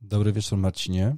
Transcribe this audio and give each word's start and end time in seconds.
Dobry 0.00 0.32
wieczór, 0.32 0.58
Marcinie. 0.58 1.16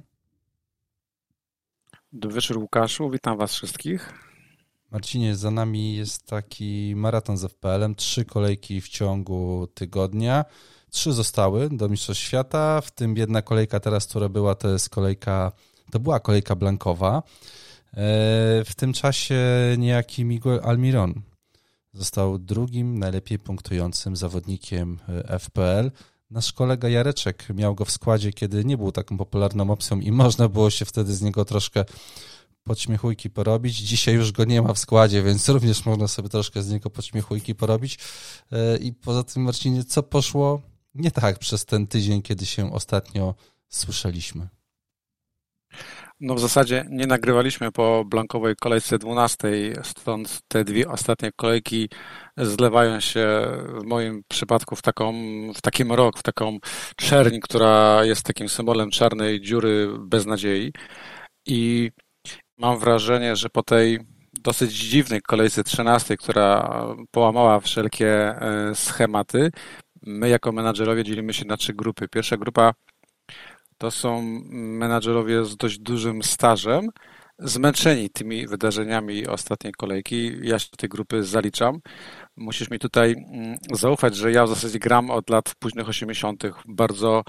Dobry 2.13 2.35
wieczór, 2.35 2.57
Łukaszu. 2.57 3.09
Witam 3.09 3.37
Was 3.37 3.53
wszystkich. 3.53 4.13
Marcinie, 4.91 5.35
za 5.35 5.51
nami 5.51 5.95
jest 5.95 6.27
taki 6.27 6.93
maraton 6.95 7.37
z 7.37 7.45
FPL-em. 7.45 7.95
Trzy 7.95 8.25
kolejki 8.25 8.81
w 8.81 8.89
ciągu 8.89 9.67
tygodnia. 9.73 10.45
Trzy 10.89 11.13
zostały 11.13 11.69
do 11.69 11.89
Mistrzostw 11.89 12.23
Świata, 12.23 12.81
w 12.81 12.91
tym 12.91 13.17
jedna 13.17 13.41
kolejka 13.41 13.79
teraz, 13.79 14.07
która 14.07 14.29
była, 14.29 14.55
to 14.55 14.69
jest 14.69 14.89
kolejka, 14.89 15.51
to 15.91 15.99
była 15.99 16.19
kolejka 16.19 16.55
blankowa. 16.55 17.23
E, 17.93 17.97
w 18.65 18.71
tym 18.75 18.93
czasie 18.93 19.39
niejaki 19.77 20.25
Miguel 20.25 20.59
Almiron 20.63 21.21
został 21.93 22.39
drugim 22.39 22.99
najlepiej 22.99 23.39
punktującym 23.39 24.15
zawodnikiem 24.15 24.99
e, 25.09 25.39
FPL. 25.39 25.91
Nasz 26.29 26.53
kolega 26.53 26.89
Jareczek 26.89 27.47
miał 27.55 27.75
go 27.75 27.85
w 27.85 27.91
składzie, 27.91 28.33
kiedy 28.33 28.65
nie 28.65 28.77
był 28.77 28.91
taką 28.91 29.17
popularną 29.17 29.71
opcją 29.71 29.99
i 29.99 30.11
można 30.11 30.49
było 30.49 30.69
się 30.69 30.85
wtedy 30.85 31.15
z 31.15 31.21
niego 31.21 31.45
troszkę 31.45 31.85
podśmiechujki 32.63 33.29
porobić. 33.29 33.77
Dzisiaj 33.77 34.15
już 34.15 34.31
go 34.31 34.45
nie 34.45 34.61
ma 34.61 34.73
w 34.73 34.79
składzie, 34.79 35.23
więc 35.23 35.49
również 35.49 35.85
można 35.85 36.07
sobie 36.07 36.29
troszkę 36.29 36.63
z 36.63 36.69
niego 36.69 36.89
podśmiechujki 36.89 37.55
porobić. 37.55 37.97
E, 38.51 38.77
I 38.77 38.93
poza 38.93 39.23
tym, 39.23 39.43
Marcinie, 39.43 39.83
co 39.83 40.03
poszło 40.03 40.61
nie 40.95 41.11
tak 41.11 41.39
przez 41.39 41.65
ten 41.65 41.87
tydzień, 41.87 42.21
kiedy 42.21 42.45
się 42.45 42.73
ostatnio 42.73 43.35
słyszeliśmy? 43.69 44.47
No 46.23 46.35
w 46.35 46.39
zasadzie 46.39 46.85
nie 46.89 47.07
nagrywaliśmy 47.07 47.71
po 47.71 48.05
blankowej 48.05 48.55
kolejce 48.55 48.99
12, 48.99 49.47
stąd 49.83 50.39
te 50.47 50.63
dwie 50.63 50.89
ostatnie 50.89 51.31
kolejki 51.35 51.89
zlewają 52.37 52.99
się 52.99 53.27
w 53.79 53.83
moim 53.83 54.23
przypadku 54.27 54.75
w, 54.75 54.81
taką, 54.81 55.13
w 55.55 55.61
taki 55.61 55.85
mrok, 55.85 56.19
w 56.19 56.23
taką 56.23 56.57
czerń, 56.95 57.39
która 57.39 58.05
jest 58.05 58.23
takim 58.23 58.49
symbolem 58.49 58.91
czarnej 58.91 59.41
dziury 59.41 59.87
bez 59.99 60.25
nadziei. 60.25 60.73
I 61.45 61.91
mam 62.57 62.79
wrażenie, 62.79 63.35
że 63.35 63.49
po 63.49 63.63
tej 63.63 63.99
dosyć 64.33 64.71
dziwnej 64.71 65.21
kolejce 65.21 65.63
13, 65.63 66.17
która 66.17 66.71
połamała 67.11 67.59
wszelkie 67.59 68.07
e, 68.07 68.75
schematy, 68.75 69.51
my 70.01 70.29
jako 70.29 70.51
menadżerowie 70.51 71.03
dzielimy 71.03 71.33
się 71.33 71.45
na 71.45 71.57
trzy 71.57 71.73
grupy. 71.73 72.07
Pierwsza 72.07 72.37
grupa 72.37 72.73
to 73.81 73.91
są 73.91 74.21
menadżerowie 74.51 75.45
z 75.45 75.57
dość 75.57 75.79
dużym 75.79 76.23
stażem, 76.23 76.89
zmęczeni 77.39 78.09
tymi 78.09 78.47
wydarzeniami 78.47 79.27
ostatniej 79.27 79.73
kolejki. 79.73 80.31
Ja 80.41 80.59
się 80.59 80.67
do 80.71 80.77
tej 80.77 80.89
grupy 80.89 81.23
zaliczam. 81.23 81.79
Musisz 82.37 82.69
mi 82.69 82.79
tutaj 82.79 83.11
mm, 83.11 83.57
zaufać, 83.73 84.15
że 84.15 84.31
ja 84.31 84.45
w 84.45 84.49
zasadzie 84.49 84.79
gram 84.79 85.09
od 85.09 85.29
lat 85.29 85.55
późnych 85.59 85.89
80. 85.89 86.43
bardzo, 86.65 87.23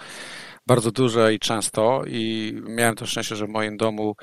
bardzo 0.67 0.91
dużo 0.91 1.31
i 1.31 1.39
często 1.39 2.03
i 2.07 2.53
miałem 2.69 2.95
to 2.95 3.07
szczęście, 3.07 3.37
że 3.37 3.47
w 3.47 3.51
moim 3.51 3.77
domu 3.77 4.15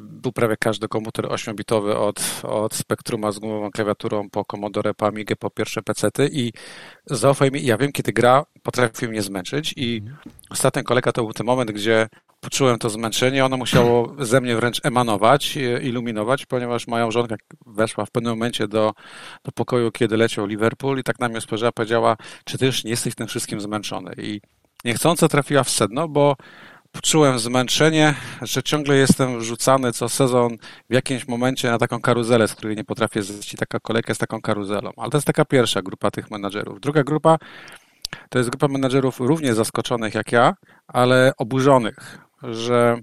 był 0.00 0.32
prawie 0.32 0.56
każdy 0.56 0.88
komputer 0.88 1.24
8-bitowy 1.24 1.96
od, 1.96 2.42
od 2.42 2.74
Spectruma 2.74 3.32
z 3.32 3.38
gumową 3.38 3.70
klawiaturą 3.70 4.30
po 4.30 4.44
Commodore, 4.44 4.94
po 4.94 5.06
Amigę, 5.06 5.36
po 5.36 5.50
pierwsze 5.50 5.82
pecety 5.82 6.28
i 6.32 6.52
zaufaj 7.06 7.50
mi, 7.50 7.66
ja 7.66 7.78
wiem, 7.78 7.92
kiedy 7.92 8.12
gra 8.12 8.44
potrafi 8.62 9.08
mnie 9.08 9.22
zmęczyć 9.22 9.74
i 9.76 9.96
mhm. 9.96 10.18
ostatnia 10.50 10.82
kolejka 10.82 11.12
to 11.12 11.22
był 11.22 11.32
ten 11.32 11.46
moment, 11.46 11.70
gdzie 11.70 12.08
poczułem 12.40 12.78
to 12.78 12.90
zmęczenie, 12.90 13.44
ono 13.44 13.56
musiało 13.56 14.14
ze 14.18 14.40
mnie 14.40 14.56
wręcz 14.56 14.80
emanować, 14.84 15.58
iluminować, 15.82 16.46
ponieważ 16.46 16.86
moja 16.86 17.04
małżonka 17.04 17.36
weszła 17.66 18.06
w 18.06 18.10
pewnym 18.10 18.32
momencie 18.32 18.68
do, 18.68 18.94
do 19.44 19.52
pokoju, 19.52 19.90
kiedy 19.90 20.16
leciał 20.16 20.46
Liverpool 20.46 20.98
i 20.98 21.02
tak 21.02 21.18
na 21.18 21.28
mnie 21.28 21.40
spojrzała, 21.40 21.72
powiedziała, 21.72 22.16
czy 22.44 22.58
ty 22.58 22.66
już 22.66 22.84
nie 22.84 22.90
jesteś 22.90 23.14
tym 23.14 23.26
wszystkim 23.26 23.60
zmęczony 23.60 24.14
i 24.18 24.40
niechcąco 24.84 25.28
trafiła 25.28 25.64
w 25.64 25.70
sedno, 25.70 26.08
bo 26.08 26.36
Poczułem 26.92 27.38
zmęczenie, 27.38 28.14
że 28.42 28.62
ciągle 28.62 28.96
jestem 28.96 29.38
wrzucany 29.38 29.92
co 29.92 30.08
sezon 30.08 30.56
w 30.90 30.94
jakimś 30.94 31.28
momencie 31.28 31.70
na 31.70 31.78
taką 31.78 32.00
karuzelę, 32.00 32.48
z 32.48 32.54
której 32.54 32.76
nie 32.76 32.84
potrafię 32.84 33.22
zejść. 33.22 33.54
I 33.54 33.56
taka 33.56 33.80
kolejka 33.80 34.14
z 34.14 34.18
taką 34.18 34.40
karuzelą. 34.40 34.90
Ale 34.96 35.10
to 35.10 35.16
jest 35.16 35.26
taka 35.26 35.44
pierwsza 35.44 35.82
grupa 35.82 36.10
tych 36.10 36.30
menadżerów. 36.30 36.80
Druga 36.80 37.04
grupa 37.04 37.38
to 38.28 38.38
jest 38.38 38.50
grupa 38.50 38.68
menadżerów 38.68 39.20
równie 39.20 39.54
zaskoczonych 39.54 40.14
jak 40.14 40.32
ja, 40.32 40.54
ale 40.88 41.32
oburzonych, 41.38 42.18
że 42.42 42.98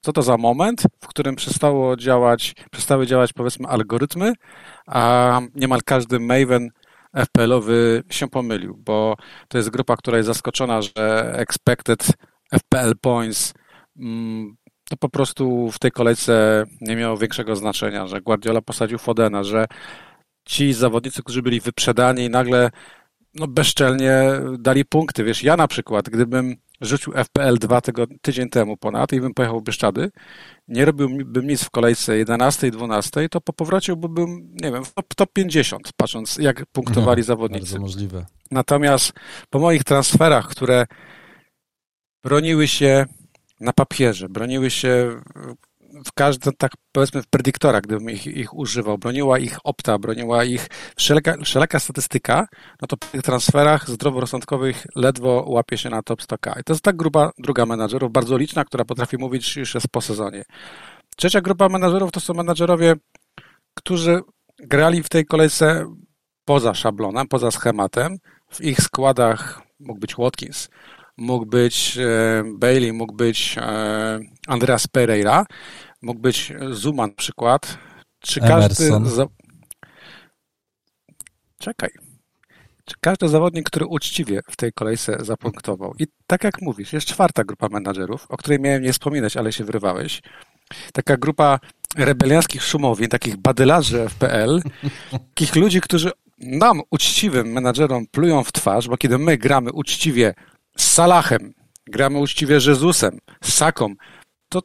co 0.00 0.12
to 0.12 0.22
za 0.22 0.36
moment, 0.36 0.82
w 1.00 1.06
którym 1.06 1.36
przestało 1.36 1.96
działać, 1.96 2.54
przestały 2.70 3.06
działać 3.06 3.32
powiedzmy 3.32 3.68
algorytmy, 3.68 4.32
a 4.86 5.40
niemal 5.54 5.80
każdy 5.84 6.20
Maven 6.20 6.70
FPL-owy 7.16 8.02
się 8.10 8.28
pomylił, 8.28 8.76
bo 8.76 9.16
to 9.48 9.58
jest 9.58 9.70
grupa, 9.70 9.96
która 9.96 10.16
jest 10.16 10.26
zaskoczona, 10.26 10.82
że 10.82 11.32
expected 11.36 12.06
FPL 12.52 12.92
points 13.00 13.54
mm, 13.96 14.56
to 14.90 14.96
po 14.96 15.08
prostu 15.08 15.70
w 15.70 15.78
tej 15.78 15.90
kolejce 15.90 16.64
nie 16.80 16.96
miało 16.96 17.16
większego 17.16 17.56
znaczenia, 17.56 18.06
że 18.06 18.20
Guardiola 18.20 18.62
posadził 18.62 18.98
Fodena, 18.98 19.44
że 19.44 19.66
ci 20.44 20.72
zawodnicy, 20.72 21.22
którzy 21.22 21.42
byli 21.42 21.60
wyprzedani 21.60 22.30
nagle 22.30 22.70
no 23.34 23.46
bezczelnie 23.46 24.22
dali 24.58 24.84
punkty. 24.84 25.24
Wiesz, 25.24 25.42
ja 25.42 25.56
na 25.56 25.68
przykład, 25.68 26.10
gdybym 26.10 26.56
rzucił 26.80 27.12
FPL 27.12 27.58
dwa 27.58 27.80
tydzień 28.22 28.48
temu 28.48 28.76
ponad 28.76 29.12
i 29.12 29.20
bym 29.20 29.34
pojechał 29.34 29.60
w 29.60 29.64
Bieszczady, 29.64 30.10
nie 30.68 30.84
robiłbym 30.84 31.46
nic 31.46 31.64
w 31.64 31.70
kolejce 31.70 32.18
11 32.18 32.66
i 32.66 32.70
12, 32.70 33.28
to 33.28 33.40
po 33.40 33.52
powrocie 33.52 33.96
byłbym, 33.96 34.50
nie 34.62 34.72
wiem, 34.72 34.84
w 34.84 34.94
top, 34.94 35.14
top 35.14 35.32
50, 35.32 35.90
patrząc 35.96 36.36
jak 36.36 36.66
punktowali 36.72 37.20
no, 37.20 37.26
zawodnicy. 37.26 37.64
Bardzo 37.64 37.80
możliwe. 37.80 38.26
Natomiast 38.50 39.12
po 39.50 39.58
moich 39.58 39.84
transferach, 39.84 40.48
które 40.48 40.86
broniły 42.22 42.68
się 42.68 43.06
na 43.60 43.72
papierze, 43.72 44.28
broniły 44.28 44.70
się 44.70 45.20
w 46.06 46.12
każdym, 46.12 46.52
tak 46.58 46.72
powiedzmy 46.92 47.22
w 47.22 47.26
predyktorach, 47.26 47.82
gdybym 47.82 48.10
ich, 48.10 48.26
ich 48.26 48.54
używał, 48.54 48.98
broniła 48.98 49.38
ich 49.38 49.58
opta, 49.64 49.98
broniła 49.98 50.44
ich 50.44 50.66
wszelaka, 50.96 51.36
wszelaka 51.44 51.80
statystyka, 51.80 52.46
no 52.82 52.88
to 52.88 52.96
w 52.96 53.10
tych 53.10 53.22
transferach 53.22 53.88
zdroworozsądkowych 53.88 54.86
ledwo 54.96 55.44
łapie 55.46 55.78
się 55.78 55.90
na 55.90 56.02
top 56.02 56.22
100k. 56.22 56.60
I 56.60 56.64
to 56.64 56.72
jest 56.72 56.84
tak 56.84 56.96
gruba 56.96 57.30
druga 57.38 57.66
menadżerów, 57.66 58.12
bardzo 58.12 58.36
liczna, 58.36 58.64
która 58.64 58.84
potrafi 58.84 59.16
mówić 59.18 59.56
już 59.56 59.74
jest 59.74 59.88
po 59.88 60.00
sezonie. 60.00 60.44
Trzecia 61.16 61.40
grupa 61.40 61.68
menadżerów 61.68 62.12
to 62.12 62.20
są 62.20 62.34
menadżerowie, 62.34 62.94
którzy 63.74 64.20
grali 64.58 65.02
w 65.02 65.08
tej 65.08 65.26
kolejce 65.26 65.94
poza 66.44 66.74
szablonem, 66.74 67.28
poza 67.28 67.50
schematem. 67.50 68.16
W 68.50 68.60
ich 68.60 68.80
składach 68.80 69.62
mógł 69.80 70.00
być 70.00 70.14
Watkins, 70.14 70.68
mógł 71.20 71.46
być 71.46 71.98
e, 71.98 72.42
Bailey, 72.54 72.92
mógł 72.92 73.14
być 73.14 73.56
e, 73.58 74.20
Andreas 74.46 74.86
Pereira, 74.86 75.46
mógł 76.02 76.20
być 76.20 76.52
Zuma 76.70 77.06
na 77.06 77.14
przykład. 77.14 77.78
Czy 78.20 78.40
każdy. 78.40 78.90
Za... 79.04 79.26
Czekaj. 81.58 81.90
Czy 82.84 82.94
każdy 83.00 83.28
zawodnik, 83.28 83.66
który 83.66 83.86
uczciwie 83.86 84.40
w 84.50 84.56
tej 84.56 84.72
kolejce 84.72 85.16
zapunktował. 85.20 85.94
I 85.98 86.06
tak 86.26 86.44
jak 86.44 86.62
mówisz, 86.62 86.92
jest 86.92 87.06
czwarta 87.06 87.44
grupa 87.44 87.68
menadżerów, 87.68 88.26
o 88.28 88.36
której 88.36 88.60
miałem 88.60 88.82
nie 88.82 88.92
wspominać, 88.92 89.36
ale 89.36 89.52
się 89.52 89.64
wyrywałeś. 89.64 90.22
Taka 90.92 91.16
grupa 91.16 91.60
rebelianckich 91.96 92.62
szumowień, 92.62 93.08
takich 93.08 93.36
badylarzy 93.36 94.08
FPL, 94.08 94.62
takich 95.34 95.56
ludzi, 95.56 95.80
którzy 95.80 96.10
nam, 96.38 96.80
uczciwym 96.90 97.52
menadżerom, 97.52 98.06
plują 98.06 98.44
w 98.44 98.52
twarz, 98.52 98.88
bo 98.88 98.96
kiedy 98.96 99.18
my 99.18 99.38
gramy 99.38 99.72
uczciwie 99.72 100.34
z 100.76 100.92
Salahem, 100.92 101.54
gramy 101.86 102.18
uczciwie 102.18 102.54
Jezusem, 102.54 103.18
z 103.44 103.52
Saką, 103.54 103.94
to 104.48 104.62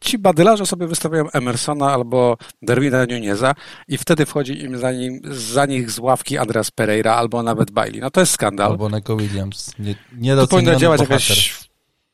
ci 0.00 0.18
badylarze 0.18 0.66
sobie 0.66 0.86
wystawiają 0.86 1.30
Emersona 1.30 1.92
albo 1.92 2.36
Darwina 2.62 3.06
Nuneza 3.06 3.54
i 3.88 3.98
wtedy 3.98 4.26
wchodzi 4.26 4.62
im 4.62 4.78
za, 4.78 4.92
nim, 4.92 5.20
za 5.24 5.66
nich 5.66 5.90
z 5.90 5.98
ławki 5.98 6.38
Andreas 6.38 6.70
Pereira 6.70 7.14
albo 7.14 7.42
nawet 7.42 7.70
Bailey. 7.70 8.00
No 8.00 8.10
to 8.10 8.20
jest 8.20 8.32
skandal. 8.32 8.70
Albo 8.70 8.88
Neko 8.88 9.16
Williams. 9.16 9.78
Nie, 9.78 9.94
nie 10.12 10.36
tu 10.36 10.48
powinna 10.48 10.76
działać 10.76 11.00
jakaś 11.00 11.62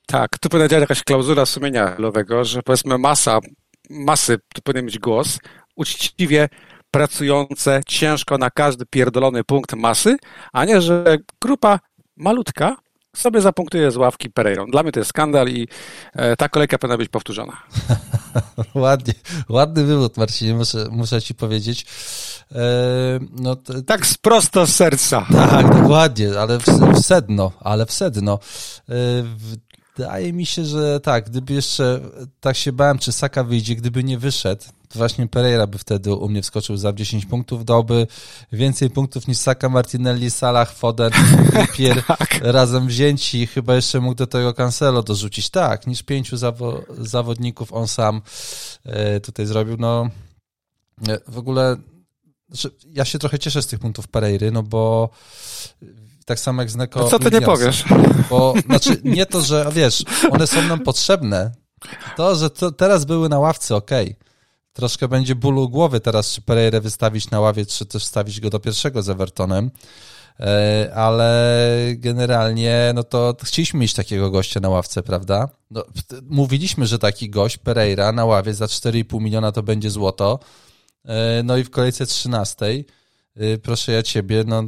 tak, 0.06 0.38
tu 0.38 0.48
powinna 0.48 0.68
działać 0.68 0.80
jakaś 0.80 1.02
klauzula 1.02 1.46
sumienia 1.46 1.94
lowego, 1.98 2.44
że 2.44 2.62
powiedzmy 2.62 2.98
masa, 2.98 3.38
masy, 3.90 4.38
tu 4.54 4.62
powinien 4.62 4.84
mieć 4.84 4.98
głos, 4.98 5.38
uczciwie 5.76 6.48
pracujące 6.90 7.80
ciężko 7.86 8.38
na 8.38 8.50
każdy 8.50 8.86
pierdolony 8.86 9.44
punkt 9.44 9.74
masy, 9.74 10.16
a 10.52 10.64
nie, 10.64 10.80
że 10.80 11.16
grupa 11.42 11.80
malutka 12.16 12.76
sobie 13.18 13.40
zapunktuje 13.40 13.90
z 13.90 13.96
ławki 13.96 14.30
Pereirą. 14.30 14.66
Dla 14.66 14.82
mnie 14.82 14.92
to 14.92 15.00
jest 15.00 15.10
skandal 15.10 15.48
i 15.48 15.68
e, 16.12 16.36
ta 16.36 16.48
kolejka 16.48 16.78
powinna 16.78 16.96
być 16.96 17.08
powtórzona. 17.08 17.56
Ładnie, 18.74 19.14
ładny 19.48 19.84
wywód, 19.84 20.16
Marcinie, 20.16 20.54
muszę, 20.54 20.86
muszę 20.90 21.22
ci 21.22 21.34
powiedzieć. 21.34 21.86
E, 22.52 22.58
no, 23.40 23.56
to, 23.56 23.82
tak 23.82 24.06
prosto 24.22 24.66
z 24.66 24.74
serca. 24.74 25.26
Tak, 25.32 25.80
dokładnie, 25.80 26.40
ale 26.40 26.58
w, 26.58 26.64
w 26.64 26.98
sedno, 26.98 27.52
ale 27.60 27.86
w 27.86 27.92
sedno. 27.92 28.38
E, 28.88 28.94
wydaje 29.96 30.32
mi 30.32 30.46
się, 30.46 30.64
że 30.64 31.00
tak, 31.00 31.30
gdyby 31.30 31.54
jeszcze 31.54 32.00
tak 32.40 32.56
się 32.56 32.72
bałem, 32.72 32.98
czy 32.98 33.12
Saka 33.12 33.44
wyjdzie, 33.44 33.74
gdyby 33.74 34.04
nie 34.04 34.18
wyszedł, 34.18 34.64
właśnie 34.94 35.28
Pereira 35.28 35.66
by 35.66 35.78
wtedy 35.78 36.14
u 36.14 36.28
mnie 36.28 36.42
wskoczył 36.42 36.76
za 36.76 36.92
10 36.92 37.26
punktów, 37.26 37.64
dałby 37.64 38.06
więcej 38.52 38.90
punktów 38.90 39.28
niż 39.28 39.38
Saka, 39.38 39.68
Martinelli, 39.68 40.30
Salah, 40.30 40.72
Foden, 40.72 41.10
Pier 41.76 42.02
tak. 42.02 42.38
razem 42.42 42.86
wzięci. 42.86 43.46
Chyba 43.46 43.74
jeszcze 43.74 44.00
mógł 44.00 44.14
do 44.14 44.26
tego 44.26 44.54
Cancelo 44.54 45.02
dorzucić. 45.02 45.50
Tak, 45.50 45.86
niż 45.86 46.02
pięciu 46.02 46.36
zawo 46.36 46.82
zawodników 46.98 47.72
on 47.72 47.88
sam 47.88 48.22
e, 48.84 49.20
tutaj 49.20 49.46
zrobił. 49.46 49.76
No 49.78 50.08
e, 51.08 51.18
w 51.28 51.38
ogóle 51.38 51.76
znaczy, 52.48 52.70
ja 52.86 53.04
się 53.04 53.18
trochę 53.18 53.38
cieszę 53.38 53.62
z 53.62 53.66
tych 53.66 53.78
punktów 53.78 54.08
Pereiry, 54.08 54.50
no 54.50 54.62
bo 54.62 55.10
tak 56.24 56.40
samo 56.40 56.62
jak 56.62 56.70
z 56.70 56.76
Neko. 56.76 57.00
To 57.00 57.08
co 57.08 57.18
ty 57.18 57.30
nie 57.30 57.40
powiesz? 57.40 57.84
Bo, 58.30 58.54
znaczy, 58.66 59.00
nie 59.04 59.26
to, 59.26 59.40
że 59.40 59.66
wiesz, 59.72 60.04
one 60.30 60.46
są 60.46 60.62
nam 60.62 60.80
potrzebne. 60.80 61.52
To, 62.16 62.34
że 62.36 62.50
to 62.50 62.72
teraz 62.72 63.04
były 63.04 63.28
na 63.28 63.38
ławce, 63.38 63.76
okej. 63.76 64.04
Okay. 64.04 64.27
Troszkę 64.78 65.08
będzie 65.08 65.34
bólu 65.34 65.68
głowy 65.68 66.00
teraz, 66.00 66.32
czy 66.32 66.42
Pereira 66.42 66.80
wystawić 66.80 67.30
na 67.30 67.40
ławie, 67.40 67.66
czy 67.66 67.86
też 67.86 68.04
wstawić 68.04 68.40
go 68.40 68.50
do 68.50 68.60
pierwszego 68.60 69.02
z 69.02 69.08
Evertonem. 69.08 69.70
E, 70.40 70.92
ale 70.94 71.76
generalnie, 71.96 72.92
no 72.94 73.02
to 73.02 73.36
chcieliśmy 73.42 73.80
mieć 73.80 73.94
takiego 73.94 74.30
gościa 74.30 74.60
na 74.60 74.68
ławce, 74.68 75.02
prawda? 75.02 75.48
No, 75.70 75.84
mówiliśmy, 76.28 76.86
że 76.86 76.98
taki 76.98 77.30
gość, 77.30 77.58
Pereira, 77.58 78.12
na 78.12 78.24
ławie 78.24 78.54
za 78.54 78.66
4,5 78.66 79.20
miliona 79.20 79.52
to 79.52 79.62
będzie 79.62 79.90
złoto. 79.90 80.38
E, 81.04 81.42
no 81.42 81.56
i 81.56 81.64
w 81.64 81.70
kolejce 81.70 82.06
13 82.06 82.84
Y, 83.40 83.58
proszę 83.58 83.92
ja 83.92 84.02
ciebie, 84.02 84.44
no, 84.46 84.62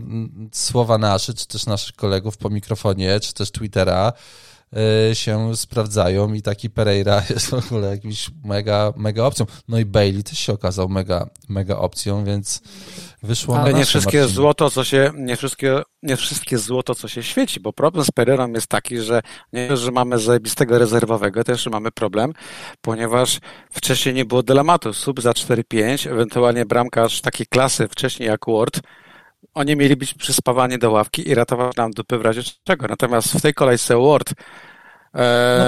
słowa 0.53 0.99
nasze, 0.99 1.35
czy 1.35 1.47
też 1.47 1.67
naszych 1.67 1.97
kolegów 1.97 2.37
po 2.37 2.51
mikrofonie, 2.51 3.21
czy 3.21 3.35
też 3.35 3.51
Twittera 3.51 4.13
się 5.13 5.57
sprawdzają 5.57 6.33
i 6.33 6.43
taki 6.43 6.71
Pereira 6.71 7.23
jest 7.31 7.51
w 7.51 7.55
ogóle 7.55 7.89
jakimś 7.91 8.31
mega, 8.45 8.93
mega 8.97 9.25
opcją. 9.25 9.47
No 9.69 9.79
i 9.79 9.85
Bailey 9.85 10.23
też 10.23 10.39
się 10.39 10.53
okazał 10.53 10.89
mega, 10.89 11.31
mega 11.49 11.77
opcją, 11.77 12.25
więc 12.25 12.63
wyszło 13.23 13.59
Ale 13.59 13.73
na 13.73 13.79
nie 13.79 13.85
wszystkie 13.85 14.29
złoto, 14.29 14.71
co 14.71 14.85
się, 14.85 15.13
nie 15.17 15.37
wszystkie, 15.37 15.83
nie 16.03 16.17
wszystkie 16.17 16.59
złoto, 16.59 16.95
co 16.95 17.09
się 17.09 17.23
świeci, 17.23 17.61
bo 17.61 17.73
problem 17.73 18.05
z 18.05 18.11
Pereirą 18.11 18.53
jest 18.53 18.67
taki, 18.67 18.99
że 18.99 19.23
nie 19.53 19.77
że 19.77 19.91
mamy 19.91 20.19
zajebistego 20.19 20.79
rezerwowego, 20.79 21.45
też 21.45 21.67
mamy 21.67 21.91
problem, 21.91 22.33
ponieważ 22.81 23.39
wcześniej 23.71 24.15
nie 24.15 24.25
było 24.25 24.43
dylematu. 24.43 24.93
Sub 24.93 25.21
za 25.21 25.33
4-5, 25.33 26.11
ewentualnie 26.11 26.67
bramkarz 26.67 27.21
takiej 27.21 27.47
klasy 27.47 27.89
wcześniej 27.89 28.29
jak 28.29 28.41
Ward, 28.47 28.81
oni 29.55 29.77
mieli 29.77 29.97
być 29.97 30.15
przyspawani 30.15 30.79
do 30.79 30.91
ławki 30.91 31.29
i 31.29 31.35
ratować 31.35 31.77
nam 31.77 31.91
dupy 31.91 32.19
w 32.19 32.23
razie 32.23 32.43
czego. 32.65 32.87
Natomiast 32.89 33.33
w 33.33 33.41
tej 33.41 33.55
kolejce 33.55 33.97
Ward 33.97 34.35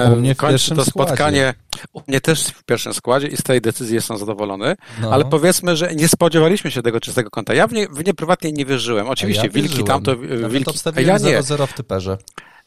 no, 0.09 0.15
mnie 0.15 0.35
w 0.35 0.37
kończy 0.37 0.75
to 0.75 0.85
spotkanie. 0.85 1.53
Składzie. 1.69 1.87
U 1.93 2.01
mnie 2.07 2.21
też 2.21 2.43
w 2.47 2.63
pierwszym 2.63 2.93
składzie 2.93 3.27
i 3.27 3.37
z 3.37 3.43
tej 3.43 3.61
decyzji 3.61 3.95
jestem 3.95 4.17
zadowolony, 4.17 4.75
no. 5.01 5.11
ale 5.11 5.25
powiedzmy, 5.25 5.75
że 5.75 5.95
nie 5.95 6.07
spodziewaliśmy 6.07 6.71
się 6.71 6.81
tego 6.81 6.99
czystego 6.99 7.29
kąta. 7.29 7.53
Ja 7.53 7.67
w 7.67 7.73
nie, 7.73 7.87
w 7.87 8.05
nie 8.05 8.13
prywatnie 8.13 8.51
nie 8.51 8.65
wierzyłem. 8.65 9.09
Oczywiście, 9.09 9.43
ja 9.43 9.49
wilki 9.49 9.83
tam 9.83 10.03
to 10.03 10.17
wilki. 10.17 10.73
To 10.83 11.01
ja 11.01 11.17
nie. 11.17 11.43
0 11.43 11.67
w 11.67 11.73
typerze. 11.73 12.17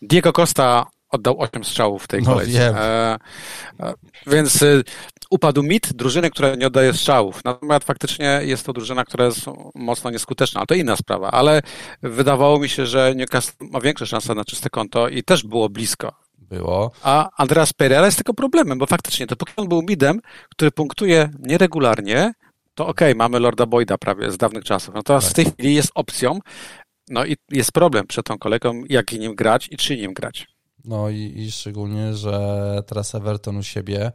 Diego 0.03 0.33
Costa 0.33 0.87
oddał 1.11 1.41
8 1.41 1.65
strzałów 1.65 2.05
w 2.05 2.09
tej 2.09 2.23
no, 2.23 2.33
kolejce. 2.33 2.75
E, 2.79 3.17
e, 3.81 3.95
więc 4.27 4.63
y, 4.63 4.85
upadł 5.31 5.63
mit 5.63 5.93
drużyny, 5.93 6.31
która 6.31 6.55
nie 6.55 6.67
oddaje 6.67 6.93
strzałów. 6.93 7.45
Natomiast 7.45 7.85
faktycznie 7.85 8.41
jest 8.43 8.67
to 8.67 8.73
drużyna, 8.73 9.05
która 9.05 9.25
jest 9.25 9.41
mocno 9.75 10.11
nieskuteczna, 10.11 10.61
ale 10.61 10.67
to 10.67 10.75
inna 10.75 10.97
sprawa. 10.97 11.31
Ale 11.31 11.63
wydawało 12.03 12.59
mi 12.59 12.69
się, 12.69 12.87
że 12.87 13.15
Newcastle 13.15 13.53
ma 13.61 13.81
większe 13.81 14.07
szanse 14.07 14.35
na 14.35 14.45
czyste 14.45 14.71
konto 14.71 15.09
i 15.09 15.23
też 15.23 15.43
było 15.43 15.69
blisko 15.69 16.27
było. 16.39 16.91
A 17.03 17.31
Andreas 17.37 17.73
Pereira 17.73 18.07
jest 18.07 18.17
tylko 18.17 18.35
problemem, 18.35 18.79
bo 18.79 18.87
faktycznie 18.87 19.27
to 19.27 19.37
póki 19.37 19.53
on 19.57 19.69
był 19.69 19.83
midem, 19.83 20.21
który 20.51 20.71
punktuje 20.71 21.31
nieregularnie, 21.39 22.33
to 22.75 22.87
okej, 22.87 23.09
okay, 23.09 23.15
mamy 23.15 23.41
Lorda 23.41 23.67
Boyda 23.67 23.99
prawie 23.99 24.31
z 24.31 24.37
dawnych 24.37 24.65
czasów. 24.65 24.95
Natomiast 24.95 25.27
tak. 25.27 25.33
w 25.33 25.37
tej 25.37 25.45
chwili 25.45 25.75
jest 25.75 25.91
opcją, 25.95 26.39
no 27.09 27.25
i 27.25 27.37
jest 27.51 27.73
problem 27.73 28.07
przed 28.07 28.27
tą 28.27 28.39
kolegą, 28.39 28.83
jak 28.89 29.13
nim 29.13 29.35
grać 29.35 29.69
i 29.71 29.77
czy 29.77 29.97
nim 29.97 30.13
grać. 30.13 30.56
No 30.87 31.11
i, 31.11 31.33
i 31.37 31.53
szczególnie, 31.53 32.15
że 32.15 32.83
teraz 32.87 33.15
Everton 33.15 33.57
u 33.57 33.63
siebie 33.63 34.13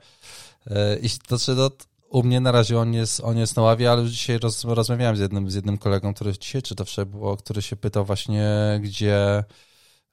e, 0.68 0.98
i 1.00 1.10
to, 1.28 1.40
czy 1.40 1.56
to 1.56 1.72
u 2.10 2.24
mnie 2.24 2.40
na 2.40 2.52
razie 2.52 2.80
on 2.80 2.94
jest, 2.94 3.20
on 3.20 3.38
jest 3.38 3.56
na 3.56 3.62
ławie, 3.62 3.92
ale 3.92 4.02
już 4.02 4.12
dzisiaj 4.12 4.40
roz, 4.40 4.64
rozmawiałem 4.64 5.16
z 5.16 5.20
jednym, 5.20 5.52
z 5.52 5.56
jednym 5.56 5.78
kolegą, 5.78 6.14
który 6.14 6.34
dzisiaj, 6.40 6.62
czy 6.62 6.76
to 6.76 7.06
było, 7.06 7.38
który 7.38 7.62
się 7.62 7.76
pytał 7.76 8.06
właśnie, 8.06 8.80
gdzie 8.84 9.44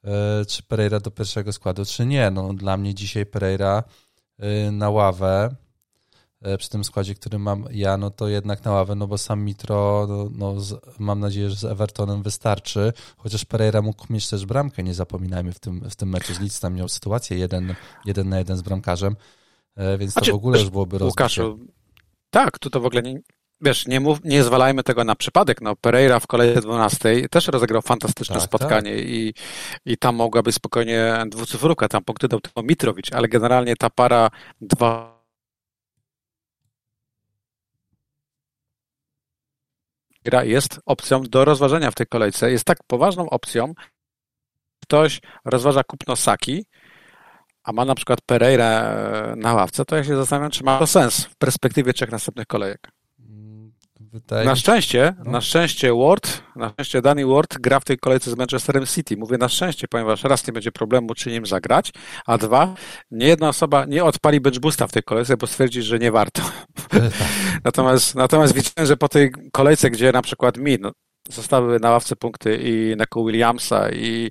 E, 0.05 0.45
czy 0.45 0.63
Pereira 0.63 1.01
do 1.01 1.11
pierwszego 1.11 1.53
składu, 1.53 1.85
czy 1.85 2.07
nie. 2.07 2.31
No, 2.31 2.55
dla 2.55 2.77
mnie 2.77 2.95
dzisiaj 2.95 3.27
Pereira 3.27 3.85
e, 4.39 4.71
na 4.71 4.91
ławę 4.91 5.55
przy 6.59 6.71
tym 6.71 6.85
składzie, 6.85 7.15
który 7.15 7.39
mam 7.39 7.65
ja, 7.71 7.97
no 7.97 8.11
to 8.11 8.29
jednak 8.29 8.65
na 8.65 8.73
ławę, 8.73 8.95
no 8.95 9.07
bo 9.07 9.19
sam 9.19 9.45
Mitro, 9.45 10.07
no, 10.09 10.29
no 10.33 10.61
z, 10.61 10.81
mam 10.99 11.21
nadzieję, 11.21 11.51
że 11.51 11.57
z 11.57 11.65
Evertonem 11.65 12.23
wystarczy, 12.23 12.93
chociaż 13.17 13.45
Pereira 13.45 13.83
mógł 13.83 14.13
mieć 14.13 14.29
też 14.29 14.47
bramkę, 14.47 14.83
nie 14.83 14.95
zapominajmy 14.95 15.53
w 15.53 15.61
tym, 15.61 15.91
w 15.91 15.97
tym 15.97 16.09
meczu 16.09 16.35
z 16.35 16.41
Leeds, 16.41 16.61
tam 16.61 16.75
miał 16.75 16.89
sytuację 16.89 17.39
jeden, 17.39 17.75
jeden 18.05 18.29
na 18.29 18.39
jeden 18.39 18.57
z 18.57 18.63
bramkarzem, 18.63 19.17
więc 19.99 20.15
to 20.15 20.21
znaczy, 20.21 20.33
w 20.33 20.35
ogóle 20.35 20.61
już 20.61 20.71
byłoby 20.71 20.99
rozbicie. 20.99 21.23
Łukaszu, 21.23 21.59
tak, 22.31 22.59
tu 22.59 22.71
to 22.71 22.81
w 22.81 22.87
ogóle 22.87 23.03
nie, 23.03 23.21
Wiesz, 23.61 23.87
nie, 23.87 24.01
mów, 24.01 24.25
nie 24.25 24.45
zwalajmy 24.45 24.83
tego 24.83 25.05
na 25.05 25.15
przypadek. 25.15 25.61
No, 25.61 25.77
Pereira 25.77 26.21
w 26.21 26.27
kolejce 26.27 26.61
12 26.61 27.29
też 27.29 27.49
rozegrał 27.49 27.83
fantastyczne 27.83 28.35
tak, 28.35 28.45
spotkanie 28.45 28.97
tak. 28.97 29.05
I, 29.07 29.35
i 29.85 29.97
tam 29.97 30.17
mogłaby 30.17 30.53
spokojnie 30.53 31.25
dwucyfrówka, 31.27 31.89
tam 31.89 32.05
punkty 32.05 32.29
dał 32.29 32.41
tylko 32.41 32.63
Mitrowicz, 32.63 33.13
ale 33.13 33.29
generalnie 33.29 33.77
ta 33.77 33.91
para 33.91 34.31
dwa 34.61 35.18
gra 40.31 40.45
jest 40.45 40.81
opcją 40.87 41.23
do 41.23 41.45
rozważenia 41.45 41.91
w 41.91 41.95
tej 41.95 42.07
kolejce. 42.07 42.51
Jest 42.51 42.65
tak 42.65 42.79
poważną 42.87 43.31
opcją, 43.31 43.75
ktoś 44.83 45.21
rozważa 45.45 45.85
kupno 45.85 46.17
Saki, 46.17 46.65
a 47.65 47.73
ma 47.73 47.85
na 47.85 47.95
przykład 47.95 48.21
Pereira 48.21 48.97
na 49.37 49.55
ławce, 49.55 49.85
to 49.85 49.97
ja 49.97 50.05
się 50.05 50.17
zastanawiam, 50.17 50.51
czy 50.51 50.65
ma 50.65 50.79
to 50.79 50.87
sens 50.87 51.25
w 51.25 51.37
perspektywie 51.37 51.93
trzech 51.93 52.11
następnych 52.11 52.47
kolejek. 52.47 52.89
Wydaje 54.13 54.47
na 54.47 54.57
szczęście, 54.57 55.15
no. 55.25 55.31
na 55.31 55.41
szczęście 55.41 55.95
Ward, 55.95 56.43
na 56.57 56.69
szczęście 56.69 57.03
Danny 57.03 57.27
Ward 57.27 57.59
gra 57.59 57.81
w 57.81 57.85
tej 57.85 57.99
kolejce 57.99 58.31
z 58.31 58.37
Manchesterem 58.37 58.87
City. 58.87 59.17
Mówię 59.17 59.39
na 59.39 59.49
szczęście, 59.49 59.89
ponieważ 59.89 60.25
raz 60.25 60.47
nie 60.47 60.53
będzie 60.53 60.73
problemu, 60.73 61.15
czy 61.15 61.31
nim 61.31 61.47
zagrać, 61.47 61.93
a 62.27 62.39
dwa, 62.39 62.75
nie 63.11 63.27
jedna 63.27 63.49
osoba 63.49 63.85
nie 63.85 64.05
odpali 64.05 64.41
bench 64.41 64.59
boosta 64.59 64.87
w 64.87 64.93
tej 64.93 65.03
kolejce, 65.03 65.37
bo 65.37 65.47
stwierdzi, 65.47 65.83
że 65.83 65.99
nie 65.99 66.13
warto. 66.13 66.43
Tak. 66.89 67.03
natomiast, 67.65 68.15
natomiast 68.15 68.55
widziałem, 68.55 68.87
że 68.87 68.97
po 68.97 69.09
tej 69.09 69.31
kolejce, 69.53 69.91
gdzie 69.91 70.13
na 70.13 70.23
przykład 70.23 70.57
mi, 70.57 70.77
no, 70.81 70.93
zostały 71.29 71.81
na 71.81 71.91
ławce 71.91 72.17
punkty 72.17 72.59
i 72.63 72.97
Neko 72.97 73.25
Williamsa 73.25 73.91
i, 73.91 74.31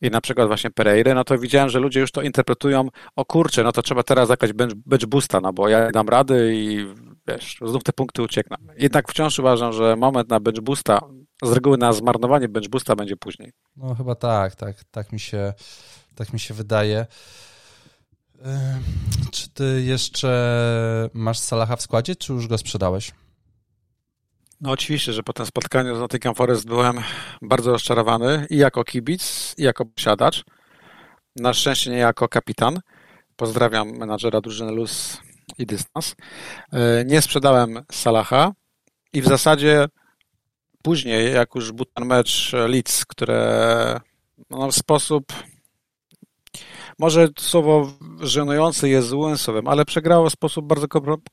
i 0.00 0.10
na 0.10 0.20
przykład 0.20 0.48
właśnie 0.48 0.70
Pereira, 0.70 1.14
no 1.14 1.24
to 1.24 1.38
widziałem, 1.38 1.68
że 1.68 1.78
ludzie 1.78 2.00
już 2.00 2.12
to 2.12 2.22
interpretują, 2.22 2.88
o 3.16 3.24
kurczę, 3.24 3.62
no 3.62 3.72
to 3.72 3.82
trzeba 3.82 4.02
teraz 4.02 4.28
zagrać 4.28 4.52
bench, 4.52 4.74
bench 4.86 5.06
boosta, 5.06 5.40
no 5.40 5.52
bo 5.52 5.68
ja 5.68 5.90
dam 5.90 6.08
rady 6.08 6.52
i 6.54 6.86
wiesz, 7.28 7.58
znów 7.64 7.82
te 7.82 7.92
punkty 7.92 8.22
uciekną. 8.22 8.56
Jednak 8.76 9.10
wciąż 9.10 9.38
uważam, 9.38 9.72
że 9.72 9.96
moment 9.96 10.28
na 10.28 10.40
bench 10.40 10.60
boosta, 10.60 11.00
z 11.42 11.52
reguły 11.52 11.78
na 11.78 11.92
zmarnowanie 11.92 12.48
bench 12.48 12.68
boosta 12.68 12.96
będzie 12.96 13.16
później. 13.16 13.52
No 13.76 13.94
chyba 13.94 14.14
tak, 14.14 14.54
tak, 14.56 14.84
tak 14.90 15.12
mi 15.12 15.20
się, 15.20 15.52
tak 16.14 16.32
mi 16.32 16.40
się 16.40 16.54
wydaje. 16.54 17.06
Czy 19.30 19.50
ty 19.50 19.82
jeszcze 19.84 21.10
masz 21.14 21.38
Salaha 21.38 21.76
w 21.76 21.82
składzie, 21.82 22.16
czy 22.16 22.32
już 22.32 22.48
go 22.48 22.58
sprzedałeś? 22.58 23.12
No 24.60 24.70
oczywiście, 24.70 25.12
że 25.12 25.22
po 25.22 25.32
tym 25.32 25.46
spotkaniu 25.46 25.96
z 25.96 26.00
Nottingham 26.00 26.34
Forest 26.34 26.66
byłem 26.66 27.00
bardzo 27.42 27.72
rozczarowany 27.72 28.46
i 28.50 28.56
jako 28.56 28.84
kibic, 28.84 29.54
i 29.58 29.62
jako 29.62 29.84
posiadacz. 29.86 30.44
Na 31.36 31.54
szczęście 31.54 31.90
nie 31.90 31.96
jako 31.96 32.28
kapitan. 32.28 32.80
Pozdrawiam 33.36 33.88
menadżera 33.88 34.40
drużyny 34.40 34.72
Luz 34.72 35.20
i 35.58 35.66
dystans. 35.66 36.14
E, 36.72 37.04
nie 37.04 37.22
sprzedałem 37.22 37.84
Salaha 37.92 38.52
i 39.12 39.22
w 39.22 39.26
zasadzie 39.26 39.86
później, 40.82 41.34
jak 41.34 41.54
już 41.54 41.72
był 41.72 41.84
ten 41.84 42.06
mecz 42.06 42.52
Leeds, 42.52 43.04
które 43.04 44.00
no, 44.50 44.68
w 44.68 44.74
sposób 44.74 45.32
może 46.98 47.28
słowo 47.38 47.92
żenujący 48.20 48.88
jest 48.88 49.08
złym 49.08 49.38
słowem, 49.38 49.68
ale 49.68 49.84
przegrało 49.84 50.30
w 50.30 50.32
sposób 50.32 50.66
bardzo 50.66 50.86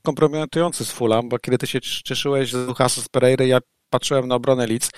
kompromitujący 0.04 0.86
z 0.86 0.92
Fulham, 0.92 1.30
bo 1.30 1.40
kiedy 1.40 1.58
ty 1.58 1.68
się 1.68 1.82
cieszyłeś 1.82 2.52
z 2.52 2.68
Luchasa 2.68 3.02
z 3.02 3.10
Pereira, 3.10 3.46
ja 3.46 3.60
patrzyłem 3.90 4.28
na 4.28 4.36
obronę 4.36 4.68
Leeds 4.68 4.92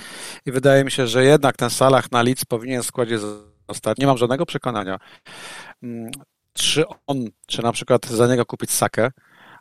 i 0.46 0.52
wydaje 0.52 0.84
mi 0.84 0.92
się, 0.92 1.08
że 1.08 1.26
jednak 1.26 1.58
ten 1.58 1.70
Salah 1.70 2.12
na 2.12 2.22
Leeds 2.22 2.46
powinien 2.46 2.84
w 2.84 2.86
składzie 2.86 3.20
zostać. 3.70 3.98
Nie 3.98 4.08
mam 4.08 4.18
żadnego 4.18 4.46
przekonania, 4.46 4.98
mm, 5.84 6.12
czy 6.54 6.84
on, 7.08 7.26
czy 7.48 7.64
na 7.64 7.72
przykład 7.72 8.06
za 8.06 8.28
niego 8.28 8.46
kupić 8.46 8.72
Sakę, 8.72 9.12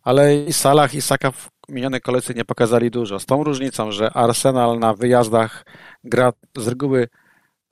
ale 0.02 0.36
i 0.36 0.52
Salah 0.52 0.94
i 0.94 1.02
Saka 1.02 1.30
w 1.30 1.50
minionej 1.68 2.00
kolejce 2.00 2.34
nie 2.34 2.44
pokazali 2.44 2.90
dużo. 2.90 3.20
Z 3.20 3.26
tą 3.26 3.44
różnicą, 3.44 3.92
że 3.92 4.12
Arsenal 4.12 4.78
na 4.78 4.94
wyjazdach 4.94 5.64
gra 6.04 6.32
z 6.56 6.68
reguły 6.68 7.08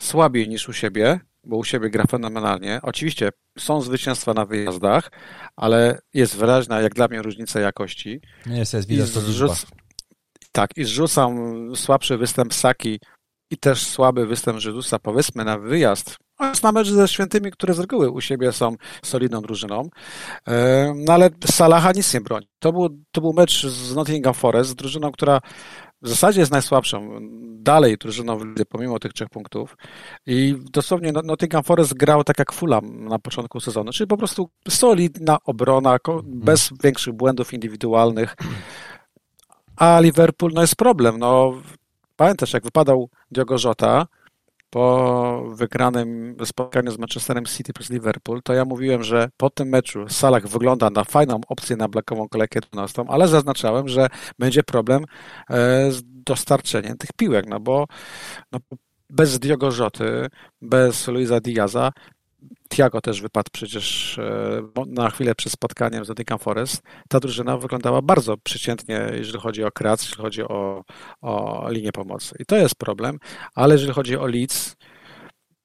słabiej 0.03 0.49
niż 0.49 0.69
u 0.69 0.73
siebie, 0.73 1.21
bo 1.45 1.57
u 1.57 1.65
siebie 1.65 1.91
gra 1.91 2.05
fenomenalnie. 2.11 2.81
Oczywiście 2.83 3.31
są 3.59 3.81
zwycięstwa 3.81 4.35
na 4.35 4.47
wyjazdach, 4.47 5.11
ale 5.57 5.99
jest 6.15 6.37
wyraźna, 6.37 6.81
jak 6.81 6.95
dla 6.95 7.09
mnie, 7.09 7.23
różnica 7.23 7.61
jakości. 7.61 8.21
Nie 8.47 8.59
jest, 8.59 8.75
jest 8.75 8.89
widać 8.89 9.11
to 9.11 9.21
zrzuc... 9.21 9.67
Tak, 10.53 10.71
i 10.77 10.85
zrzucam 10.85 11.37
słabszy 11.77 12.17
występ 12.17 12.55
Saki 12.55 13.01
i 13.51 13.59
też 13.59 13.87
słaby 13.87 14.27
występ 14.27 14.59
Żydusa, 14.59 14.99
powiedzmy, 14.99 15.45
na 15.45 15.59
wyjazd. 15.59 16.17
Oraz 16.39 16.63
na 16.63 16.73
mecz 16.73 16.89
ze 16.89 17.09
Świętymi, 17.09 17.51
które 17.51 17.75
z 17.75 17.79
reguły 17.79 18.11
u 18.11 18.21
siebie 18.21 18.53
są 18.53 18.77
solidną 19.03 19.41
drużyną. 19.41 19.89
No 20.95 21.13
ale 21.13 21.31
Salaha 21.45 21.93
nic 21.93 22.15
nie 22.15 22.21
broni. 22.21 22.49
To 22.59 22.73
był, 22.73 22.89
to 23.13 23.21
był 23.21 23.33
mecz 23.33 23.67
z 23.67 23.95
Nottingham 23.95 24.35
Forest, 24.35 24.71
z 24.71 24.75
drużyną, 24.75 25.13
która 25.13 25.41
w 26.03 26.09
zasadzie 26.09 26.41
jest 26.41 26.53
najsłabszą. 26.53 27.19
Dalej 27.63 27.97
drużyną 27.99 28.39
w 28.39 28.47
lidze, 28.47 28.65
pomimo 28.65 28.99
tych 28.99 29.13
trzech 29.13 29.29
punktów. 29.29 29.77
I 30.27 30.55
dosłownie 30.73 31.13
Nottingham 31.25 31.63
Forest 31.63 31.95
grał 31.95 32.25
tak 32.25 32.39
jak 32.39 32.53
Fulham 32.53 33.05
na 33.05 33.19
początku 33.19 33.61
sezonu, 33.61 33.93
czyli 33.93 34.09
po 34.09 34.17
prostu 34.17 34.51
solidna 34.69 35.39
obrona, 35.45 35.93
mhm. 36.09 36.23
bez 36.27 36.71
większych 36.83 37.15
błędów 37.15 37.53
indywidualnych. 37.53 38.37
A 39.77 40.01
Liverpool, 40.01 40.53
no 40.55 40.61
jest 40.61 40.77
problem. 40.77 41.19
No, 41.19 41.53
pamiętasz, 42.17 42.53
jak 42.53 42.65
wypadał 42.65 43.09
Diogo 43.31 43.57
Jota, 43.65 44.07
po 44.71 45.45
wygranym 45.49 46.37
spotkaniu 46.45 46.91
z 46.91 46.99
Manchesterem 46.99 47.45
City 47.45 47.73
przez 47.73 47.91
Liverpool, 47.91 48.43
to 48.43 48.53
ja 48.53 48.65
mówiłem, 48.65 49.03
że 49.03 49.29
po 49.37 49.51
tym 49.51 49.69
meczu 49.69 50.09
Salah 50.09 50.47
wygląda 50.47 50.91
na 50.91 51.05
fajną 51.05 51.41
opcję 51.49 51.77
na 51.77 51.89
blokową 51.89 52.29
kolejkę 52.29 52.61
12, 52.61 53.05
ale 53.09 53.29
zaznaczałem, 53.29 53.89
że 53.89 54.07
będzie 54.39 54.63
problem 54.63 55.05
e, 55.51 55.93
z 55.93 56.03
dostarczeniem 56.05 56.97
tych 56.97 57.11
piłek, 57.17 57.47
no 57.49 57.61
bo 57.61 57.87
no, 58.53 58.59
bez 59.11 59.39
Diogo 59.39 59.71
Rzoty, 59.71 60.27
bez 60.63 61.09
Luisa 61.09 61.41
Diaza 61.41 61.93
Tiago 62.69 63.01
też 63.01 63.21
wypadł 63.21 63.49
przecież 63.53 64.19
e, 64.19 64.63
na 64.87 65.11
chwilę 65.11 65.35
przed 65.35 65.53
spotkaniem 65.53 66.05
z 66.05 66.09
Nottingham 66.09 66.39
Forest. 66.39 66.83
Ta 67.09 67.21
drużyna 67.21 67.57
wyglądała 67.57 68.03
bardzo 68.03 68.37
przeciętnie, 68.37 69.11
jeżeli 69.13 69.39
chodzi 69.39 69.65
o 69.65 69.71
kreację, 69.71 70.07
jeżeli 70.07 70.23
chodzi 70.23 70.43
o, 70.43 70.85
o 71.21 71.67
linię 71.71 71.93
pomocy. 71.93 72.35
I 72.39 72.47
to 72.47 72.57
jest 72.57 72.75
problem, 72.75 73.19
ale 73.55 73.75
jeżeli 73.75 73.93
chodzi 73.93 74.17
o 74.17 74.27
Leeds, 74.27 74.77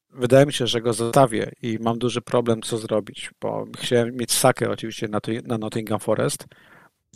wydaje 0.10 0.46
mi 0.46 0.54
się, 0.54 0.68
że 0.68 0.82
go 0.82 0.94
zostawię 0.94 1.52
i 1.62 1.78
mam 1.82 2.00
duży 2.00 2.22
problem, 2.22 2.62
co 2.62 2.78
zrobić, 2.78 3.32
bo 3.42 3.66
chciałem 3.78 4.16
mieć 4.16 4.32
Sakę 4.32 4.70
oczywiście 4.70 5.08
na, 5.08 5.20
na 5.44 5.58
Nottingham 5.58 6.00
Forest. 6.00 6.46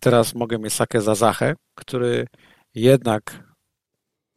Teraz 0.02 0.36
mogę 0.36 0.60
mieć 0.60 0.74
Sakę 0.74 1.02
za 1.02 1.16
Zachę, 1.16 1.56
który 1.76 2.28
jednak 2.76 3.50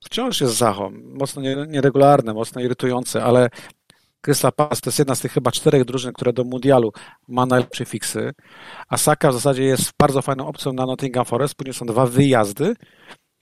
wciąż 0.04 0.40
jest 0.40 0.54
Zachą, 0.54 0.90
mocno 1.04 1.42
nieregularny, 1.66 2.34
mocno 2.34 2.60
irytujący, 2.60 3.22
ale 3.22 3.48
Crystal 4.22 4.52
Palace 4.52 4.80
to 4.80 4.90
jest 4.90 4.98
jedna 4.98 5.14
z 5.14 5.20
tych 5.20 5.32
chyba 5.32 5.52
czterech 5.52 5.84
drużyn, 5.84 6.12
które 6.12 6.32
do 6.32 6.44
mundialu 6.44 6.92
ma 7.28 7.46
najlepsze 7.46 7.84
fiksy, 7.84 8.32
a 8.88 8.96
Saka 8.96 9.30
w 9.30 9.34
zasadzie 9.34 9.62
jest 9.64 9.92
bardzo 10.00 10.22
fajną 10.22 10.46
opcją 10.46 10.72
na 10.72 10.86
Nottingham 10.86 11.24
Forest, 11.24 11.54
później 11.54 11.74
są 11.74 11.86
dwa 11.86 12.06
wyjazdy 12.06 12.74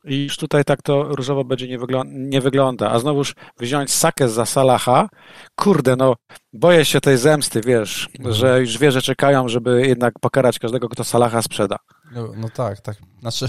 i 0.04 0.24
już 0.24 0.36
tutaj 0.36 0.64
tak 0.64 0.82
to 0.82 1.02
różowo 1.02 1.44
będzie 1.44 1.68
nie, 1.68 1.78
nie 2.06 2.40
wygląda. 2.40 2.90
A 2.90 2.98
znowuż 2.98 3.34
wziąć 3.58 3.92
Sakę 3.92 4.28
za 4.28 4.46
Salaha, 4.46 5.08
kurde, 5.56 5.96
no 5.96 6.16
boję 6.52 6.84
się 6.84 7.00
tej 7.00 7.18
zemsty, 7.18 7.60
wiesz, 7.60 8.08
mhm. 8.18 8.34
że 8.34 8.60
już 8.60 8.78
wie, 8.78 8.92
że 8.92 9.02
czekają, 9.02 9.48
żeby 9.48 9.86
jednak 9.86 10.14
pokarać 10.20 10.58
każdego, 10.58 10.88
kto 10.88 11.04
Salaha 11.04 11.42
sprzeda. 11.42 11.76
No, 12.12 12.28
no 12.36 12.48
tak, 12.48 12.80
tak. 12.80 12.96
Znaczy, 13.20 13.46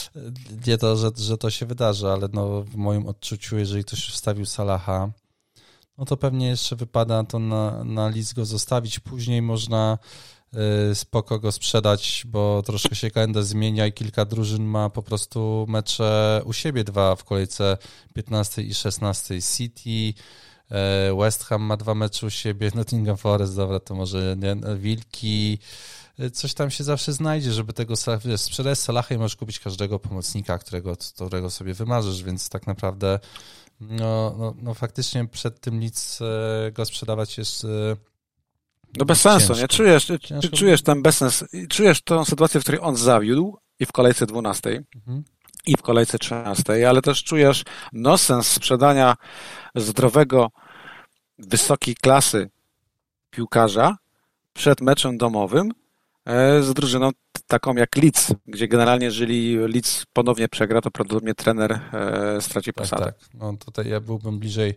nie 0.66 0.78
to, 0.78 0.96
że, 0.96 1.10
że 1.16 1.38
to 1.38 1.50
się 1.50 1.66
wydarzy, 1.66 2.08
ale 2.08 2.28
no, 2.32 2.62
w 2.62 2.76
moim 2.76 3.06
odczuciu, 3.06 3.58
jeżeli 3.58 3.84
ktoś 3.84 4.08
wstawił 4.08 4.46
Salaha, 4.46 5.10
no 5.98 6.04
to 6.04 6.16
pewnie 6.16 6.46
jeszcze 6.48 6.76
wypada 6.76 7.24
to 7.24 7.38
na, 7.38 7.84
na 7.84 8.08
list 8.08 8.34
go 8.34 8.44
zostawić. 8.44 9.00
Później 9.00 9.42
można 9.42 9.98
y, 10.90 10.94
spoko 10.94 11.38
go 11.38 11.52
sprzedać, 11.52 12.22
bo 12.26 12.62
troszkę 12.66 12.94
się 12.94 13.10
kalendarz 13.10 13.44
zmienia 13.44 13.86
i 13.86 13.92
kilka 13.92 14.24
drużyn 14.24 14.64
ma 14.64 14.90
po 14.90 15.02
prostu 15.02 15.66
mecze 15.68 16.42
u 16.44 16.52
siebie 16.52 16.84
dwa 16.84 17.16
w 17.16 17.24
kolejce 17.24 17.78
15 18.14 18.62
i 18.62 18.74
16 18.74 19.42
City. 19.42 20.20
Y, 21.10 21.16
West 21.16 21.44
Ham 21.44 21.62
ma 21.62 21.76
dwa 21.76 21.94
mecze 21.94 22.26
u 22.26 22.30
siebie, 22.30 22.70
Nottingham 22.74 23.16
Forest, 23.16 23.56
dobra, 23.56 23.80
to 23.80 23.94
może 23.94 24.36
nie, 24.38 24.56
Wilki, 24.76 25.58
y, 26.20 26.30
coś 26.30 26.54
tam 26.54 26.70
się 26.70 26.84
zawsze 26.84 27.12
znajdzie, 27.12 27.52
żeby 27.52 27.72
tego 27.72 27.94
sprzedać 28.36 28.78
Salaha 28.78 29.14
i 29.14 29.18
możesz 29.18 29.36
kupić 29.36 29.60
każdego 29.60 29.98
pomocnika, 29.98 30.58
którego, 30.58 30.96
którego 31.14 31.50
sobie 31.50 31.74
wymarzysz, 31.74 32.22
więc 32.22 32.48
tak 32.48 32.66
naprawdę 32.66 33.18
no, 33.80 34.34
no, 34.38 34.54
no 34.62 34.74
faktycznie 34.74 35.28
przed 35.28 35.60
tym 35.60 35.80
nic 35.80 36.18
e, 36.20 36.72
go 36.72 36.84
sprzedawać 36.84 37.38
jest. 37.38 37.64
E, 37.64 37.68
no 38.98 39.04
bez 39.04 39.20
sensu, 39.20 39.46
ciężko. 39.46 39.62
nie? 39.62 39.68
Czujesz, 39.68 40.06
ciężko. 40.20 40.56
czujesz 40.56 40.82
ten 40.82 41.02
bezsens, 41.02 41.44
czujesz 41.68 42.02
tą 42.02 42.24
sytuację, 42.24 42.60
w 42.60 42.62
której 42.62 42.80
on 42.80 42.96
zawiódł 42.96 43.58
i 43.78 43.86
w 43.86 43.92
kolejce 43.92 44.26
12 44.26 44.84
mhm. 44.96 45.24
i 45.66 45.76
w 45.76 45.82
kolejce 45.82 46.18
13, 46.18 46.88
ale 46.88 47.02
też 47.02 47.24
czujesz 47.24 47.64
no 47.92 48.18
sens 48.18 48.48
sprzedania 48.48 49.16
zdrowego, 49.74 50.50
wysokiej 51.38 51.94
klasy 51.94 52.50
piłkarza 53.30 53.96
przed 54.52 54.80
meczem 54.80 55.18
domowym 55.18 55.72
z 56.60 56.72
drużyną 56.74 57.10
taką 57.46 57.74
jak 57.74 57.96
Leeds, 57.96 58.34
gdzie 58.46 58.68
generalnie 58.68 59.04
jeżeli 59.06 59.56
Leeds 59.56 60.04
ponownie 60.12 60.48
przegra, 60.48 60.80
to 60.80 60.90
prawdopodobnie 60.90 61.34
trener 61.34 61.72
e, 61.72 62.40
straci 62.40 62.72
tak, 62.72 62.74
posadę. 62.74 63.04
Tak, 63.04 63.18
tak. 63.18 63.28
No 63.34 63.56
tutaj 63.56 63.88
ja 63.88 64.00
byłbym 64.00 64.38
bliżej 64.38 64.74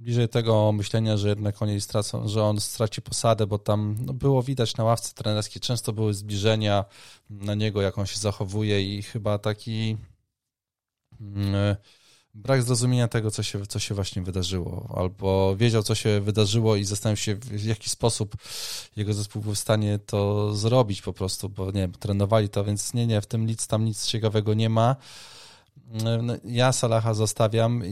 bliżej 0.00 0.28
tego 0.28 0.72
myślenia, 0.72 1.16
że 1.16 1.28
jednak 1.28 1.62
oni 1.62 1.80
stracą, 1.80 2.28
że 2.28 2.42
on 2.42 2.60
straci 2.60 3.02
posadę, 3.02 3.46
bo 3.46 3.58
tam 3.58 3.96
no, 4.00 4.12
było 4.12 4.42
widać 4.42 4.76
na 4.76 4.84
ławce 4.84 5.14
trenerskiej, 5.14 5.62
często 5.62 5.92
były 5.92 6.14
zbliżenia 6.14 6.84
na 7.30 7.54
niego, 7.54 7.82
jak 7.82 7.98
on 7.98 8.06
się 8.06 8.18
zachowuje 8.18 8.96
i 8.96 9.02
chyba 9.02 9.38
taki 9.38 9.96
mm, 11.20 11.76
brak 12.36 12.62
zrozumienia 12.62 13.08
tego, 13.08 13.30
co 13.30 13.42
się, 13.42 13.66
co 13.66 13.78
się 13.78 13.94
właśnie 13.94 14.22
wydarzyło, 14.22 14.94
albo 14.96 15.56
wiedział, 15.56 15.82
co 15.82 15.94
się 15.94 16.20
wydarzyło 16.20 16.76
i 16.76 16.84
zastanawiał 16.84 17.16
się, 17.16 17.34
w 17.34 17.64
jaki 17.64 17.90
sposób 17.90 18.36
jego 18.96 19.14
zespół 19.14 19.42
był 19.42 19.54
w 19.54 19.58
stanie 19.58 19.98
to 19.98 20.54
zrobić 20.54 21.02
po 21.02 21.12
prostu, 21.12 21.48
bo 21.48 21.66
nie 21.66 21.80
wiem, 21.80 21.92
trenowali 21.92 22.48
to, 22.48 22.64
więc 22.64 22.94
nie, 22.94 23.06
nie, 23.06 23.20
w 23.20 23.26
tym 23.26 23.46
nic 23.46 23.66
tam 23.66 23.84
nic 23.84 24.06
ciekawego 24.06 24.54
nie 24.54 24.68
ma. 24.68 24.96
No, 26.22 26.34
ja 26.44 26.72
Salaha 26.72 27.14
zostawiam. 27.14 27.82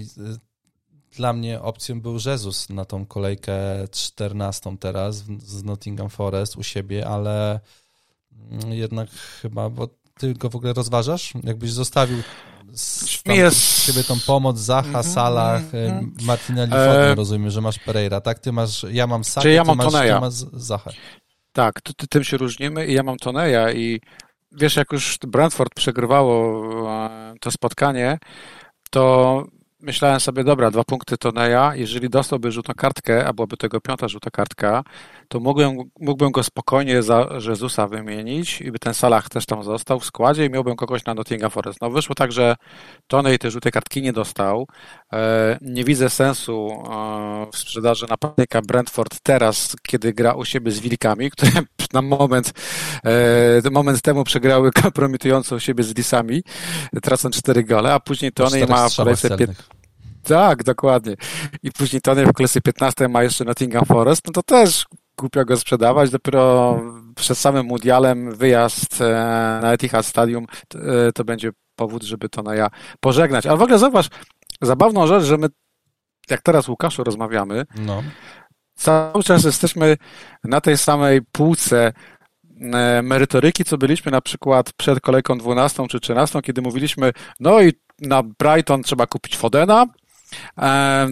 Dla 1.17 1.33
mnie 1.33 1.61
opcją 1.61 2.01
był 2.01 2.19
Jezus 2.27 2.69
na 2.69 2.85
tą 2.85 3.07
kolejkę 3.07 3.55
14 3.93 4.77
teraz 4.81 5.17
z 5.47 5.65
Nottingham 5.65 6.11
Forest 6.11 6.57
u 6.57 6.63
siebie, 6.63 7.07
ale 7.07 7.61
jednak 8.69 9.11
chyba, 9.11 9.71
bo 9.71 9.89
ty 10.19 10.35
go 10.35 10.51
w 10.51 10.57
ogóle 10.57 10.73
rozważasz? 10.73 11.33
Jakbyś 11.45 11.73
zostawił 11.73 12.23
tam 13.25 13.37
jest... 13.37 13.87
siebie 13.87 14.05
tą 14.05 14.21
pomoc, 14.27 14.59
Zacha, 14.59 14.89
mm 14.89 15.03
-hmm, 15.03 15.13
Salah, 15.15 15.63
mm 15.75 16.11
-hmm. 16.11 16.25
Martinelli, 16.25 16.73
e... 16.75 17.15
rozumiem, 17.15 17.51
że 17.51 17.61
masz 17.61 17.79
Pereira, 17.79 18.21
tak? 18.21 18.39
Ty 18.39 18.53
masz, 18.53 18.87
ja 18.91 19.07
mam 19.07 19.25
Sakę, 19.25 19.51
ja 19.51 19.65
mam 19.65 19.79
ty, 19.79 19.85
masz, 19.85 20.07
ty 20.07 20.21
masz 20.21 20.35
Zachę. 20.53 20.91
Tak, 21.53 21.81
ty, 21.81 21.95
ty, 21.95 22.07
tym 22.07 22.25
się 22.25 22.37
różnimy 22.37 22.87
i 22.87 22.95
ja 22.95 23.03
mam 23.03 23.17
Toneja 23.17 23.73
i 23.73 24.01
wiesz, 24.53 24.77
jak 24.77 24.93
już 24.93 25.19
Brentford 25.27 25.75
przegrywało 25.75 26.65
e, 26.91 27.35
to 27.41 27.51
spotkanie, 27.51 28.19
to 28.91 29.45
myślałem 29.85 30.21
sobie, 30.21 30.45
dobra, 30.45 30.71
dwa 30.71 30.85
punkty 30.85 31.19
Toneja, 31.19 31.73
jeżeli 31.75 32.09
dostałby 32.09 32.53
rzutną 32.53 32.75
kartkę, 32.75 33.27
a 33.27 33.33
byłaby 33.33 33.57
tego 33.57 33.81
piąta 33.81 34.09
żółta 34.09 34.31
kartka, 34.31 34.85
to 35.29 35.41
mógłbym, 35.41 35.79
mógłbym 36.01 36.31
go 36.31 36.43
spokojnie 36.43 37.03
za 37.03 37.29
Jezusa 37.49 37.87
wymienić 37.89 38.61
i 38.61 38.73
by 38.73 38.79
ten 38.79 38.95
Salah 38.95 39.29
też 39.29 39.47
tam 39.47 39.63
został 39.65 40.01
w 40.01 40.05
składzie 40.05 40.47
i 40.47 40.51
miałbym 40.51 40.77
kogoś 40.77 41.05
na 41.05 41.15
Nottingham 41.15 41.51
Forest. 41.51 41.81
No 41.81 41.91
wyszło 41.91 42.15
tak, 42.15 42.33
że 42.33 42.57
Tonej 43.07 43.39
tej 43.39 43.51
żółtej 43.51 43.73
kartki 43.73 44.03
nie 44.03 44.13
dostał. 44.13 44.67
E, 45.13 45.59
nie 45.61 45.85
widzę 45.85 46.11
sensu 46.11 46.69
e, 46.71 47.47
w 47.53 47.57
sprzedaży 47.57 48.07
napastnika 48.11 48.63
Brentford 48.63 49.21
teraz, 49.23 49.77
kiedy 49.83 50.13
gra 50.13 50.33
u 50.33 50.45
siebie 50.45 50.71
z 50.71 50.81
Wilkami, 50.81 51.31
które 51.31 51.53
na 51.93 52.03
moment, 52.03 52.53
e, 53.65 53.71
moment 53.71 54.03
temu 54.03 54.25
przegrały 54.25 54.73
kompromitująco 54.73 55.57
u 55.57 55.61
siebie 55.61 55.85
z 55.85 55.97
Lisami, 55.97 56.43
tracąc 57.03 57.37
cztery 57.37 57.65
gole, 57.65 57.93
a 57.93 58.01
później 58.01 58.33
Tonej 58.33 58.67
ma 58.67 58.89
w 58.89 58.97
kolejce 58.97 59.37
5 59.37 59.51
tak, 60.25 60.63
dokładnie. 60.63 61.15
I 61.63 61.73
później 61.73 62.01
Tony 62.03 62.27
w 62.27 62.33
klasy 62.33 62.61
15 62.61 63.09
ma 63.09 63.23
jeszcze 63.23 63.45
Nottingham 63.45 63.85
Forest, 63.85 64.27
no 64.27 64.33
to 64.33 64.43
też 64.43 64.87
głupio 65.19 65.45
go 65.45 65.57
sprzedawać. 65.57 66.11
Dopiero 66.11 66.81
przed 67.17 67.39
samym 67.39 67.67
mundialem 67.67 68.35
wyjazd 68.35 69.01
e, 69.01 69.05
na 69.63 69.73
Etihad 69.73 70.07
Stadium 70.07 70.47
to, 70.69 70.79
e, 70.79 71.13
to 71.13 71.25
będzie 71.25 71.51
powód, 71.77 72.03
żeby 72.03 72.29
to 72.29 72.55
ja 72.55 72.69
pożegnać. 73.01 73.47
Ale 73.47 73.59
w 73.59 73.63
ogóle 73.63 73.79
zauważ, 73.79 74.09
zabawną 74.61 75.07
rzecz, 75.07 75.25
że 75.25 75.39
my 75.39 75.49
jak 76.31 76.43
teraz 76.43 76.69
Łukaszu 76.69 77.05
rozmawiamy, 77.05 77.67
no. 77.77 78.03
cały 78.75 79.23
czas 79.25 79.45
jesteśmy 79.45 79.97
na 80.45 80.61
tej 80.61 80.79
samej 80.79 81.21
półce 81.33 81.93
e, 82.73 83.03
merytoryki, 83.03 83.65
co 83.65 83.79
byliśmy 83.79 84.13
na 84.13 84.21
przykład 84.21 84.73
przed 84.73 85.01
kolejką 85.01 85.39
12 85.39 85.87
czy 85.89 86.01
13, 86.01 86.43
kiedy 86.43 86.63
mówiliśmy, 86.63 87.13
no 87.41 87.63
i 87.63 87.73
na 88.01 88.23
Brighton 88.23 88.83
trzeba 88.83 89.07
kupić 89.07 89.37
Fodena, 89.37 89.87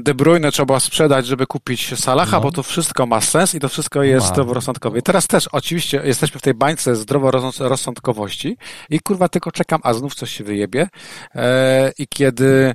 De 0.02 0.14
Bruyne 0.14 0.52
trzeba 0.52 0.80
sprzedać, 0.80 1.26
żeby 1.26 1.46
kupić 1.46 1.98
Salaha, 2.00 2.36
no. 2.36 2.42
bo 2.42 2.52
to 2.52 2.62
wszystko 2.62 3.06
ma 3.06 3.20
sens 3.20 3.54
i 3.54 3.60
to 3.60 3.68
wszystko 3.68 4.02
jest 4.02 4.26
zdroworozsądkowe. 4.26 4.98
I 4.98 5.02
teraz 5.02 5.26
też 5.26 5.48
oczywiście 5.48 6.02
jesteśmy 6.04 6.40
w 6.40 6.42
tej 6.42 6.54
bańce 6.54 6.96
zdroworozsądkowości 6.96 8.56
i 8.90 9.00
kurwa 9.00 9.28
tylko 9.28 9.52
czekam, 9.52 9.80
a 9.84 9.94
znów 9.94 10.14
coś 10.14 10.30
się 10.30 10.44
wyjebie 10.44 10.88
e, 11.34 11.92
i 11.98 12.06
kiedy 12.08 12.74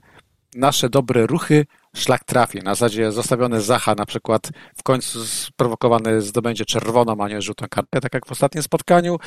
nasze 0.56 0.90
dobre 0.90 1.26
ruchy 1.26 1.66
szlak 2.00 2.24
trafi. 2.24 2.60
Na 2.60 2.76
zasadzie 2.76 3.12
zostawiony 3.12 3.62
Zacha 3.62 3.96
na 3.96 4.06
przykład 4.06 4.50
w 4.76 4.84
końcu 4.84 5.26
sprowokowany 5.26 6.22
zdobędzie 6.22 6.66
czerwoną, 6.66 7.24
a 7.24 7.28
nie 7.28 7.42
żółtą 7.42 7.66
kartkę, 7.70 8.02
tak 8.02 8.14
jak 8.14 8.26
w 8.26 8.32
ostatnim 8.32 8.64
spotkaniu, 8.64 9.18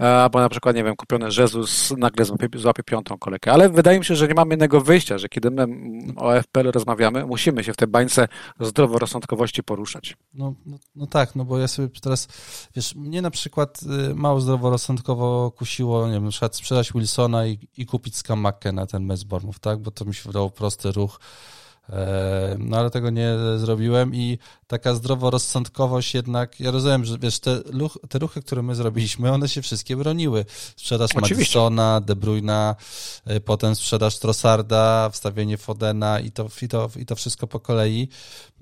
e, 0.00 0.22
albo 0.22 0.40
na 0.40 0.48
przykład, 0.48 0.76
nie 0.76 0.84
wiem, 0.84 0.96
kupiony 0.96 1.28
Jezus 1.38 1.94
nagle 1.96 2.24
złapie, 2.24 2.48
złapie 2.54 2.82
piątą 2.82 3.18
kolejkę. 3.18 3.52
Ale 3.52 3.68
wydaje 3.68 3.98
mi 3.98 4.04
się, 4.04 4.16
że 4.16 4.28
nie 4.28 4.34
mamy 4.34 4.54
innego 4.54 4.80
wyjścia, 4.80 5.18
że 5.18 5.28
kiedy 5.28 5.50
my 5.50 5.66
o 6.16 6.42
FPL 6.42 6.70
rozmawiamy, 6.70 7.26
musimy 7.26 7.64
się 7.64 7.72
w 7.72 7.76
tej 7.76 7.88
bańce 7.88 8.28
zdroworozsądkowości 8.60 9.62
poruszać. 9.62 10.16
No, 10.34 10.54
no, 10.66 10.76
no, 10.96 11.06
tak, 11.06 11.36
no 11.36 11.44
bo 11.44 11.58
ja 11.58 11.68
sobie 11.68 11.88
teraz, 12.02 12.28
wiesz, 12.76 12.94
mnie 12.94 13.22
na 13.22 13.30
przykład 13.30 13.80
y, 14.10 14.14
mało 14.14 14.40
zdroworozsądkowo 14.40 15.50
kusiło, 15.50 16.06
nie 16.06 16.12
wiem, 16.12 16.24
na 16.24 16.30
przykład 16.30 16.56
sprzedać 16.56 16.92
Wilsona 16.92 17.46
i, 17.46 17.58
i 17.76 17.86
kupić 17.86 18.16
Skamakę 18.16 18.72
na 18.72 18.86
ten 18.86 19.04
mecz 19.04 19.24
Bormów, 19.24 19.58
tak, 19.58 19.78
bo 19.78 19.90
to 19.90 20.04
mi 20.04 20.14
się 20.14 20.22
wydało 20.26 20.50
prosty 20.50 20.92
ruch, 20.92 21.18
E, 21.18 21.55
no 22.58 22.76
ale 22.76 22.90
tego 22.90 23.10
nie 23.10 23.34
zrobiłem 23.56 24.14
i 24.14 24.38
taka 24.66 24.94
zdroworozsądkowość 24.94 26.14
jednak, 26.14 26.60
ja 26.60 26.70
rozumiem, 26.70 27.04
że 27.04 27.18
wiesz, 27.18 27.38
te, 27.38 27.60
luch, 27.72 27.98
te 28.08 28.18
ruchy, 28.18 28.42
które 28.42 28.62
my 28.62 28.74
zrobiliśmy, 28.74 29.32
one 29.32 29.48
się 29.48 29.62
wszystkie 29.62 29.96
broniły. 29.96 30.44
Sprzedaż 30.76 31.14
Madisona, 31.14 32.00
De 32.00 32.16
Bruyna, 32.16 32.76
e, 33.24 33.40
potem 33.40 33.74
sprzedaż 33.74 34.18
Trossarda, 34.18 35.10
wstawienie 35.10 35.56
Fodena 35.58 36.20
i 36.20 36.30
to, 36.30 36.48
i, 36.62 36.68
to, 36.68 36.90
i 36.96 37.06
to 37.06 37.16
wszystko 37.16 37.46
po 37.46 37.60
kolei. 37.60 38.08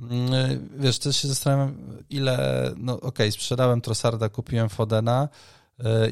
Mm, 0.00 0.34
e, 0.34 0.58
wiesz, 0.76 0.98
też 0.98 1.16
się 1.16 1.28
zastanawiam, 1.28 1.76
ile, 2.10 2.70
no 2.76 2.94
okej, 2.94 3.08
okay, 3.08 3.32
sprzedałem 3.32 3.80
Trossarda, 3.80 4.28
kupiłem 4.28 4.68
Fodena, 4.68 5.28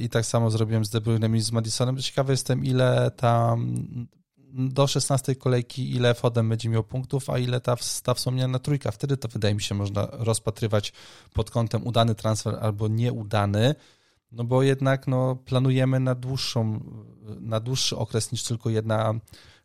i 0.01 0.09
tak 0.09 0.27
samo 0.27 0.51
zrobiłem 0.51 0.85
z 0.85 0.91
De 0.91 1.01
Bruynem 1.01 1.37
i 1.37 1.41
z 1.41 1.53
Madisonem. 1.53 1.99
Ciekawy 1.99 2.33
jestem, 2.33 2.65
ile 2.65 3.11
tam 3.17 3.75
do 4.53 4.87
16 4.87 5.35
kolejki, 5.35 5.95
ile 5.95 6.15
Fodem 6.15 6.49
będzie 6.49 6.69
miał 6.69 6.85
punktów, 6.85 7.31
a 7.31 7.39
ile 7.39 7.61
ta, 7.61 7.77
ta 8.03 8.15
wspomniana 8.15 8.59
trójka. 8.59 8.91
Wtedy 8.91 9.17
to 9.17 9.29
wydaje 9.29 9.55
mi 9.55 9.63
się 9.63 9.75
można 9.75 10.09
rozpatrywać 10.11 10.93
pod 11.35 11.51
kątem 11.51 11.87
udany 11.87 12.15
transfer 12.15 12.59
albo 12.61 12.89
nieudany, 12.89 13.75
no 14.33 14.45
bo 14.45 14.63
jednak 14.63 15.07
no, 15.07 15.37
planujemy 15.45 16.01
na 16.01 16.15
dłuższą, 16.15 16.81
na 17.41 17.61
dłuższy 17.61 17.97
okres 17.97 18.33
niż 18.33 18.43
tylko 18.43 18.71
jedna 18.71 19.15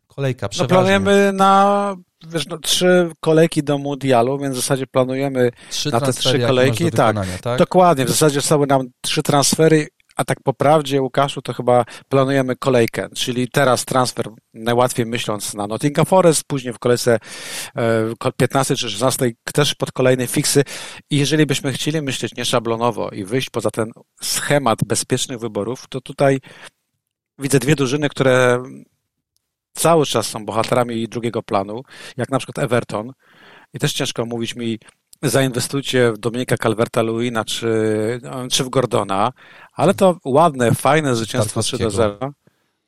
kolejka. 0.06 0.48
No 0.58 0.66
planujemy 0.66 1.32
na 1.32 1.96
wiesz, 2.26 2.46
no, 2.46 2.58
trzy 2.58 3.10
kolejki 3.20 3.62
do 3.62 3.78
mundialu, 3.78 4.38
więc 4.38 4.54
w 4.54 4.60
zasadzie 4.60 4.86
planujemy 4.86 5.50
trzy 5.70 5.90
na 5.90 6.00
te 6.00 6.12
trzy 6.12 6.38
kolejki. 6.38 6.90
Tak, 6.90 7.16
tak, 7.40 7.58
dokładnie. 7.58 8.04
W 8.04 8.08
zasadzie 8.10 8.40
są 8.40 8.66
nam 8.66 8.86
trzy 9.00 9.22
transfery 9.22 9.88
a 10.18 10.24
tak 10.24 10.42
po 10.42 10.52
prawdzie, 10.52 11.02
Łukaszu, 11.02 11.42
to 11.42 11.52
chyba 11.52 11.84
planujemy 12.08 12.56
kolejkę, 12.56 13.08
czyli 13.14 13.48
teraz 13.48 13.84
transfer, 13.84 14.28
najłatwiej 14.54 15.06
myśląc 15.06 15.54
na 15.54 15.66
Nottingham 15.66 16.06
Forest, 16.06 16.44
później 16.46 16.74
w 16.74 16.78
kolejce 16.78 17.18
15 18.36 18.74
e, 18.74 18.76
czy 18.76 18.90
16 18.90 19.30
też 19.54 19.74
pod 19.74 19.92
kolejne 19.92 20.26
fiksy. 20.26 20.64
I 21.10 21.18
jeżeli 21.18 21.46
byśmy 21.46 21.72
chcieli 21.72 22.02
myśleć 22.02 22.34
nieszablonowo 22.34 23.10
i 23.10 23.24
wyjść 23.24 23.50
poza 23.50 23.70
ten 23.70 23.90
schemat 24.22 24.84
bezpiecznych 24.84 25.38
wyborów, 25.38 25.84
to 25.88 26.00
tutaj 26.00 26.40
widzę 27.38 27.58
dwie 27.58 27.76
drużyny, 27.76 28.08
które 28.08 28.62
cały 29.72 30.06
czas 30.06 30.26
są 30.26 30.46
bohaterami 30.46 31.08
drugiego 31.08 31.42
planu, 31.42 31.82
jak 32.16 32.30
na 32.30 32.38
przykład 32.38 32.58
Everton. 32.58 33.12
I 33.74 33.78
też 33.78 33.92
ciężko 33.92 34.26
mówić 34.26 34.56
mi, 34.56 34.78
zainwestujcie 35.22 36.12
w 36.12 36.18
Dominika 36.18 36.56
Calverta-Lewina 36.56 37.44
czy, 37.44 37.70
czy 38.50 38.64
w 38.64 38.68
Gordona, 38.68 39.32
ale 39.72 39.94
to 39.94 40.16
ładne, 40.24 40.74
fajne 40.74 41.14
zwycięstwo 41.16 41.62
3 41.62 41.78
do 41.78 41.90
0. 41.90 42.32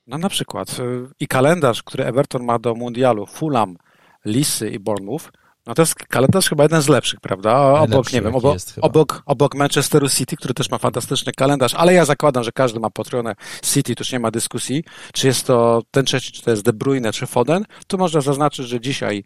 No 0.06 0.18
na 0.18 0.28
przykład 0.28 0.76
i 1.20 1.26
kalendarz, 1.26 1.82
który 1.82 2.04
Everton 2.04 2.44
ma 2.44 2.58
do 2.58 2.74
mundialu, 2.74 3.26
Fulham, 3.26 3.76
Lisy 4.24 4.70
i 4.70 4.78
Bournemouth, 4.78 5.30
no 5.66 5.74
to 5.74 5.82
jest 5.82 5.94
kalendarz 5.94 6.48
chyba 6.48 6.62
jeden 6.62 6.82
z 6.82 6.88
lepszych, 6.88 7.20
prawda? 7.20 7.80
Obok, 7.80 8.12
nie 8.12 8.22
wiem, 8.22 8.34
obok, 8.34 8.56
obok, 8.80 9.22
obok 9.26 9.54
Manchesteru 9.54 10.08
City, 10.08 10.36
który 10.36 10.54
też 10.54 10.70
ma 10.70 10.78
fantastyczny 10.78 11.32
kalendarz, 11.32 11.74
ale 11.74 11.94
ja 11.94 12.04
zakładam, 12.04 12.44
że 12.44 12.52
każdy 12.52 12.80
ma 12.80 12.90
Patronę 12.90 13.34
City, 13.62 13.94
to 13.94 14.00
już 14.00 14.12
nie 14.12 14.20
ma 14.20 14.30
dyskusji, 14.30 14.84
czy 15.12 15.26
jest 15.26 15.46
to 15.46 15.82
ten 15.90 16.04
trzeci, 16.04 16.32
czy 16.32 16.42
to 16.42 16.50
jest 16.50 16.62
De 16.62 16.72
Bruyne, 16.72 17.12
czy 17.12 17.26
Foden. 17.26 17.64
Tu 17.86 17.98
można 17.98 18.20
zaznaczyć, 18.20 18.66
że 18.66 18.80
dzisiaj 18.80 19.24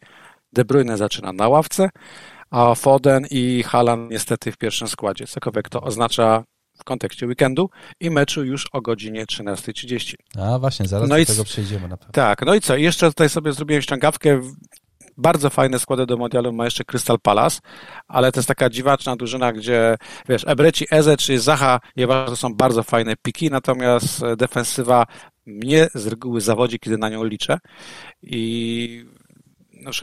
De 0.53 0.65
Bruyne 0.65 0.97
zaczyna 0.97 1.33
na 1.33 1.49
ławce, 1.49 1.91
a 2.55 2.75
Foden 2.75 3.27
i 3.31 3.63
Haaland 3.63 4.11
niestety 4.11 4.53
w 4.53 4.57
pierwszym 4.57 4.89
składzie, 4.89 5.27
cokolwiek 5.27 5.69
to 5.69 5.81
oznacza 5.81 6.45
w 6.79 6.85
kontekście 6.85 7.27
weekendu 7.27 7.71
i 8.01 8.11
meczu 8.11 8.45
już 8.45 8.67
o 8.73 8.81
godzinie 8.81 9.27
13.30. 9.27 10.15
A 10.39 10.59
właśnie, 10.59 10.87
zaraz 10.87 11.09
no 11.09 11.17
do 11.17 11.27
tego 11.27 11.45
przejdziemy 11.45 11.89
na 11.89 11.97
pewno. 11.97 12.13
Tak, 12.13 12.47
no 12.47 12.55
i 12.55 12.61
co? 12.61 12.77
Jeszcze 12.77 13.09
tutaj 13.09 13.29
sobie 13.29 13.53
zrobiłem 13.53 13.83
ściągawkę. 13.83 14.41
Bardzo 15.17 15.51
fajne 15.51 15.79
składy 15.79 16.07
do 16.07 16.17
modelu 16.17 16.53
ma 16.53 16.65
jeszcze 16.65 16.85
Crystal 16.85 17.21
Palace, 17.23 17.61
ale 18.09 18.33
to 18.33 18.41
jest 18.41 18.49
taka 18.49 18.71
dziwaczna 18.71 19.17
drużyna, 19.17 19.53
gdzie 19.53 19.97
wiesz, 20.29 20.45
Ebreci, 20.47 20.87
Eze 20.91 21.17
czy 21.17 21.39
Zaha, 21.39 21.81
to 22.27 22.37
są 22.37 22.55
bardzo 22.55 22.83
fajne 22.83 23.15
piki, 23.23 23.51
natomiast 23.51 24.23
defensywa 24.37 25.07
mnie 25.47 25.89
z 25.95 26.07
reguły 26.07 26.41
zawodzi, 26.41 26.79
kiedy 26.79 26.99
na 26.99 27.09
nią 27.09 27.25
liczę 27.25 27.59
i 28.23 29.05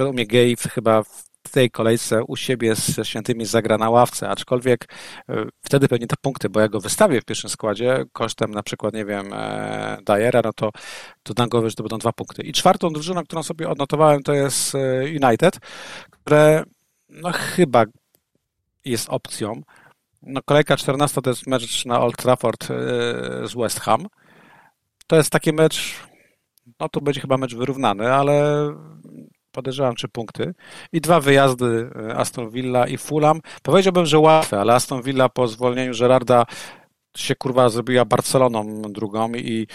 u 0.10 0.14
mnie 0.14 0.28
Gay 0.28 0.56
chyba 0.74 1.04
w 1.04 1.31
tej 1.50 1.72
kolejce 1.72 2.24
u 2.24 2.36
siebie 2.36 2.76
ze 2.76 3.06
świętymi 3.06 3.46
zagra 3.46 3.78
na 3.78 3.90
ławce, 3.90 4.30
aczkolwiek 4.30 4.94
e, 5.30 5.46
wtedy 5.62 5.88
pewnie 5.88 6.08
te 6.08 6.16
punkty, 6.22 6.50
bo 6.50 6.60
ja 6.60 6.68
go 6.68 6.80
wystawię 6.80 7.22
w 7.22 7.26
pierwszym 7.26 7.50
składzie 7.50 8.04
kosztem 8.14 8.52
na 8.52 8.64
przykład, 8.64 8.94
nie 8.94 9.06
wiem, 9.06 9.34
e, 9.34 9.98
Dyera, 10.06 10.42
no 10.44 10.54
to, 10.54 10.70
to 11.24 11.48
głowę, 11.48 11.70
że 11.70 11.76
to 11.76 11.84
będą 11.84 11.98
dwa 11.98 12.12
punkty. 12.12 12.42
I 12.44 12.54
czwartą 12.54 12.90
drużyną, 12.90 13.24
którą 13.24 13.44
sobie 13.44 13.70
odnotowałem, 13.70 14.24
to 14.24 14.34
jest 14.34 14.76
e, 14.76 15.04
United, 15.26 15.60
które 16.12 16.64
no 17.10 17.32
chyba 17.32 17.84
jest 18.86 19.10
opcją. 19.10 19.62
No 20.22 20.42
kolejka 20.46 20.78
14 20.78 21.22
to 21.22 21.30
jest 21.30 21.48
mecz 21.48 21.86
na 21.86 22.02
Old 22.02 22.18
Trafford 22.18 22.68
z 23.44 23.56
West 23.56 23.80
Ham. 23.80 24.06
To 25.08 25.16
jest 25.16 25.30
taki 25.30 25.54
mecz, 25.54 25.96
no 26.80 26.90
to 26.90 27.02
będzie 27.02 27.22
chyba 27.22 27.38
mecz 27.38 27.56
wyrównany, 27.56 28.14
ale 28.14 28.68
podejrzewam 29.52 29.96
trzy 29.96 30.08
punkty 30.08 30.54
i 30.92 31.02
dwa 31.02 31.20
wyjazdy 31.20 31.90
e, 32.10 32.16
Aston 32.16 32.50
Villa 32.50 32.88
i 32.88 32.98
Fulham. 32.98 33.42
Powiedziałbym, 33.64 34.06
że 34.06 34.20
łatwe, 34.20 34.60
ale 34.60 34.74
Aston 34.74 35.02
Villa 35.02 35.30
po 35.30 35.48
zwolnieniu 35.48 35.94
Gerarda 36.00 36.46
się 37.18 37.36
kurwa 37.36 37.70
zrobiła 37.70 38.06
Barceloną 38.06 38.82
drugą 38.82 39.34
i, 39.34 39.68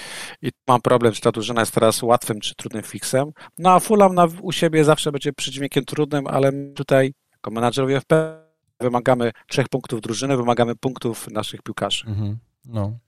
i 0.42 0.50
mam 0.68 0.80
problem, 0.80 1.12
czy 1.12 1.20
ta 1.20 1.32
drużyna 1.32 1.60
jest 1.60 1.74
teraz 1.74 2.02
łatwym 2.02 2.40
czy 2.40 2.54
trudnym 2.54 2.82
fixem. 2.82 3.32
No 3.58 3.70
a 3.72 3.80
Fulham 3.80 4.14
na, 4.14 4.28
u 4.42 4.52
siebie 4.52 4.84
zawsze 4.84 5.12
będzie 5.12 5.32
przydźwiękiem 5.32 5.84
trudnym, 5.84 6.26
ale 6.26 6.52
tutaj 6.74 7.14
jako 7.32 7.50
menadżerowie 7.50 8.00
FP 8.00 8.42
wymagamy 8.80 9.32
trzech 9.48 9.68
punktów 9.68 10.00
drużyny, 10.00 10.36
wymagamy 10.36 10.76
punktów 10.76 11.30
naszych 11.30 11.62
piłkarzy. 11.62 12.04
Mhm. 12.06 12.38
No. 12.64 12.98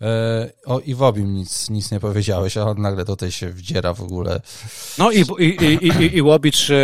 E, 0.00 0.52
o 0.66 0.80
Iwobim 0.80 1.34
nic, 1.34 1.70
nic 1.70 1.90
nie 1.90 2.00
powiedziałeś, 2.00 2.56
a 2.56 2.62
on 2.62 2.82
nagle 2.82 3.04
tutaj 3.04 3.30
się 3.30 3.50
wdziera 3.50 3.94
w 3.94 4.00
ogóle. 4.00 4.40
No 4.98 5.10
i, 5.10 5.24
i, 5.38 5.44
i, 5.44 5.86
i, 5.86 6.16
i 6.16 6.22
Łobi 6.22 6.52
czy, 6.52 6.76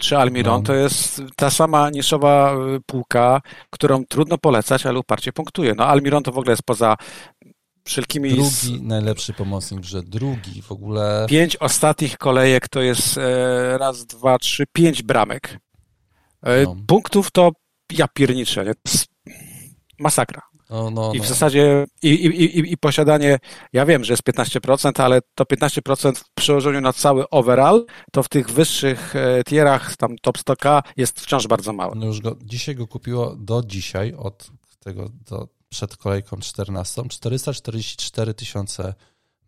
czy 0.00 0.18
Almiron 0.18 0.60
no. 0.60 0.62
to 0.62 0.74
jest 0.74 1.22
ta 1.36 1.50
sama 1.50 1.90
niszowa 1.90 2.54
e, 2.54 2.80
półka, 2.86 3.40
którą 3.70 4.04
trudno 4.04 4.38
polecać, 4.38 4.86
ale 4.86 4.98
uparcie 4.98 5.32
punktuje. 5.32 5.74
No 5.74 5.86
Almiron 5.86 6.22
to 6.22 6.32
w 6.32 6.38
ogóle 6.38 6.52
jest 6.52 6.62
poza 6.62 6.96
wszelkimi... 7.84 8.30
Drugi 8.30 8.82
najlepszy 8.82 9.32
pomocnik, 9.32 9.84
że 9.84 10.02
drugi 10.02 10.62
w 10.62 10.72
ogóle... 10.72 11.26
Pięć 11.28 11.56
ostatnich 11.56 12.18
kolejek 12.18 12.68
to 12.68 12.82
jest 12.82 13.18
e, 13.18 13.78
raz, 13.78 14.06
dwa, 14.06 14.38
trzy, 14.38 14.64
pięć 14.72 15.02
bramek. 15.02 15.58
No. 16.64 16.76
Punktów 16.86 17.30
to 17.30 17.52
ja 17.92 18.08
pierniczę, 18.08 18.64
masakra. 19.98 20.42
No, 20.70 20.90
no, 20.90 21.12
I 21.14 21.18
w 21.18 21.22
no. 21.22 21.28
zasadzie 21.28 21.86
i, 22.02 22.08
i, 22.08 22.44
i, 22.44 22.72
i, 22.72 22.76
posiadanie, 22.76 23.38
ja 23.72 23.86
wiem, 23.86 24.04
że 24.04 24.12
jest 24.12 24.22
15%, 24.22 25.02
ale 25.02 25.20
to 25.34 25.44
15% 25.44 26.14
w 26.14 26.34
przełożeniu 26.34 26.80
na 26.80 26.92
cały 26.92 27.30
overall, 27.30 27.86
to 28.12 28.22
w 28.22 28.28
tych 28.28 28.50
wyższych 28.50 29.16
e, 29.16 29.44
tierach, 29.44 29.96
tam 29.96 30.16
top 30.22 30.38
100k 30.38 30.82
jest 30.96 31.20
wciąż 31.20 31.46
bardzo 31.46 31.72
małe. 31.72 31.92
No 31.96 32.06
już 32.06 32.20
go, 32.20 32.36
dzisiaj 32.42 32.74
go 32.74 32.86
kupiło 32.86 33.36
do 33.36 33.62
dzisiaj, 33.66 34.14
od 34.18 34.50
tego 34.80 35.08
do, 35.30 35.48
przed 35.68 35.96
kolejką 35.96 36.36
14, 36.36 37.02
444 37.08 38.34
tysiące 38.34 38.94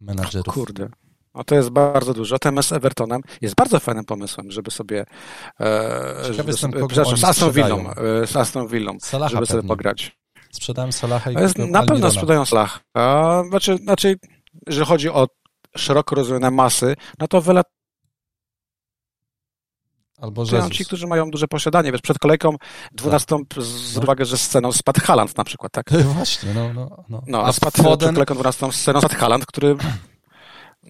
menadżerów. 0.01 0.55
Kurde. 0.55 0.89
No 1.35 1.45
to 1.45 1.55
jest 1.55 1.71
bardzo 1.71 2.15
dużo. 2.15 2.37
Z 2.63 2.73
Evertonem 2.73 3.21
jest 3.41 3.55
bardzo 3.55 3.81
fajnym 3.81 4.05
pomysłem, 4.05 4.51
żeby 4.51 4.71
sobie 4.71 5.05
e, 5.61 6.35
żeby, 6.35 6.51
jestem, 6.51 6.73
z 7.17 7.25
Aston 7.25 7.53
Villą, 7.53 7.91
e, 7.91 8.27
z 8.27 8.37
Aston 8.37 8.69
Villą 8.69 8.99
żeby 9.31 9.47
sobie 9.47 9.69
pograć. 9.69 10.17
Sprzedałem 10.57 10.93
Salaha 10.93 11.31
i 11.31 11.37
Na 11.71 11.83
pewno 11.83 12.11
sprzedają 12.11 12.45
Salaha. 12.45 12.81
Znaczy, 13.49 13.77
znaczy, 13.77 14.17
jeżeli 14.67 14.87
chodzi 14.87 15.11
o 15.11 15.27
szeroko 15.77 16.15
rozumiane 16.15 16.51
masy, 16.51 16.97
no 17.19 17.29
to 17.29 17.41
wyle 17.41 17.63
Albo 20.21 20.43
Kupują 20.43 20.71
ci, 20.71 20.85
którzy 20.85 21.07
mają 21.07 21.31
duże 21.31 21.49
posiadanie. 21.49 21.93
Wiesz, 21.93 22.01
przed 22.01 22.19
kolejką 22.19 22.57
12 22.93 23.27
tak. 23.27 23.63
z 23.63 23.97
uwagę, 23.97 24.25
że 24.25 24.39
sceną 24.39 24.73
spadł 24.73 25.01
Haland 25.01 25.37
na 25.37 25.45
przykład, 25.45 25.73
tak? 25.73 25.91
Właśnie, 26.17 26.55
no, 26.55 26.73
no. 26.73 27.05
No, 27.09 27.23
no 27.27 27.43
a, 27.43 27.47
a 27.47 27.53
spadł 27.53 27.83
Foden... 27.83 27.99
przed 27.99 28.15
kolejką 28.15 28.35
12 28.35 28.73
sceną 28.73 29.01
spadł 29.01 29.15
Haland, 29.15 29.47
który 29.47 29.77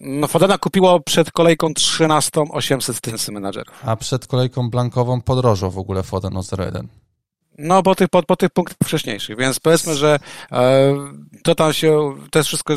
no, 0.01 0.27
Fodena 0.27 0.59
kupiło 0.59 1.01
przed 1.01 1.33
kolejką 1.33 1.75
13 1.75 2.31
800 2.51 3.01
tysięcy 3.01 3.33
menadżerów. 3.33 3.83
A 3.85 3.97
przed 3.97 4.27
kolejką 4.27 4.71
blankową 4.71 5.21
podrożał 5.21 5.71
w 5.71 5.79
ogóle 5.79 6.03
Foden 6.03 6.37
o 6.37 6.41
0,1. 6.41 6.87
No, 7.59 7.83
po 7.83 7.95
tych, 7.95 8.09
po, 8.09 8.23
po 8.23 8.37
tych 8.37 8.51
punktach 8.51 8.89
wcześniejszych, 8.89 9.39
więc 9.39 9.61
powiedzmy, 9.61 9.95
że 9.95 10.19
e, 10.53 10.95
to 11.43 11.55
tam 11.55 11.73
się, 11.73 12.15
to 12.31 12.39
jest 12.39 12.47
wszystko 12.47 12.75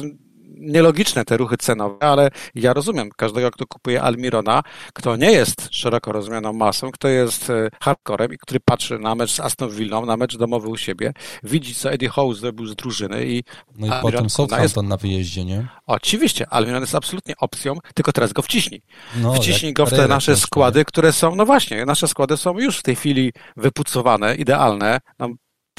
nielogiczne 0.57 1.25
te 1.25 1.37
ruchy 1.37 1.57
cenowe, 1.57 2.05
ale 2.05 2.29
ja 2.55 2.73
rozumiem 2.73 3.09
każdego, 3.17 3.51
kto 3.51 3.65
kupuje 3.67 4.01
Almirona, 4.01 4.63
kto 4.93 5.15
nie 5.15 5.31
jest 5.31 5.67
szeroko 5.71 6.11
rozumianą 6.11 6.53
masą, 6.53 6.91
kto 6.91 7.07
jest 7.07 7.49
e, 7.49 7.69
hardcorem 7.81 8.33
i 8.33 8.37
który 8.37 8.59
patrzy 8.59 8.99
na 8.99 9.15
mecz 9.15 9.31
z 9.31 9.39
Aston 9.39 9.69
Villą, 9.69 10.05
na 10.05 10.17
mecz 10.17 10.37
domowy 10.37 10.67
u 10.67 10.77
siebie, 10.77 11.13
widzi, 11.43 11.75
co 11.75 11.91
Eddie 11.91 12.09
Howe 12.09 12.35
zrobił 12.35 12.65
z 12.65 12.75
drużyny 12.75 13.25
i 13.25 13.43
No 13.77 13.87
i 13.87 13.89
Almiron 13.89 14.11
potem 14.11 14.29
Southampton 14.29 14.83
jest... 14.83 14.89
na 14.89 14.97
wyjeździe, 14.97 15.45
nie? 15.45 15.67
Oczywiście, 15.87 16.47
Almiron 16.49 16.81
jest 16.81 16.95
absolutnie 16.95 17.35
opcją, 17.37 17.77
tylko 17.93 18.11
teraz 18.11 18.33
go 18.33 18.41
wciśnij. 18.41 18.81
No, 19.15 19.33
wciśnij 19.33 19.73
go 19.73 19.85
w 19.85 19.89
te 19.89 20.07
nasze 20.07 20.37
składy, 20.37 20.85
które 20.85 21.13
są, 21.13 21.35
no 21.35 21.45
właśnie, 21.45 21.85
nasze 21.85 22.07
składy 22.07 22.37
są 22.37 22.59
już 22.59 22.77
w 22.77 22.83
tej 22.83 22.95
chwili 22.95 23.33
wypucowane, 23.57 24.35
idealne. 24.35 24.99
No, 25.19 25.29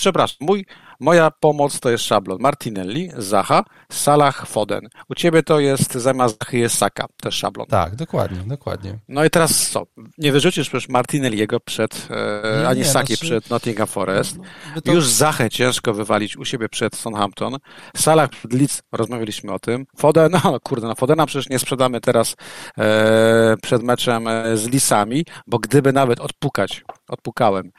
przepraszam, 0.01 0.37
mój 0.41 0.65
Moja 1.01 1.31
pomoc 1.31 1.81
to 1.81 1.91
jest 1.91 2.05
szablon 2.05 2.39
Martinelli, 2.41 3.11
Zaha, 3.17 3.65
Salah, 3.93 4.47
Foden. 4.47 4.89
U 5.09 5.15
ciebie 5.15 5.43
to 5.43 5.61
jest 5.61 5.95
zamiast 5.95 6.39
Zachy 6.41 6.59
jest 6.59 6.79
Saka, 6.79 7.07
też 7.23 7.35
szablon. 7.35 7.67
Tak, 7.67 7.97
dokładnie, 7.97 8.39
dokładnie. 8.47 8.99
No 9.09 9.25
i 9.25 9.31
teraz 9.31 9.71
co? 9.71 9.87
Nie 10.19 10.33
wyrzucisz 10.33 10.69
przecież 10.69 10.89
Martinelliego 10.89 11.61
przed, 11.61 12.09
e, 12.11 12.61
nie, 12.61 12.69
ani 12.69 12.79
nie, 12.79 12.85
Saki 12.85 13.15
znaczy... 13.15 13.27
przed 13.27 13.51
Nottingham 13.51 13.87
Forest. 13.87 14.39
No, 14.39 14.45
no 14.75 14.81
to... 14.81 14.93
Już 14.93 15.07
Zachę 15.07 15.51
ciężko 15.51 15.95
wywalić 15.95 16.37
u 16.37 16.45
siebie 16.45 16.69
przed 16.69 16.97
Southampton. 16.97 17.57
Salah 17.97 18.31
przed 18.31 18.53
Leeds, 18.53 18.83
rozmawialiśmy 18.93 19.53
o 19.53 19.59
tym. 19.59 19.87
Foden, 19.97 20.33
no 20.45 20.61
kurde, 20.61 20.87
no 20.87 20.95
Fodena 20.95 21.27
przecież 21.27 21.49
nie 21.49 21.59
sprzedamy 21.59 22.01
teraz 22.01 22.37
e, 22.79 23.57
przed 23.63 23.83
meczem 23.83 24.29
e, 24.29 24.57
z 24.57 24.69
Lisami, 24.69 25.25
bo 25.47 25.59
gdyby 25.59 25.93
nawet 25.93 26.21
odpukać, 26.21 26.85
odpukałem, 27.09 27.73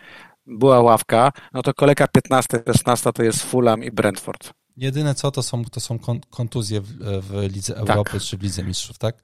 była 0.46 0.82
ławka, 0.82 1.32
no 1.54 1.62
to 1.62 1.74
kolejka 1.74 2.06
15-16 2.06 3.12
to 3.14 3.24
jest 3.24 3.44
Fulham 3.44 3.84
i 3.84 3.92
Brentford. 3.92 4.54
Jedyne 4.78 5.16
co 5.16 5.32
to 5.32 5.44
są, 5.44 5.66
to 5.66 5.80
są 5.80 6.00
kontuzje 6.30 6.82
w, 6.82 6.88
w 7.00 7.54
Lidze 7.54 7.74
tak. 7.74 7.90
Europy 7.90 8.20
czy 8.20 8.38
w 8.38 8.44
Lidze 8.44 8.64
Mistrzów, 8.64 8.98
tak? 8.98 9.16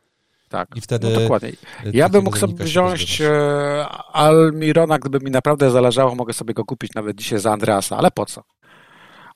Tak, 0.49 0.67
I 0.75 0.81
wtedy 0.81 1.09
no 1.09 1.19
dokładnie. 1.19 1.51
Ja 1.93 2.09
bym 2.09 2.23
mógł 2.23 2.37
sobie 2.37 2.65
wziąć 2.65 3.21
e, 3.21 3.85
Almirona, 4.13 4.99
gdyby 4.99 5.19
mi 5.19 5.31
naprawdę 5.31 5.71
zależało, 5.71 6.15
mogę 6.15 6.33
sobie 6.33 6.53
go 6.53 6.65
kupić 6.65 6.93
nawet 6.93 7.17
dzisiaj 7.17 7.39
za 7.39 7.51
Andreasa, 7.51 7.97
ale 7.97 8.11
po 8.11 8.25
co? 8.25 8.43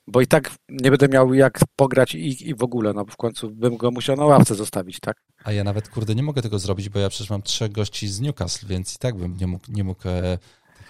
Bo 0.06 0.20
i 0.20 0.26
tak 0.26 0.50
nie 0.68 0.90
będę 0.90 1.08
miał 1.08 1.34
jak 1.34 1.58
pograć 1.76 2.14
i, 2.14 2.48
i 2.48 2.54
w 2.54 2.62
ogóle, 2.62 2.92
no 2.92 3.04
w 3.04 3.16
końcu 3.16 3.50
bym 3.50 3.76
go 3.76 3.90
musiał 3.90 4.16
na 4.16 4.24
ławce 4.24 4.54
zostawić, 4.54 5.00
tak? 5.00 5.16
A 5.44 5.52
ja 5.52 5.64
nawet, 5.64 5.88
kurde, 5.88 6.14
nie 6.14 6.22
mogę 6.22 6.42
tego 6.42 6.58
zrobić, 6.58 6.88
bo 6.88 6.98
ja 6.98 7.08
przecież 7.08 7.30
mam 7.30 7.42
trzech 7.42 7.72
gości 7.72 8.08
z 8.08 8.20
Newcastle, 8.20 8.66
więc 8.66 8.94
i 8.94 8.98
tak 8.98 9.16
bym 9.16 9.36
nie 9.36 9.46
mógł, 9.46 9.64
nie 9.68 9.84
mógł 9.84 10.08
e, 10.08 10.38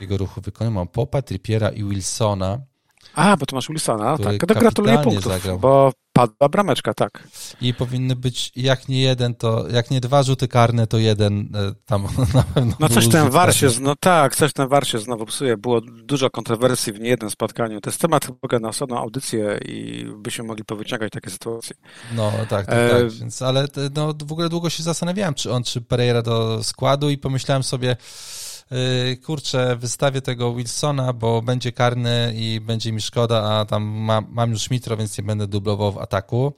takiego 0.02 0.16
ruchu 0.16 0.40
wykonał. 0.40 0.72
Mam 0.72 0.88
Popa, 0.88 1.22
Trippiera 1.22 1.68
i 1.68 1.84
Wilsona. 1.84 2.58
A, 3.14 3.36
bo 3.36 3.46
to 3.46 3.56
masz 3.56 3.68
Wilsona, 3.68 4.18
tak. 4.18 4.46
To 4.46 4.54
gratuluję 4.54 4.98
punktów, 4.98 5.32
zagrał. 5.32 5.58
bo 5.58 5.92
padła 6.12 6.48
brameczka, 6.48 6.94
tak. 6.94 7.28
I 7.60 7.74
powinny 7.74 8.16
być, 8.16 8.52
jak 8.56 8.88
nie 8.88 9.02
jeden, 9.02 9.34
to, 9.34 9.68
jak 9.68 9.90
nie 9.90 10.00
dwa 10.00 10.22
rzuty 10.22 10.48
karne, 10.48 10.86
to 10.86 10.98
jeden 10.98 11.48
e, 11.54 11.74
tam 11.86 12.02
na 12.34 12.42
pewno. 12.42 12.76
No 12.80 12.88
coś 12.88 13.08
ten 13.08 13.30
war 13.30 13.54
się, 13.54 13.68
no 13.80 13.96
tak, 13.96 14.36
coś 14.36 14.52
ten 14.52 14.68
war 14.68 14.86
się 14.86 14.98
znowu 14.98 15.26
psuje. 15.26 15.56
Było 15.56 15.80
dużo 15.80 16.30
kontrowersji 16.30 16.92
w 16.92 17.00
niejednym 17.00 17.30
spotkaniu. 17.30 17.80
To 17.80 17.90
jest 17.90 18.00
temat 18.00 18.26
chyba 18.26 18.58
na 18.58 18.68
osobną 18.68 18.98
audycję 18.98 19.60
i 19.64 20.06
byśmy 20.18 20.44
mogli 20.44 20.64
powyciągać 20.64 21.12
takie 21.12 21.30
sytuacje. 21.30 21.76
No 22.14 22.32
tak, 22.48 22.66
tak, 22.66 22.68
e... 22.68 22.90
tak. 22.90 23.10
Więc, 23.10 23.42
ale 23.42 23.66
no, 23.94 24.14
w 24.24 24.32
ogóle 24.32 24.48
długo 24.48 24.70
się 24.70 24.82
zastanawiałem, 24.82 25.34
czy 25.34 25.52
on, 25.52 25.64
czy 25.64 25.80
Pereira 25.80 26.22
do 26.22 26.64
składu 26.64 27.10
i 27.10 27.18
pomyślałem 27.18 27.62
sobie, 27.62 27.96
kurczę, 29.22 29.76
wystawię 29.76 30.22
tego 30.22 30.54
Wilsona, 30.54 31.12
bo 31.12 31.42
będzie 31.42 31.72
karny 31.72 32.32
i 32.36 32.60
będzie 32.60 32.92
mi 32.92 33.00
szkoda, 33.00 33.42
a 33.42 33.64
tam 33.64 33.82
mam, 33.82 34.26
mam 34.30 34.50
już 34.50 34.70
Mitro, 34.70 34.96
więc 34.96 35.18
nie 35.18 35.24
będę 35.24 35.46
dublował 35.46 35.92
w 35.92 35.98
ataku. 35.98 36.52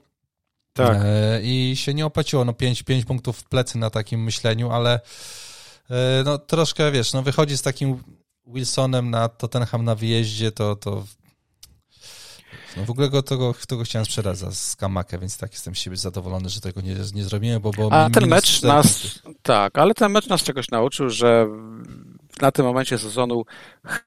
Tak. 0.73 0.97
Y, 0.97 1.41
I 1.43 1.73
się 1.75 1.93
nie 1.93 2.05
opłaciło, 2.05 2.45
no 2.45 2.53
5, 2.53 2.83
5 2.83 3.05
punktów 3.05 3.37
w 3.37 3.43
plecy 3.43 3.77
na 3.77 3.89
takim 3.89 4.23
myśleniu, 4.23 4.71
ale 4.71 4.99
y, 4.99 5.93
no 6.25 6.37
troszkę, 6.37 6.91
wiesz, 6.91 7.13
no 7.13 7.21
wychodzi 7.21 7.57
z 7.57 7.61
takim 7.61 8.03
Wilsonem 8.47 9.09
na 9.09 9.29
Tottenham 9.29 9.85
na 9.85 9.95
wyjeździe, 9.95 10.51
to, 10.51 10.75
to 10.75 11.03
no 12.77 12.85
w 12.85 12.89
ogóle 12.89 13.09
go, 13.09 13.23
tego, 13.23 13.55
tego 13.67 13.83
chciałem 13.83 14.05
sprzedać 14.05 14.37
za 14.37 14.51
skamakę, 14.51 15.17
więc 15.19 15.37
tak 15.37 15.51
jestem 15.51 15.75
z 15.75 15.79
siebie 15.79 15.97
zadowolony, 15.97 16.49
że 16.49 16.61
tego 16.61 16.81
nie, 16.81 16.95
nie 17.13 17.23
zrobiłem, 17.23 17.61
bo... 17.61 17.71
bo 17.71 17.93
A 17.93 18.09
ten 18.09 18.27
mecz 18.27 18.61
nas... 18.61 19.19
Tak, 19.41 19.77
ale 19.77 19.93
ten 19.93 20.11
mecz 20.11 20.27
nas 20.27 20.43
czegoś 20.43 20.69
nauczył, 20.71 21.09
że 21.09 21.47
na 22.41 22.51
tym 22.51 22.65
momencie 22.65 22.97
sezonu 22.97 23.43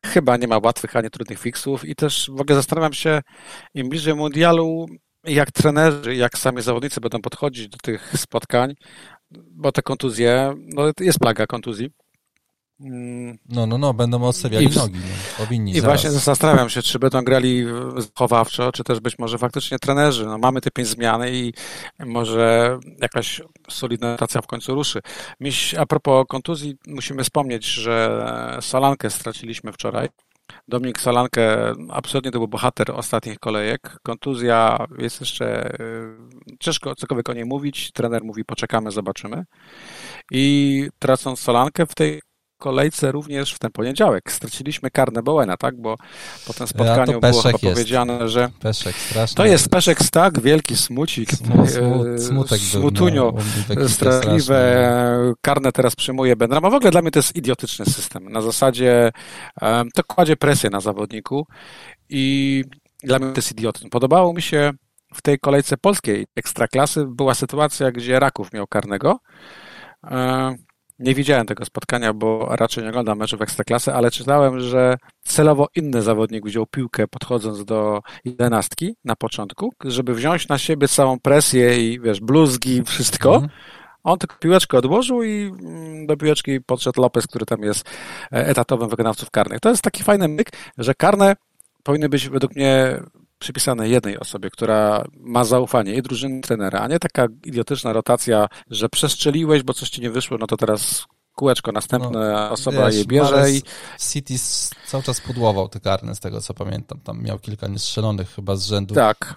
chyba 0.06 0.36
nie 0.36 0.48
ma 0.48 0.58
łatwych 0.62 0.96
ani 0.96 1.10
trudnych 1.10 1.38
fixów 1.38 1.84
i 1.84 1.94
też 1.94 2.30
w 2.34 2.40
ogóle 2.40 2.56
zastanawiam 2.56 2.92
się, 2.92 3.20
im 3.74 3.88
bliżej 3.88 4.14
mundialu, 4.14 4.86
jak 5.24 5.52
trenerzy, 5.52 6.14
jak 6.14 6.38
sami 6.38 6.62
zawodnicy 6.62 7.00
będą 7.00 7.20
podchodzić 7.20 7.68
do 7.68 7.78
tych 7.78 8.12
spotkań, 8.16 8.74
bo 9.30 9.72
te 9.72 9.82
kontuzje, 9.82 10.54
no 10.74 10.82
jest 11.00 11.18
plaga 11.18 11.46
kontuzji, 11.46 11.90
no, 12.80 13.66
no, 13.66 13.78
no, 13.78 13.94
będą 13.94 14.22
odstawiali 14.22 14.66
I, 14.66 14.76
nogi. 14.76 14.98
No, 14.98 15.44
powinni. 15.44 15.72
I 15.72 15.80
zaraz. 15.80 15.84
właśnie 15.84 16.20
zastanawiam 16.20 16.70
się, 16.70 16.82
czy 16.82 16.98
będą 16.98 17.22
grali 17.22 17.66
chowawczo, 18.14 18.72
czy 18.72 18.84
też 18.84 19.00
być 19.00 19.18
może 19.18 19.38
faktycznie 19.38 19.78
trenerzy. 19.78 20.26
No, 20.26 20.38
mamy 20.38 20.60
te 20.60 20.70
pięć 20.70 20.88
zmiany 20.88 21.30
i 21.32 21.52
może 21.98 22.78
jakaś 23.02 23.42
solidna 23.70 24.10
rotacja 24.10 24.40
w 24.40 24.46
końcu 24.46 24.74
ruszy. 24.74 25.00
Miś, 25.40 25.74
a 25.74 25.86
propos 25.86 26.26
kontuzji, 26.28 26.76
musimy 26.86 27.24
wspomnieć, 27.24 27.64
że 27.64 28.24
Solankę 28.60 29.10
straciliśmy 29.10 29.72
wczoraj. 29.72 30.08
Dominik 30.68 31.00
Solankę 31.00 31.72
absolutnie 31.90 32.30
to 32.30 32.38
był 32.38 32.48
bohater 32.48 32.90
ostatnich 32.90 33.38
kolejek. 33.38 33.96
Kontuzja 34.02 34.86
jest 34.98 35.20
jeszcze 35.20 35.74
y, 35.80 36.56
ciężko 36.60 36.94
cokolwiek 36.94 37.28
o 37.28 37.32
niej 37.32 37.44
mówić. 37.44 37.92
Trener 37.92 38.24
mówi 38.24 38.44
poczekamy, 38.44 38.90
zobaczymy. 38.90 39.44
I 40.30 40.88
tracąc 40.98 41.40
Solankę 41.40 41.86
w 41.86 41.94
tej 41.94 42.20
kolejce 42.58 43.12
również 43.12 43.54
w 43.54 43.58
ten 43.58 43.70
poniedziałek. 43.70 44.32
Straciliśmy 44.32 44.90
karne 44.90 45.22
Bowena, 45.22 45.56
tak? 45.56 45.80
Bo 45.80 45.96
po 46.46 46.54
tym 46.54 46.66
spotkaniu 46.66 47.20
było 47.20 47.42
chyba 47.42 47.58
powiedziane, 47.58 48.28
że 48.28 48.50
peszek, 48.60 48.96
straszny. 48.96 49.36
to 49.36 49.44
jest 49.44 49.68
Peszek 49.68 49.98
tak, 50.10 50.40
wielki 50.40 50.76
smucik, 50.76 51.30
Smut, 51.32 51.68
e, 52.14 52.18
smutek 52.18 52.58
smutunio, 52.58 53.34
no, 53.76 53.88
straszliwe. 53.88 54.88
Karne 55.40 55.72
teraz 55.72 55.96
przyjmuje 55.96 56.36
Benram. 56.36 56.64
A 56.64 56.70
w 56.70 56.74
ogóle 56.74 56.90
dla 56.90 57.02
mnie 57.02 57.10
to 57.10 57.18
jest 57.18 57.36
idiotyczny 57.36 57.84
system. 57.84 58.28
Na 58.28 58.40
zasadzie 58.40 59.10
to 59.94 60.04
kładzie 60.06 60.36
presję 60.36 60.70
na 60.70 60.80
zawodniku 60.80 61.46
i 62.08 62.64
dla 63.02 63.18
mnie 63.18 63.32
to 63.32 63.38
jest 63.38 63.52
idiotyzm. 63.52 63.88
Podobało 63.88 64.32
mi 64.32 64.42
się 64.42 64.72
w 65.14 65.22
tej 65.22 65.38
kolejce 65.38 65.76
polskiej 65.76 66.26
ekstraklasy 66.36 67.06
była 67.08 67.34
sytuacja, 67.34 67.90
gdzie 67.92 68.20
Raków 68.20 68.52
miał 68.52 68.66
karnego 68.66 69.18
e, 70.04 70.54
nie 70.98 71.14
widziałem 71.14 71.46
tego 71.46 71.64
spotkania, 71.64 72.12
bo 72.12 72.46
raczej 72.50 72.84
nie 72.84 72.90
oglądam 72.90 73.18
meczów 73.18 73.42
Ekstraklasy, 73.42 73.94
ale 73.94 74.10
czytałem, 74.10 74.60
że 74.60 74.96
celowo 75.20 75.68
inny 75.76 76.02
zawodnik 76.02 76.44
wziął 76.44 76.66
piłkę 76.66 77.08
podchodząc 77.08 77.64
do 77.64 78.00
jedenastki 78.24 78.96
na 79.04 79.16
początku, 79.16 79.72
żeby 79.84 80.14
wziąć 80.14 80.48
na 80.48 80.58
siebie 80.58 80.88
całą 80.88 81.20
presję 81.20 81.90
i 81.90 82.00
wiesz, 82.00 82.20
bluzgi, 82.20 82.82
wszystko. 82.86 83.34
Mhm. 83.34 83.52
On 84.04 84.18
tylko 84.18 84.36
piłeczkę 84.36 84.78
odłożył 84.78 85.22
i 85.22 85.52
mm, 85.60 86.06
do 86.06 86.16
piłeczki 86.16 86.60
podszedł 86.60 87.00
Lopez, 87.00 87.26
który 87.26 87.46
tam 87.46 87.62
jest 87.62 87.88
e, 88.32 88.46
etatowym 88.46 88.88
wykonawców 88.88 89.30
karnych. 89.30 89.60
To 89.60 89.68
jest 89.68 89.82
taki 89.82 90.02
fajny 90.02 90.28
myk, 90.28 90.50
że 90.78 90.94
karne 90.94 91.36
powinny 91.82 92.08
być 92.08 92.28
według 92.28 92.56
mnie 92.56 93.00
przypisane 93.38 93.88
jednej 93.88 94.18
osobie, 94.18 94.50
która 94.50 95.04
ma 95.16 95.44
zaufanie 95.44 95.94
i 95.94 96.02
drużyny 96.02 96.40
trenera, 96.40 96.80
a 96.80 96.88
nie 96.88 96.98
taka 96.98 97.26
idiotyczna 97.44 97.92
rotacja, 97.92 98.48
że 98.70 98.88
przestrzeliłeś, 98.88 99.62
bo 99.62 99.74
coś 99.74 99.90
ci 99.90 100.00
nie 100.00 100.10
wyszło, 100.10 100.38
no 100.38 100.46
to 100.46 100.56
teraz 100.56 101.06
kółeczko, 101.34 101.72
następna 101.72 102.10
no, 102.10 102.50
osoba 102.50 102.86
wiesz, 102.86 102.96
je 102.96 103.04
bierze 103.04 103.50
i... 103.50 103.62
City 103.98 104.34
cały 104.86 105.02
czas 105.02 105.20
pudłował 105.20 105.68
te 105.68 105.80
karne, 105.80 106.14
z 106.14 106.20
tego 106.20 106.40
co 106.40 106.54
pamiętam. 106.54 107.00
Tam 107.00 107.22
miał 107.22 107.38
kilka 107.38 107.68
niestrzelonych 107.68 108.30
chyba 108.30 108.56
z 108.56 108.66
rzędu. 108.66 108.94
Tak. 108.94 109.34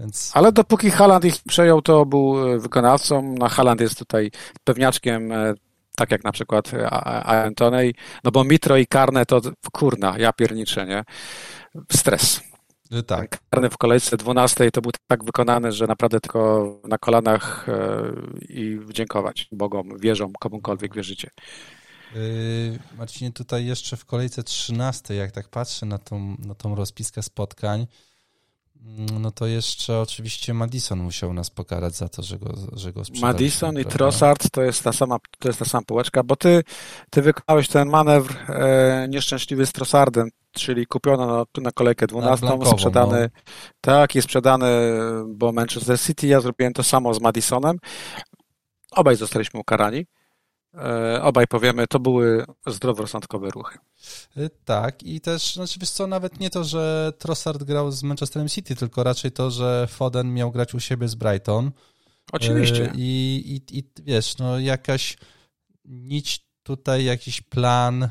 Więc... 0.00 0.30
Ale 0.34 0.52
dopóki 0.52 0.90
Haland 0.90 1.24
ich 1.24 1.34
przejął, 1.48 1.82
to 1.82 2.06
był 2.06 2.48
e, 2.48 2.58
wykonawcą. 2.58 3.34
No, 3.38 3.48
Haland 3.48 3.80
jest 3.80 3.98
tutaj 3.98 4.30
pewniaczkiem 4.64 5.32
e, 5.32 5.54
tak 5.96 6.10
jak 6.10 6.24
na 6.24 6.32
przykład 6.32 6.70
Antony, 7.24 7.92
no 8.24 8.30
bo 8.30 8.44
Mitro 8.44 8.76
i 8.76 8.86
Karne 8.86 9.26
to 9.26 9.40
kurna, 9.72 10.18
ja 10.18 10.32
pierniczę, 10.32 10.86
nie? 10.86 11.04
Stres. 11.92 12.40
Tak. 13.06 13.38
Karny 13.50 13.70
w 13.70 13.76
kolejce 13.76 14.16
12 14.16 14.70
to 14.70 14.80
był 14.80 14.92
tak 15.06 15.24
wykonany, 15.24 15.72
że 15.72 15.86
naprawdę 15.86 16.20
tylko 16.20 16.80
na 16.88 16.98
kolanach 16.98 17.68
e, 17.68 18.12
i 18.48 18.78
dziękować 18.92 19.48
Bogom, 19.52 19.98
wierzą, 19.98 20.32
komukolwiek 20.40 20.94
wierzycie. 20.94 21.30
Yy, 22.14 22.78
Marcinie, 22.98 23.32
tutaj 23.32 23.66
jeszcze 23.66 23.96
w 23.96 24.04
kolejce 24.04 24.42
13, 24.42 25.14
jak 25.14 25.32
tak 25.32 25.48
patrzę 25.48 25.86
na 25.86 25.98
tą, 25.98 26.36
na 26.38 26.54
tą 26.54 26.74
rozpiskę 26.74 27.22
spotkań, 27.22 27.86
no 29.20 29.30
to 29.30 29.46
jeszcze 29.46 30.00
oczywiście 30.00 30.54
Madison 30.54 30.98
musiał 30.98 31.32
nas 31.32 31.50
pokarać 31.50 31.96
za 31.96 32.08
to, 32.08 32.22
że 32.22 32.38
go, 32.38 32.54
że 32.72 32.92
go 32.92 33.02
Madison 33.20 33.80
i 33.80 33.84
Trossard 33.84 34.50
to 34.50 34.62
jest 34.62 34.84
ta 34.84 34.92
sama, 34.92 35.16
to 35.38 35.48
jest 35.48 35.58
ta 35.58 35.64
sama 35.64 35.84
półeczka, 35.86 36.22
bo 36.22 36.36
ty, 36.36 36.62
ty 37.10 37.22
wykonałeś 37.22 37.68
ten 37.68 37.88
manewr 37.88 38.36
e, 38.48 39.06
nieszczęśliwy 39.08 39.66
z 39.66 39.72
Trossardem, 39.72 40.28
czyli 40.52 40.86
kupiona 40.86 41.26
na, 41.26 41.44
na 41.62 41.72
kolejkę 41.72 42.06
12, 42.06 42.46
sprzedany, 42.72 43.30
no. 43.34 43.52
tak, 43.80 44.14
jest 44.14 44.28
sprzedany, 44.28 44.66
bo 45.26 45.52
Manchester 45.52 46.00
City, 46.00 46.26
ja 46.26 46.40
zrobiłem 46.40 46.72
to 46.72 46.82
samo 46.82 47.14
z 47.14 47.20
Madisonem. 47.20 47.78
Obaj 48.90 49.16
zostaliśmy 49.16 49.60
ukarani. 49.60 50.06
E, 50.78 51.22
obaj 51.22 51.46
powiemy, 51.46 51.86
to 51.86 52.00
były 52.00 52.44
zdroworozsądkowe 52.66 53.50
ruchy. 53.50 53.78
E, 54.36 54.50
tak, 54.64 55.02
i 55.02 55.20
też, 55.20 55.54
znaczy 55.54 55.80
wiesz 55.80 55.90
co, 55.90 56.06
nawet 56.06 56.40
nie 56.40 56.50
to, 56.50 56.64
że 56.64 57.12
Trossard 57.18 57.62
grał 57.62 57.90
z 57.90 58.02
Manchesterem 58.02 58.48
City, 58.48 58.76
tylko 58.76 59.02
raczej 59.02 59.32
to, 59.32 59.50
że 59.50 59.86
Foden 59.90 60.34
miał 60.34 60.50
grać 60.50 60.74
u 60.74 60.80
siebie 60.80 61.08
z 61.08 61.14
Brighton. 61.14 61.70
Oczywiście. 62.32 62.90
E, 62.90 62.92
I, 62.96 63.42
i, 63.72 63.78
i 63.78 63.84
wiesz, 64.04 64.38
no 64.38 64.58
jakaś 64.58 65.16
nić 65.84 66.46
tutaj, 66.62 67.04
jakiś 67.04 67.40
plan 67.40 68.08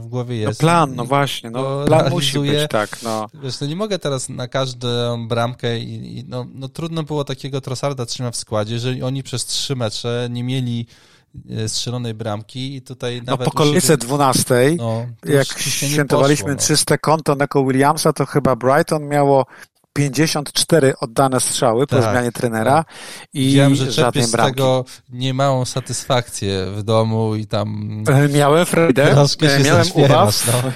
w 0.00 0.06
głowie 0.06 0.34
no 0.34 0.48
jest. 0.48 0.62
No 0.62 0.66
plan, 0.66 0.94
no 0.94 1.04
właśnie, 1.04 1.50
no 1.50 1.84
plan 1.86 2.10
musi 2.10 2.38
być, 2.38 2.70
tak, 2.70 3.02
no. 3.02 3.26
Wiesz, 3.42 3.60
no 3.60 3.66
nie 3.66 3.76
mogę 3.76 3.98
teraz 3.98 4.28
na 4.28 4.48
każdą 4.48 5.28
bramkę 5.28 5.78
i, 5.78 6.18
i 6.18 6.24
no, 6.24 6.46
no 6.54 6.68
trudno 6.68 7.02
było 7.02 7.24
takiego 7.24 7.60
Trossarda 7.60 8.06
trzymać 8.06 8.34
w 8.34 8.36
składzie, 8.36 8.74
jeżeli 8.74 9.02
oni 9.02 9.22
przez 9.22 9.46
trzy 9.46 9.76
mecze 9.76 10.28
nie 10.30 10.44
mieli 10.44 10.86
strzelonej 11.66 12.14
bramki 12.14 12.76
i 12.76 12.82
tutaj 12.82 13.22
no, 13.26 13.32
nawet... 13.32 13.44
Po 13.44 13.50
kolejce 13.50 13.96
12, 13.96 14.54
no, 14.78 15.06
jak 15.24 15.46
świętowaliśmy 15.58 16.44
poszło, 16.44 16.54
no. 16.54 16.76
300 16.76 16.98
konto 16.98 17.34
Neko 17.34 17.64
Williamsa, 17.64 18.12
to 18.12 18.26
chyba 18.26 18.56
Brighton 18.56 19.08
miało 19.08 19.46
54 19.98 20.94
oddane 21.00 21.40
strzały 21.40 21.86
tak, 21.86 21.98
po 21.98 22.10
zmianie 22.10 22.32
trenera 22.32 22.84
i 23.34 23.46
Widziałem, 23.46 23.74
że 23.74 23.92
żadnej 23.92 24.24
z 24.24 24.32
tego 24.32 24.84
niemałą 25.08 25.64
satysfakcję 25.64 26.66
w 26.66 26.82
domu 26.82 27.34
i 27.34 27.46
tam... 27.46 27.88
E, 28.08 28.28
miałem 28.28 28.66
frajdę, 28.66 29.12
e, 29.42 29.62
miałem 29.64 29.86
ubaw, 29.94 30.46
no. 30.46 30.72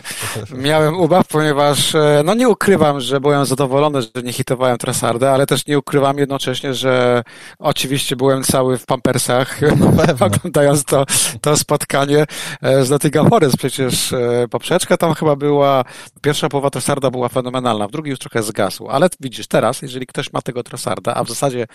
miałem 0.69 1.01
ubaw, 1.01 1.29
ponieważ 1.29 1.95
e, 1.95 2.23
no 2.25 2.35
nie 2.35 2.49
ukrywam, 2.49 3.01
że 3.01 3.21
byłem 3.21 3.47
zadowolony, 3.47 4.03
że 4.03 4.23
nie 4.23 4.33
hitowałem 4.33 4.79
Trasarda, 4.79 5.33
ale 5.33 5.47
też 5.47 5.67
nie 5.67 5.79
ukrywam 5.79 6.19
jednocześnie, 6.19 6.75
że 6.75 7.23
oczywiście 7.59 8.17
byłem 8.17 8.43
cały 8.43 8.79
w 8.79 8.87
pampersach, 8.87 9.61
no 9.79 9.93
oglądając 10.27 10.85
to, 10.85 11.07
to 11.41 11.57
spotkanie 11.57 12.27
z 12.83 12.91
Nottingham 12.91 13.29
Forest. 13.29 13.57
Przecież 13.57 14.15
poprzeczka 14.51 14.97
tam 14.97 15.15
chyba 15.15 15.37
była, 15.37 15.85
pierwsza 16.23 16.49
połowa 16.49 16.71
Trasarda 16.71 17.11
była 17.11 17.29
fenomenalna, 17.29 17.89
w 17.89 17.91
drugiej 17.91 18.11
już 18.11 18.19
trochę 18.19 18.43
zgasł, 18.43 18.89
ale 18.89 19.09
widzisz, 19.21 19.47
teraz, 19.47 19.83
jeżeli 19.83 20.07
ktoś 20.07 20.33
ma 20.33 20.43
tego 20.43 20.63
Trossarda, 20.63 21.15
a 21.15 21.25
w 21.25 21.29
zasadzie 21.29 21.67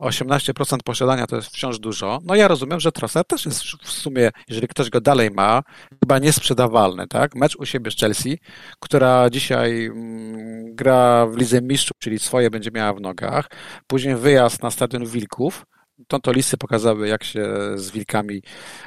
18% 0.00 0.78
posiadania 0.84 1.26
to 1.26 1.36
jest 1.36 1.48
wciąż 1.48 1.78
dużo, 1.78 2.18
no 2.24 2.34
ja 2.34 2.48
rozumiem, 2.48 2.80
że 2.80 2.92
Trossard 2.92 3.28
też 3.28 3.46
jest 3.46 3.62
w 3.82 3.90
sumie, 3.90 4.30
jeżeli 4.48 4.68
ktoś 4.68 4.90
go 4.90 5.00
dalej 5.00 5.30
ma, 5.30 5.62
chyba 6.00 6.18
niesprzedawalny, 6.18 7.06
tak? 7.08 7.34
Mecz 7.34 7.56
u 7.56 7.66
siebie 7.66 7.90
z 7.90 7.96
Chelsea, 7.96 8.38
która 8.80 9.30
dzisiaj 9.30 9.84
mm, 9.84 10.74
gra 10.74 11.26
w 11.26 11.36
Lidze 11.36 11.62
Mistrzów, 11.62 11.96
czyli 11.98 12.18
swoje 12.18 12.50
będzie 12.50 12.70
miała 12.70 12.92
w 12.92 13.00
nogach, 13.00 13.50
później 13.86 14.16
wyjazd 14.16 14.62
na 14.62 14.70
Stadion 14.70 15.06
Wilków, 15.06 15.64
to, 16.08 16.18
to 16.18 16.32
listy 16.32 16.56
pokazały, 16.56 17.08
jak 17.08 17.24
się 17.24 17.48
z 17.74 17.90
Wilkami 17.90 18.42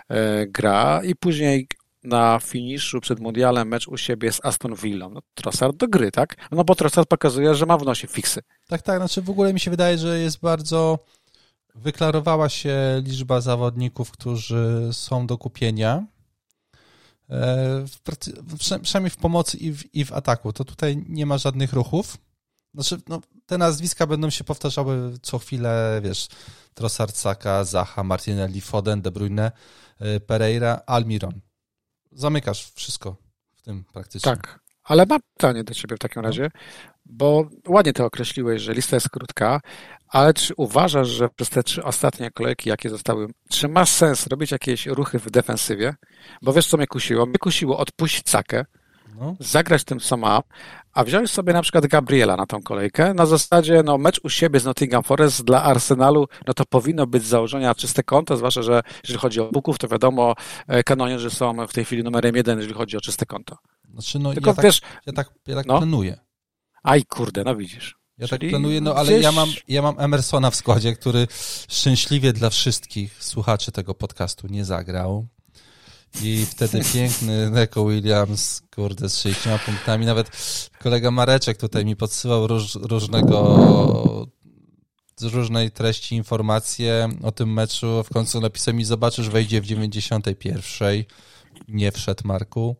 e, 0.09 0.47
gra. 0.47 1.01
I 1.03 1.15
później 1.15 1.67
na 2.07 2.39
finiszu 2.39 3.01
przed 3.01 3.19
mundialem 3.19 3.67
mecz 3.67 3.87
u 3.87 3.97
siebie 3.97 4.31
z 4.31 4.45
Aston 4.45 4.75
Villą. 4.75 5.09
No, 5.09 5.21
Trossard 5.33 5.77
do 5.77 5.87
gry, 5.87 6.11
tak? 6.11 6.35
No 6.51 6.63
bo 6.63 6.75
Trossard 6.75 7.09
pokazuje, 7.09 7.55
że 7.55 7.65
ma 7.65 7.77
w 7.77 7.85
nosie 7.85 8.07
fiksy. 8.07 8.41
Tak, 8.67 8.81
tak. 8.81 8.99
Znaczy 8.99 9.21
w 9.21 9.29
ogóle 9.29 9.53
mi 9.53 9.59
się 9.59 9.71
wydaje, 9.71 9.97
że 9.97 10.19
jest 10.19 10.39
bardzo... 10.39 10.99
Wyklarowała 11.75 12.49
się 12.49 13.01
liczba 13.05 13.41
zawodników, 13.41 14.11
którzy 14.11 14.89
są 14.91 15.27
do 15.27 15.37
kupienia. 15.37 16.05
E, 17.29 17.85
w, 17.87 17.99
przynajmniej 18.81 19.09
w 19.09 19.17
pomocy 19.17 19.57
i 19.57 19.71
w, 19.71 19.95
i 19.95 20.05
w 20.05 20.13
ataku. 20.13 20.53
To 20.53 20.65
tutaj 20.65 21.05
nie 21.09 21.25
ma 21.25 21.37
żadnych 21.37 21.73
ruchów. 21.73 22.17
Znaczy, 22.73 23.01
no, 23.07 23.21
te 23.45 23.57
nazwiska 23.57 24.07
będą 24.07 24.29
się 24.29 24.43
powtarzały 24.43 25.13
co 25.21 25.39
chwilę, 25.39 26.01
wiesz, 26.03 26.27
Trossard, 26.73 27.17
Saka, 27.17 27.63
Zaha, 27.63 28.03
Martinelli, 28.03 28.61
Foden, 28.61 29.01
De 29.01 29.11
Bruyne, 29.11 29.51
e, 29.99 30.19
Pereira, 30.19 30.81
Almiron 30.85 31.46
zamykasz 32.17 32.71
wszystko 32.75 33.15
w 33.55 33.61
tym 33.61 33.85
praktycznie. 33.93 34.31
Tak, 34.31 34.59
ale 34.83 35.05
mam 35.05 35.19
pytanie 35.33 35.63
do 35.63 35.73
ciebie 35.73 35.95
w 35.95 35.99
takim 35.99 36.21
razie, 36.21 36.51
bo 37.05 37.49
ładnie 37.67 37.93
to 37.93 38.05
określiłeś, 38.05 38.61
że 38.61 38.73
lista 38.73 38.95
jest 38.95 39.09
krótka, 39.09 39.61
ale 40.07 40.33
czy 40.33 40.53
uważasz, 40.57 41.07
że 41.07 41.29
przez 41.29 41.49
te 41.49 41.63
trzy 41.63 41.83
ostatnie 41.83 42.31
kolejki, 42.31 42.69
jakie 42.69 42.89
zostały, 42.89 43.27
czy 43.49 43.67
ma 43.67 43.85
sens 43.85 44.27
robić 44.27 44.51
jakieś 44.51 44.85
ruchy 44.85 45.19
w 45.19 45.31
defensywie? 45.31 45.95
Bo 46.41 46.53
wiesz, 46.53 46.67
co 46.67 46.77
mnie 46.77 46.87
kusiło? 46.87 47.25
Mnie 47.25 47.37
kusiło 47.37 47.77
odpuścić 47.77 48.23
Cakę, 48.23 48.65
no. 49.17 49.35
zagrać 49.39 49.83
tym 49.83 49.99
sama, 49.99 50.43
a 50.93 51.03
wziąć 51.03 51.31
sobie 51.31 51.53
na 51.53 51.61
przykład 51.61 51.87
Gabriela 51.87 52.35
na 52.35 52.45
tą 52.45 52.61
kolejkę, 52.61 53.13
na 53.13 53.25
zasadzie, 53.25 53.83
no 53.85 53.97
mecz 53.97 54.19
u 54.23 54.29
siebie 54.29 54.59
z 54.59 54.65
Nottingham 54.65 55.03
Forest 55.03 55.43
dla 55.43 55.63
Arsenalu, 55.63 56.27
no 56.47 56.53
to 56.53 56.65
powinno 56.65 57.07
być 57.07 57.23
z 57.23 57.27
założenia 57.27 57.75
czyste 57.75 58.03
konto, 58.03 58.37
zwłaszcza, 58.37 58.61
że 58.61 58.81
jeżeli 59.03 59.19
chodzi 59.19 59.39
o 59.39 59.51
Buków, 59.51 59.77
to 59.77 59.87
wiadomo, 59.87 60.33
e, 60.67 60.83
kanonierzy 60.83 61.29
są 61.29 61.67
w 61.67 61.73
tej 61.73 61.85
chwili 61.85 62.03
numerem 62.03 62.35
jeden, 62.35 62.57
jeżeli 62.57 62.75
chodzi 62.75 62.97
o 62.97 63.01
czyste 63.01 63.25
konto. 63.25 63.57
Znaczy, 63.91 64.19
no 64.19 64.33
Tylko 64.33 64.49
ja, 64.49 64.53
tak, 64.53 64.65
wiesz, 64.65 64.81
ja 65.05 65.13
tak, 65.13 65.29
ja 65.47 65.55
tak 65.55 65.65
no. 65.65 65.77
planuję. 65.77 66.19
Aj, 66.83 67.05
kurde, 67.05 67.43
no 67.43 67.55
widzisz. 67.55 67.97
Ja 68.17 68.27
tak 68.27 68.39
Czyli 68.39 68.51
tak 68.51 68.59
planuję, 68.59 68.81
no 68.81 68.95
ale 68.95 69.11
gdzieś... 69.11 69.23
ja, 69.23 69.31
mam, 69.31 69.49
ja 69.67 69.81
mam 69.81 69.99
Emersona 69.99 70.51
w 70.51 70.55
składzie, 70.55 70.93
który 70.93 71.27
szczęśliwie 71.69 72.33
dla 72.33 72.49
wszystkich 72.49 73.23
słuchaczy 73.23 73.71
tego 73.71 73.95
podcastu 73.95 74.47
nie 74.47 74.65
zagrał. 74.65 75.27
I 76.21 76.45
wtedy 76.45 76.81
piękny 76.93 77.49
Neko 77.49 77.85
Williams, 77.85 78.61
kurde, 78.75 79.09
z 79.09 79.21
60 79.21 79.61
punktami. 79.61 80.05
Nawet 80.05 80.31
kolega 80.79 81.11
Mareczek 81.11 81.57
tutaj 81.57 81.85
mi 81.85 81.95
podsyłał 81.95 82.47
róż, 82.47 82.75
różnego 82.75 84.27
z 85.17 85.23
różnej 85.23 85.71
treści 85.71 86.15
informacje 86.15 87.09
o 87.23 87.31
tym 87.31 87.53
meczu. 87.53 88.03
W 88.03 88.09
końcu 88.09 88.41
napisał 88.41 88.73
mi, 88.73 88.85
zobaczysz, 88.85 89.29
wejdzie 89.29 89.61
w 89.61 89.65
91. 89.65 91.03
Nie 91.67 91.91
wszedł 91.91 92.21
Marku. 92.25 92.75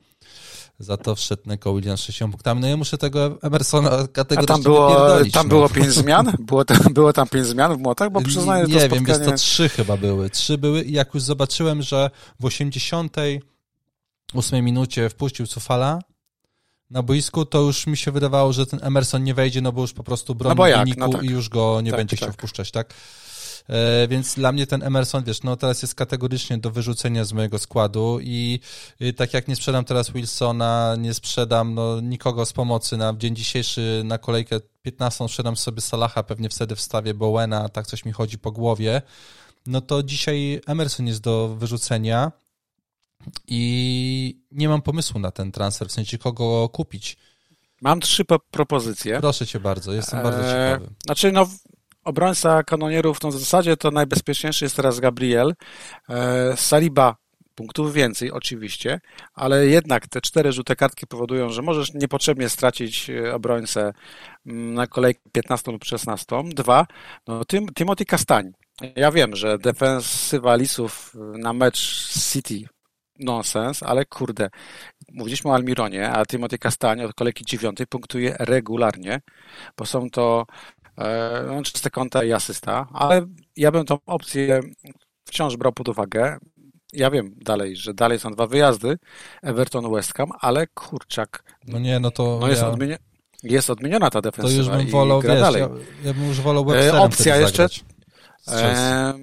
Za 0.80 0.98
to 0.98 1.16
wszedł 1.16 1.42
Neko 1.46 1.74
Williams 1.74 2.02
60 2.02 2.32
punktami. 2.32 2.62
No 2.62 2.68
ja 2.68 2.78
muszę 2.78 2.98
tego 2.98 3.38
Emersona 3.42 4.08
kategorycznie 4.14 4.54
A 4.54 4.58
tam 4.58 4.64
było, 4.64 5.08
tam 5.34 5.48
no. 5.48 5.50
było 5.50 5.70
pięć 5.70 5.90
zmian? 5.90 6.34
Było 6.40 6.66
tam, 6.66 6.78
było 6.94 7.14
tam 7.14 7.28
pięć 7.28 7.48
zmian 7.48 7.78
w 7.78 7.80
młotach? 7.80 8.12
Bo 8.12 8.22
przyznaję, 8.22 8.66
Nie, 8.68 8.90
to 8.90 8.96
wiem, 8.96 9.08
jest 9.08 9.26
to 9.26 9.32
trzy 9.32 9.70
chyba 9.70 9.98
były. 9.98 10.30
Trzy 10.30 10.58
były 10.58 10.84
i 10.84 10.92
jak 10.92 11.14
już 11.14 11.24
zobaczyłem, 11.24 11.82
że 11.82 12.10
w 12.40 12.46
88 12.46 14.66
minucie 14.66 15.10
wpuścił 15.10 15.48
Cufala 15.48 16.00
na 16.90 17.04
boisku, 17.04 17.46
to 17.46 17.62
już 17.62 17.88
mi 17.88 17.98
się 17.98 18.12
wydawało, 18.12 18.54
że 18.54 18.66
ten 18.66 18.80
Emerson 18.84 19.24
nie 19.24 19.34
wejdzie, 19.34 19.62
no 19.62 19.72
bo 19.72 19.82
już 19.82 19.94
po 19.94 20.04
prostu 20.04 20.36
broni 20.36 20.56
no 20.58 20.80
wyniku 20.80 21.00
no 21.00 21.10
tak. 21.10 21.24
i 21.24 21.28
już 21.28 21.50
go 21.50 21.82
nie 21.82 21.92
tak, 21.92 22.00
będzie 22.00 22.18
tak. 22.18 22.20
chciał 22.20 22.34
wpuszczać, 22.34 22.72
tak? 22.72 22.94
E, 23.70 24.08
więc 24.08 24.36
dla 24.36 24.52
mnie 24.52 24.68
ten 24.68 24.84
Emerson, 24.84 25.24
wiesz, 25.24 25.44
no 25.44 25.58
teraz 25.58 25.82
jest 25.82 25.96
kategorycznie 25.96 26.58
do 26.58 26.72
wyrzucenia 26.72 27.26
z 27.26 27.34
mojego 27.34 27.60
składu 27.60 28.20
i 28.22 28.60
tak 29.16 29.34
jak 29.34 29.48
nie 29.48 29.56
sprzedam 29.56 29.86
teraz 29.86 30.12
Wilsona, 30.12 30.96
nie 31.00 31.14
sprzedam 31.14 31.74
no, 31.74 32.02
nikogo 32.02 32.46
z 32.46 32.54
pomocy 32.54 32.98
na 32.98 33.14
dzień 33.18 33.36
dzisiejszy 33.36 34.02
na 34.06 34.18
kolejkę 34.18 34.60
15 34.82 35.28
sprzedam 35.28 35.58
sobie 35.58 35.82
Salaha, 35.82 36.24
pewnie 36.24 36.50
wtedy 36.50 36.76
wstawię 36.76 37.14
Bowena, 37.14 37.70
tak 37.70 37.88
coś 37.88 38.06
mi 38.06 38.12
chodzi 38.12 38.40
po 38.40 38.52
głowie, 38.52 39.02
no 39.66 39.82
to 39.82 40.04
dzisiaj 40.04 40.62
Emerson 40.68 41.08
jest 41.08 41.22
do 41.22 41.48
wyrzucenia 41.48 42.32
i 43.48 44.42
nie 44.52 44.70
mam 44.70 44.82
pomysłu 44.82 45.20
na 45.20 45.32
ten 45.32 45.52
transfer, 45.52 45.88
w 45.88 45.92
sensie 45.92 46.18
kogo 46.18 46.70
kupić. 46.70 47.18
Mam 47.82 48.00
trzy 48.00 48.26
propozycje. 48.52 49.20
Proszę 49.20 49.48
cię 49.48 49.60
bardzo, 49.60 49.94
jestem 49.94 50.24
bardzo 50.24 50.44
eee, 50.44 50.74
ciekawy. 50.74 50.96
Znaczy, 51.06 51.32
no, 51.32 51.48
obrońca 52.08 52.64
kanonierów 52.64 53.24
no 53.24 53.30
w 53.30 53.38
zasadzie 53.38 53.78
to 53.78 53.92
najbezpieczniejszy 53.92 54.66
jest 54.66 54.76
teraz 54.76 55.00
Gabriel. 55.00 55.54
E, 56.10 56.58
Saliba 56.58 57.16
punktów 57.56 57.94
więcej 57.94 58.32
oczywiście, 58.32 59.00
ale 59.34 59.68
jednak 59.68 60.08
te 60.08 60.22
cztery 60.22 60.52
żółte 60.52 60.76
kartki 60.76 61.08
powodują, 61.08 61.50
że 61.50 61.62
możesz 61.62 61.94
niepotrzebnie 61.94 62.50
stracić 62.50 63.10
e, 63.10 63.34
obrońcę 63.34 63.94
mm, 64.46 64.74
na 64.74 64.88
kolejkę 64.88 65.22
15 65.32 65.72
lub 65.72 65.86
16. 65.86 66.26
Dwa, 66.46 66.88
no 67.28 67.46
Tim, 67.46 67.68
Timothy 67.74 68.06
Kastań. 68.06 68.52
Ja 68.96 69.12
wiem, 69.12 69.36
że 69.36 69.58
defensywa 69.58 70.56
Lisów 70.56 71.14
na 71.38 71.54
mecz 71.54 72.10
City 72.32 72.68
nonsens, 73.20 73.84
ale 73.84 74.06
kurde, 74.06 74.50
mówiliśmy 75.14 75.52
o 75.52 75.54
Almironie, 75.56 76.10
a 76.12 76.26
Timothy 76.26 76.58
Kastań 76.58 77.02
od 77.02 77.14
kolejki 77.14 77.46
dziewiątej 77.46 77.88
punktuje 77.88 78.36
regularnie, 78.40 79.22
bo 79.78 79.86
są 79.86 80.10
to 80.10 80.46
E, 80.77 80.77
no, 81.48 81.64
czyste 81.64 81.90
konta 81.90 82.24
i 82.24 82.32
asysta, 82.32 82.88
ale 82.94 83.28
ja 83.56 83.72
bym 83.72 83.86
tą 83.86 83.98
opcję 84.06 84.62
wciąż 85.28 85.58
brał 85.58 85.74
pod 85.74 85.90
uwagę. 85.90 86.38
ja 86.94 87.12
wiem 87.12 87.34
dalej, 87.38 87.76
że 87.76 87.94
dalej 87.94 88.20
są 88.20 88.32
dwa 88.32 88.48
wyjazdy, 88.48 88.98
Everton, 89.42 89.94
West 89.94 90.14
Ham, 90.14 90.30
ale 90.40 90.68
kurczak. 90.68 91.44
No 91.68 91.80
nie, 91.80 92.00
no 92.00 92.12
to. 92.12 92.38
No 92.42 92.48
jest, 92.48 92.62
ja... 92.62 92.98
jest 93.44 93.70
odmieniona 93.70 94.10
ta 94.10 94.22
defensywa. 94.22 94.72
To 94.72 94.76
już 94.76 94.84
bym 94.84 94.92
wolał, 94.92 95.22
wiesz, 95.22 95.42
dalej. 95.42 95.62
Ja, 95.62 95.70
ja, 96.04 96.14
bym 96.14 96.28
już 96.28 96.42
wolał 96.42 96.66
Websterem 96.66 96.96
e, 96.96 97.02
Opcja 97.02 97.36
jeszcze. 97.36 97.68
E, 98.48 99.14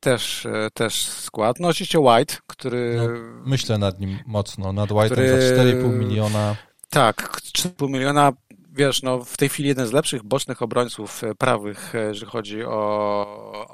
też, 0.00 0.46
e, 0.46 0.68
też 0.74 1.06
skład. 1.06 1.60
No 1.60 1.68
oczywiście 1.68 2.00
White, 2.00 2.34
który... 2.46 2.96
No, 2.96 3.08
myślę 3.46 3.78
nad 3.78 4.00
nim 4.00 4.18
mocno, 4.26 4.72
nad 4.72 4.90
White'em 4.90 5.12
który... 5.12 5.56
za 5.56 5.62
4,5 5.62 5.98
miliona. 5.98 6.56
Tak, 6.90 7.40
4,5 7.40 7.90
miliona 7.90 8.32
wiesz, 8.78 9.02
no 9.02 9.24
w 9.24 9.36
tej 9.36 9.48
chwili 9.48 9.68
jeden 9.68 9.86
z 9.86 9.92
lepszych 9.92 10.22
bocznych 10.22 10.62
obrońców 10.62 11.24
e, 11.24 11.34
prawych, 11.34 11.94
e, 11.94 11.98
jeżeli 11.98 12.30
chodzi 12.30 12.64
o, 12.64 12.70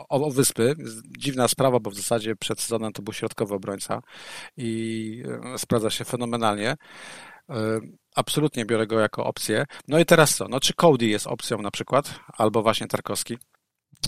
o, 0.09 0.27
o, 0.27 0.31
wyspy. 0.31 0.77
Dziwna 1.19 1.49
sprawa, 1.49 1.81
bo 1.81 1.91
w 1.91 1.95
zasadzie 1.95 2.37
przed 2.37 2.61
sezonem 2.61 2.93
to 2.93 3.03
był 3.03 3.13
środkowy 3.13 3.55
obrońca 3.55 4.03
i 4.57 5.23
e, 5.55 5.59
sprawdza 5.59 5.91
się 5.91 6.05
fenomenalnie. 6.05 6.77
Absolutnie 8.15 8.65
biorę 8.65 8.87
go 8.87 9.01
jako 9.01 9.25
opcję. 9.25 9.65
No 9.89 9.99
i 9.99 10.05
teraz 10.05 10.37
co? 10.37 10.49
No 10.49 10.61
czy 10.61 10.75
Cody 10.75 11.07
jest 11.07 11.27
opcją 11.27 11.59
na 11.63 11.71
przykład? 11.71 12.15
Albo 12.39 12.63
właśnie 12.63 12.87
Tarkowski? 12.87 13.39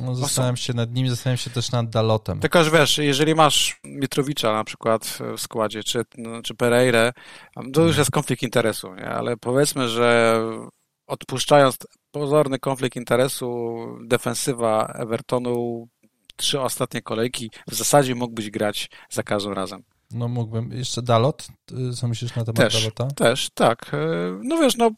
No, 0.00 0.14
zastanawiam 0.14 0.56
się 0.56 0.74
nad 0.74 0.94
nim, 0.94 1.10
zastanawiam 1.10 1.38
się 1.38 1.50
też 1.50 1.72
nad 1.72 1.90
Dalotem. 1.90 2.40
Tylko, 2.40 2.64
że 2.64 2.70
wiesz, 2.70 2.98
jeżeli 2.98 3.34
masz 3.34 3.80
Mitrowicza 3.84 4.52
na 4.52 4.64
przykład 4.64 5.18
w 5.36 5.40
składzie, 5.40 5.84
czy, 5.84 6.02
no, 6.18 6.42
czy 6.42 6.54
Pereire, 6.54 7.12
to 7.72 7.82
już 7.82 7.96
jest 7.96 8.10
konflikt 8.10 8.42
interesu, 8.42 8.94
nie? 8.94 9.08
ale 9.08 9.36
powiedzmy, 9.36 9.88
że 9.88 10.40
odpuszczając 11.06 11.76
pozorny 12.10 12.58
konflikt 12.58 12.96
interesu, 12.96 13.76
defensywa 14.04 14.86
Evertonu, 14.86 15.88
trzy 16.36 16.60
ostatnie 16.60 17.02
kolejki, 17.02 17.50
w 17.68 17.74
zasadzie 17.74 18.14
mógłbyś 18.14 18.50
grać 18.50 18.90
za 19.10 19.22
każdym 19.22 19.52
razem. 19.52 19.82
No 20.10 20.28
mógłbym. 20.28 20.72
Jeszcze 20.72 21.02
Dalot? 21.02 21.48
Co 21.96 22.08
myślisz 22.08 22.36
na 22.36 22.44
temat 22.44 22.56
też, 22.56 22.74
Dalota? 22.74 23.06
Też, 23.06 23.50
tak. 23.54 23.94
E, 23.94 23.98
no 24.42 24.58
wiesz, 24.58 24.76
no 24.76 24.90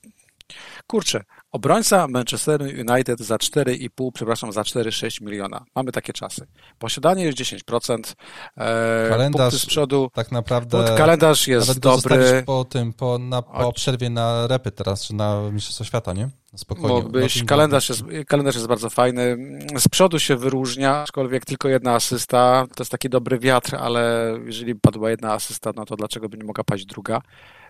kurczę, 0.87 1.25
Obrońca 1.53 2.09
Manchester 2.09 2.63
United 2.63 3.21
za 3.21 3.37
4,5, 3.37 4.11
przepraszam, 4.15 4.53
za 4.53 4.63
4,6 4.63 5.23
miliona. 5.23 5.65
Mamy 5.75 5.93
takie 5.93 6.13
czasy. 6.13 6.47
Posiadanie 6.79 7.25
jest 7.25 7.39
10%. 7.39 8.15
E, 8.57 9.09
kalendarz 9.09 9.55
z 9.55 9.67
przodu. 9.67 10.11
Tak 10.15 10.33
naprawdę. 10.33 10.95
Kalendarz 10.99 11.49
jest 11.49 11.79
dobry. 11.79 12.43
po 12.47 12.65
tym, 12.65 12.93
po, 12.93 13.19
na, 13.19 13.43
po 13.43 13.73
przerwie 13.73 14.11
na 14.11 14.47
repy 14.47 14.71
teraz, 14.71 15.05
czy 15.05 15.15
na 15.15 15.51
Mistrzostwo 15.53 15.85
Świata, 15.85 16.13
nie? 16.13 16.29
Spokojnie. 16.57 16.89
Mógłbyś. 16.89 17.45
Kalendarz 17.45 17.89
jest, 17.89 18.03
kalendarz 18.27 18.55
jest 18.55 18.67
bardzo 18.67 18.91
fajny. 18.91 19.37
Z 19.79 19.89
przodu 19.89 20.19
się 20.19 20.37
wyróżnia, 20.37 20.97
aczkolwiek 20.97 21.45
tylko 21.45 21.69
jedna 21.69 21.95
asysta. 21.95 22.67
To 22.75 22.83
jest 22.83 22.93
taki 22.93 23.09
dobry 23.09 23.39
wiatr, 23.39 23.77
ale 23.77 24.35
jeżeli 24.45 24.75
padła 24.75 25.11
jedna 25.11 25.33
asysta, 25.33 25.71
no 25.77 25.85
to 25.85 25.97
dlaczego 25.97 26.29
by 26.29 26.39
nie 26.39 26.45
mogła 26.45 26.65
paść 26.65 26.87
druga? 26.87 27.21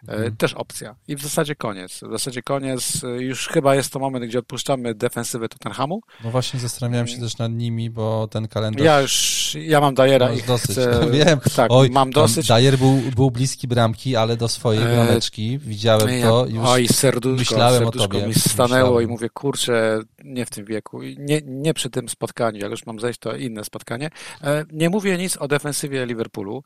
Mhm. 0.09 0.37
Też 0.37 0.55
opcja. 0.55 0.95
I 1.09 1.17
w 1.17 1.23
zasadzie 1.23 1.55
koniec. 1.55 1.93
W 1.93 2.11
zasadzie 2.13 2.43
koniec. 2.43 3.03
Już 3.19 3.49
chyba 3.49 3.75
jest 3.75 3.93
to 3.93 3.99
moment, 3.99 4.25
gdzie 4.25 4.39
odpuszczamy 4.39 4.95
defensywę 4.95 5.49
Tottenhamu. 5.49 6.01
No 6.25 6.31
właśnie 6.31 6.61
zastanawiałem 6.61 7.07
się 7.07 7.21
też 7.21 7.39
nad 7.39 7.53
nimi, 7.53 7.91
bo 7.91 8.29
ten 8.31 8.49
kalendarz... 8.49 8.85
Ja 8.85 9.01
już, 9.01 9.57
ja 9.61 9.81
mam 9.81 9.95
Dajera 9.95 10.33
i 10.33 10.43
dosyć. 10.43 10.71
Chcę... 10.71 11.11
Wiem, 11.11 11.41
tak, 11.57 11.71
Oj, 11.71 11.91
mam 11.91 12.11
dosyć. 12.11 12.47
Dajer 12.49 12.79
był, 12.79 13.01
był 13.17 13.31
bliski 13.31 13.69
bramki, 13.69 14.17
ale 14.17 14.37
do 14.37 14.49
swojej 14.49 14.83
e, 14.83 14.87
brameczki. 14.87 15.59
Widziałem 15.59 16.09
ja, 16.09 16.29
to, 16.29 16.47
już 16.47 16.65
oj, 16.67 16.89
serduszko, 16.89 17.39
myślałem 17.39 17.83
serduszko 17.83 18.05
o 18.05 18.09
tobie. 18.09 18.27
mi 18.27 18.35
stanęło 18.35 18.69
myślałem. 18.69 19.05
i 19.05 19.07
mówię, 19.07 19.29
kurczę, 19.29 20.01
nie 20.25 20.47
w 20.47 20.51
tym 20.51 20.65
wieku. 20.65 21.03
Nie, 21.03 21.41
nie 21.45 21.75
przy 21.75 21.91
tym 21.91 22.09
spotkaniu, 22.09 22.59
jak 22.59 22.71
już 22.71 22.87
mam 22.87 23.01
zejść, 23.01 23.19
to 23.21 23.37
inne 23.37 23.65
spotkanie. 23.65 24.11
E, 24.43 24.65
nie 24.73 24.91
mówię 24.91 25.19
nic 25.19 25.37
o 25.37 25.49
defensywie 25.49 26.07
Liverpoolu, 26.07 26.63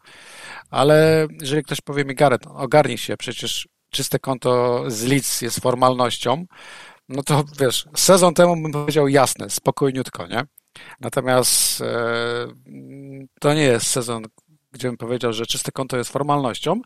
ale 0.70 1.26
jeżeli 1.40 1.62
ktoś 1.62 1.80
powie 1.80 2.04
mi, 2.04 2.14
Gareth, 2.14 2.48
ogarnij 2.54 2.98
się, 2.98 3.16
przecież 3.16 3.68
czyste 3.90 4.18
konto 4.18 4.84
z 4.90 5.02
Leeds 5.04 5.42
jest 5.42 5.60
formalnością, 5.60 6.46
no 7.08 7.22
to 7.22 7.44
wiesz, 7.60 7.86
sezon 7.96 8.34
temu 8.34 8.62
bym 8.62 8.72
powiedział 8.72 9.08
jasne, 9.08 9.50
spokojniutko, 9.50 10.26
nie? 10.26 10.44
Natomiast 11.00 11.80
e, 11.80 11.86
to 13.40 13.54
nie 13.54 13.62
jest 13.62 13.86
sezon, 13.86 14.24
gdzie 14.72 14.88
bym 14.88 14.96
powiedział, 14.96 15.32
że 15.32 15.46
czyste 15.46 15.72
konto 15.72 15.96
jest 15.96 16.10
formalnością, 16.12 16.80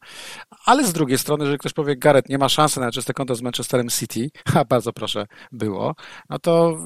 ale 0.65 0.85
z 0.85 0.93
drugiej 0.93 1.19
strony, 1.19 1.45
jeżeli 1.45 1.59
ktoś 1.59 1.73
powie, 1.73 1.97
Gareth 1.97 2.29
nie 2.29 2.39
ma 2.39 2.49
szansy 2.49 2.81
na 2.81 2.93
czyste 2.93 3.15
konto 3.15 3.35
z 3.35 3.43
Manchesterem 3.43 3.89
City, 3.89 4.31
a 4.59 4.65
bardzo 4.65 4.93
proszę, 4.93 5.27
było, 5.53 5.95
no 6.31 6.39
to 6.39 6.79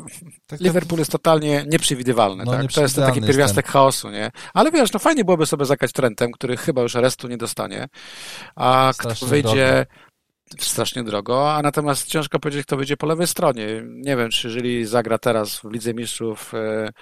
tak 0.46 0.60
Liverpool 0.60 0.98
jest 0.98 1.12
totalnie 1.12 1.64
nieprzewidywalny. 1.68 2.44
No, 2.44 2.52
tak? 2.52 2.72
To 2.72 2.82
jest 2.82 2.96
taki 2.96 3.20
pierwiastek 3.20 3.64
ten. 3.64 3.72
chaosu, 3.72 4.10
nie? 4.10 4.30
Ale 4.54 4.70
wiesz, 4.70 4.92
no 4.92 5.00
fajnie 5.00 5.24
byłoby 5.24 5.46
sobie 5.46 5.64
zagrać 5.64 5.92
Trentem, 5.92 6.32
który 6.32 6.56
chyba 6.56 6.82
już 6.82 6.96
aresztu 6.96 7.28
nie 7.28 7.36
dostanie, 7.36 7.88
a 8.56 8.90
Strasznie 8.94 9.16
kto 9.16 9.26
wyjdzie... 9.26 9.86
strasznie 10.58 11.04
drogo, 11.04 11.54
a 11.54 11.62
natomiast 11.62 12.06
ciężko 12.06 12.38
powiedzieć, 12.38 12.66
kto 12.66 12.76
wyjdzie 12.76 12.96
po 12.96 13.06
lewej 13.06 13.26
stronie. 13.26 13.66
Nie 13.86 14.16
wiem, 14.16 14.30
czy 14.30 14.48
jeżeli 14.48 14.86
zagra 14.86 15.18
teraz 15.18 15.56
w 15.56 15.64
Lidze 15.64 15.94
Mistrzów 15.94 16.52
e, 16.54 16.92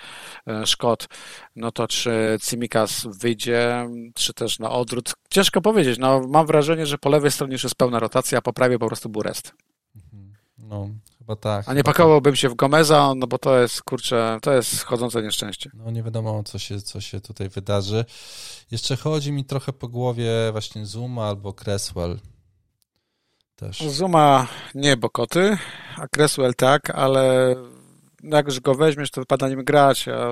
e, 0.47 0.67
Szkot, 0.67 1.09
no 1.57 1.73
to 1.73 1.89
czy 1.89 2.39
Cimikas 2.43 3.07
wyjdzie, 3.21 3.89
czy 4.15 4.35
też 4.35 4.59
na 4.59 4.71
odwrót. 4.71 5.15
Ciężko 5.31 5.61
powiedzieć. 5.61 5.99
No, 5.99 6.21
mam 6.29 6.47
wrażenie, 6.47 6.87
że 6.87 6.99
po 6.99 7.09
lewej 7.09 7.31
stronie 7.31 7.53
już 7.53 7.63
jest 7.63 7.75
pełna 7.75 7.99
rotacja, 7.99 8.39
a 8.39 8.43
po 8.43 8.53
prawej 8.53 8.79
po 8.79 8.87
prostu 8.87 9.09
był 9.09 9.23
rest. 9.23 9.53
Mhm. 9.97 10.33
No, 10.59 10.89
chyba 11.19 11.37
tak. 11.37 11.69
A 11.69 11.75
nie 11.75 11.85
pakowałbym 11.85 12.37
się 12.37 12.49
w 12.49 12.55
Gomeza, 12.55 13.13
no 13.17 13.27
bo 13.27 13.39
to 13.39 13.59
jest, 13.59 13.83
kurczę, 13.83 14.39
to 14.43 14.53
jest 14.53 14.83
chodzące 14.83 15.23
nieszczęście. 15.23 15.71
No 15.75 15.91
nie 15.91 16.03
wiadomo, 16.03 16.43
co 16.43 16.59
się, 16.59 16.81
co 16.81 17.01
się 17.01 17.21
tutaj 17.21 17.49
wydarzy. 17.49 18.05
Jeszcze 18.71 18.97
chodzi 18.97 19.33
mi 19.33 19.45
trochę 19.45 19.73
po 19.73 19.89
głowie 19.89 20.31
właśnie 20.53 20.87
Zuma 20.87 21.29
albo 21.29 21.55
Cresswell 21.65 22.19
też. 23.59 23.79
Zuma 23.79 24.47
nie, 24.75 24.97
bo 24.97 25.11
koty, 25.11 25.59
a 25.97 26.09
Cresswell 26.09 26.55
tak, 26.55 26.91
ale 26.91 27.55
jak 28.23 28.47
już 28.47 28.61
go 28.61 28.75
weźmiesz, 28.75 29.11
to 29.11 29.21
wypada 29.21 29.49
nim 29.49 29.65
grać, 29.65 30.09
a 30.09 30.29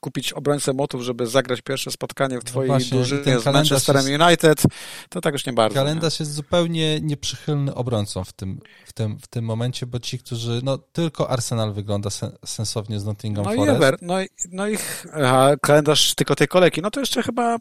kupić 0.00 0.32
obrońcę 0.32 0.72
motów, 0.72 1.02
żeby 1.02 1.26
zagrać 1.26 1.62
pierwsze 1.62 1.90
spotkanie 1.90 2.38
w 2.38 2.44
no 2.44 2.50
twojej 2.50 2.68
no 2.68 2.74
właśnie, 2.74 2.98
drużynie 2.98 3.40
z 3.40 3.46
Manchesterem 3.46 4.08
jest, 4.08 4.22
United, 4.22 4.62
to 5.08 5.20
tak 5.20 5.32
już 5.32 5.46
nie 5.46 5.52
bardzo. 5.52 5.74
Kalendarz 5.74 6.20
nie? 6.20 6.24
jest 6.24 6.34
zupełnie 6.34 7.00
nieprzychylny 7.00 7.74
obrońcą 7.74 8.24
w 8.24 8.32
tym, 8.32 8.60
w, 8.86 8.92
tym, 8.92 9.18
w 9.18 9.26
tym 9.26 9.44
momencie, 9.44 9.86
bo 9.86 9.98
ci, 9.98 10.18
którzy, 10.18 10.60
no 10.62 10.78
tylko 10.78 11.30
Arsenal 11.30 11.72
wygląda 11.72 12.10
sensownie 12.44 13.00
z 13.00 13.04
Nottingham 13.04 13.44
no 13.44 13.52
Forest. 13.52 13.72
I 13.72 13.76
Ever, 13.76 13.96
no 14.02 14.14
no 14.50 14.68
i 14.68 14.78
a, 15.12 15.50
kalendarz 15.62 16.14
tylko 16.14 16.36
tej 16.36 16.48
kolejki, 16.48 16.82
no 16.82 16.90
to 16.90 17.00
jeszcze 17.00 17.22
chyba 17.22 17.58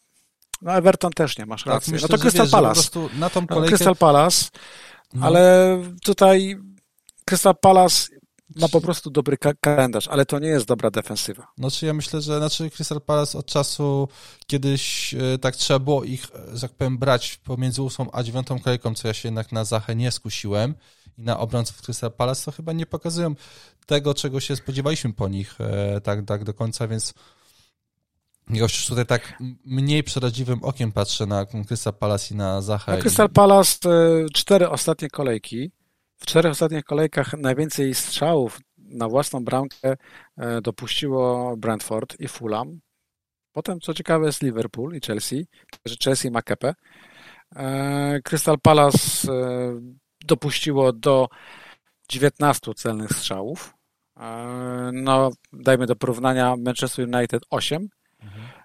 no 0.63 0.73
Everton 0.73 1.11
też 1.11 1.37
nie, 1.37 1.45
masz 1.45 1.63
tak, 1.63 1.73
rację. 1.73 1.93
Myślę, 1.93 2.07
no 2.11 2.17
to 2.17 2.21
Crystal 2.21 2.49
Palace. 2.49 2.89
Na 3.15 3.29
tą 3.29 3.47
kolejkę... 3.47 3.75
Crystal 3.75 3.95
Palace, 3.95 4.45
no. 5.13 5.25
ale 5.25 5.77
tutaj 6.03 6.57
Crystal 7.25 7.55
Palace 7.55 8.07
ma 8.55 8.69
po 8.69 8.81
prostu 8.81 9.11
dobry 9.11 9.37
kalendarz, 9.61 10.07
ale 10.07 10.25
to 10.25 10.39
nie 10.39 10.47
jest 10.47 10.65
dobra 10.65 10.91
defensywa. 10.91 11.47
Znaczy 11.57 11.85
ja 11.85 11.93
myślę, 11.93 12.21
że 12.21 12.37
znaczy 12.37 12.69
Crystal 12.69 13.01
Palace 13.01 13.37
od 13.37 13.45
czasu 13.45 14.07
kiedyś 14.47 15.13
e, 15.13 15.37
tak 15.37 15.55
trzeba 15.55 15.79
było 15.79 16.03
ich, 16.03 16.25
e, 16.25 16.57
że 16.57 16.61
tak 16.61 16.71
powiem, 16.77 16.97
brać 16.97 17.39
pomiędzy 17.43 17.81
8 17.81 18.07
a 18.13 18.23
9 18.23 18.47
kolejką, 18.63 18.95
co 18.95 19.07
ja 19.07 19.13
się 19.13 19.27
jednak 19.27 19.51
na 19.51 19.65
Zachę 19.65 19.95
nie 19.95 20.11
skusiłem 20.11 20.75
i 21.17 21.21
na 21.21 21.39
obrońców 21.39 21.81
Crystal 21.81 22.11
Palace, 22.11 22.45
to 22.45 22.51
chyba 22.51 22.73
nie 22.73 22.85
pokazują 22.85 23.35
tego, 23.85 24.13
czego 24.13 24.39
się 24.39 24.55
spodziewaliśmy 24.55 25.13
po 25.13 25.27
nich 25.27 25.61
e, 25.61 26.01
tak, 26.01 26.25
tak 26.25 26.43
do 26.43 26.53
końca, 26.53 26.87
więc 26.87 27.13
już 28.49 28.87
tutaj 28.87 29.05
tak 29.05 29.33
mniej 29.65 30.03
przeraźliwym 30.03 30.63
okiem 30.63 30.91
patrzę 30.91 31.25
na 31.25 31.45
Crystal 31.45 31.93
Palace 31.93 32.33
i 32.33 32.37
na 32.37 32.61
Zachę. 32.61 32.91
Na 32.91 32.97
Crystal 32.97 33.29
Palace 33.29 33.89
e, 33.89 34.25
cztery 34.33 34.69
ostatnie 34.69 35.09
kolejki. 35.09 35.71
W 36.17 36.25
czterech 36.25 36.51
ostatnich 36.51 36.83
kolejkach 36.83 37.33
najwięcej 37.33 37.95
strzałów 37.95 38.59
na 38.77 39.09
własną 39.09 39.43
bramkę 39.43 39.95
e, 40.37 40.61
dopuściło 40.61 41.55
Brentford 41.57 42.19
i 42.19 42.27
Fulham. 42.27 42.79
Potem, 43.51 43.79
co 43.79 43.93
ciekawe, 43.93 44.25
jest 44.25 44.41
Liverpool 44.41 44.95
i 44.95 45.01
Chelsea, 45.01 45.47
że 45.85 45.95
Chelsea 46.03 46.31
ma 46.31 46.41
kepę. 46.41 46.73
E, 47.55 48.19
Crystal 48.23 48.59
Palace 48.59 49.27
dopuściło 50.25 50.93
do 50.93 51.27
19 52.09 52.73
celnych 52.73 53.11
strzałów. 53.11 53.73
No, 54.93 55.31
dajmy 55.53 55.85
do 55.85 55.95
porównania 55.95 56.55
Manchester 56.57 57.07
United 57.15 57.43
8, 57.49 57.89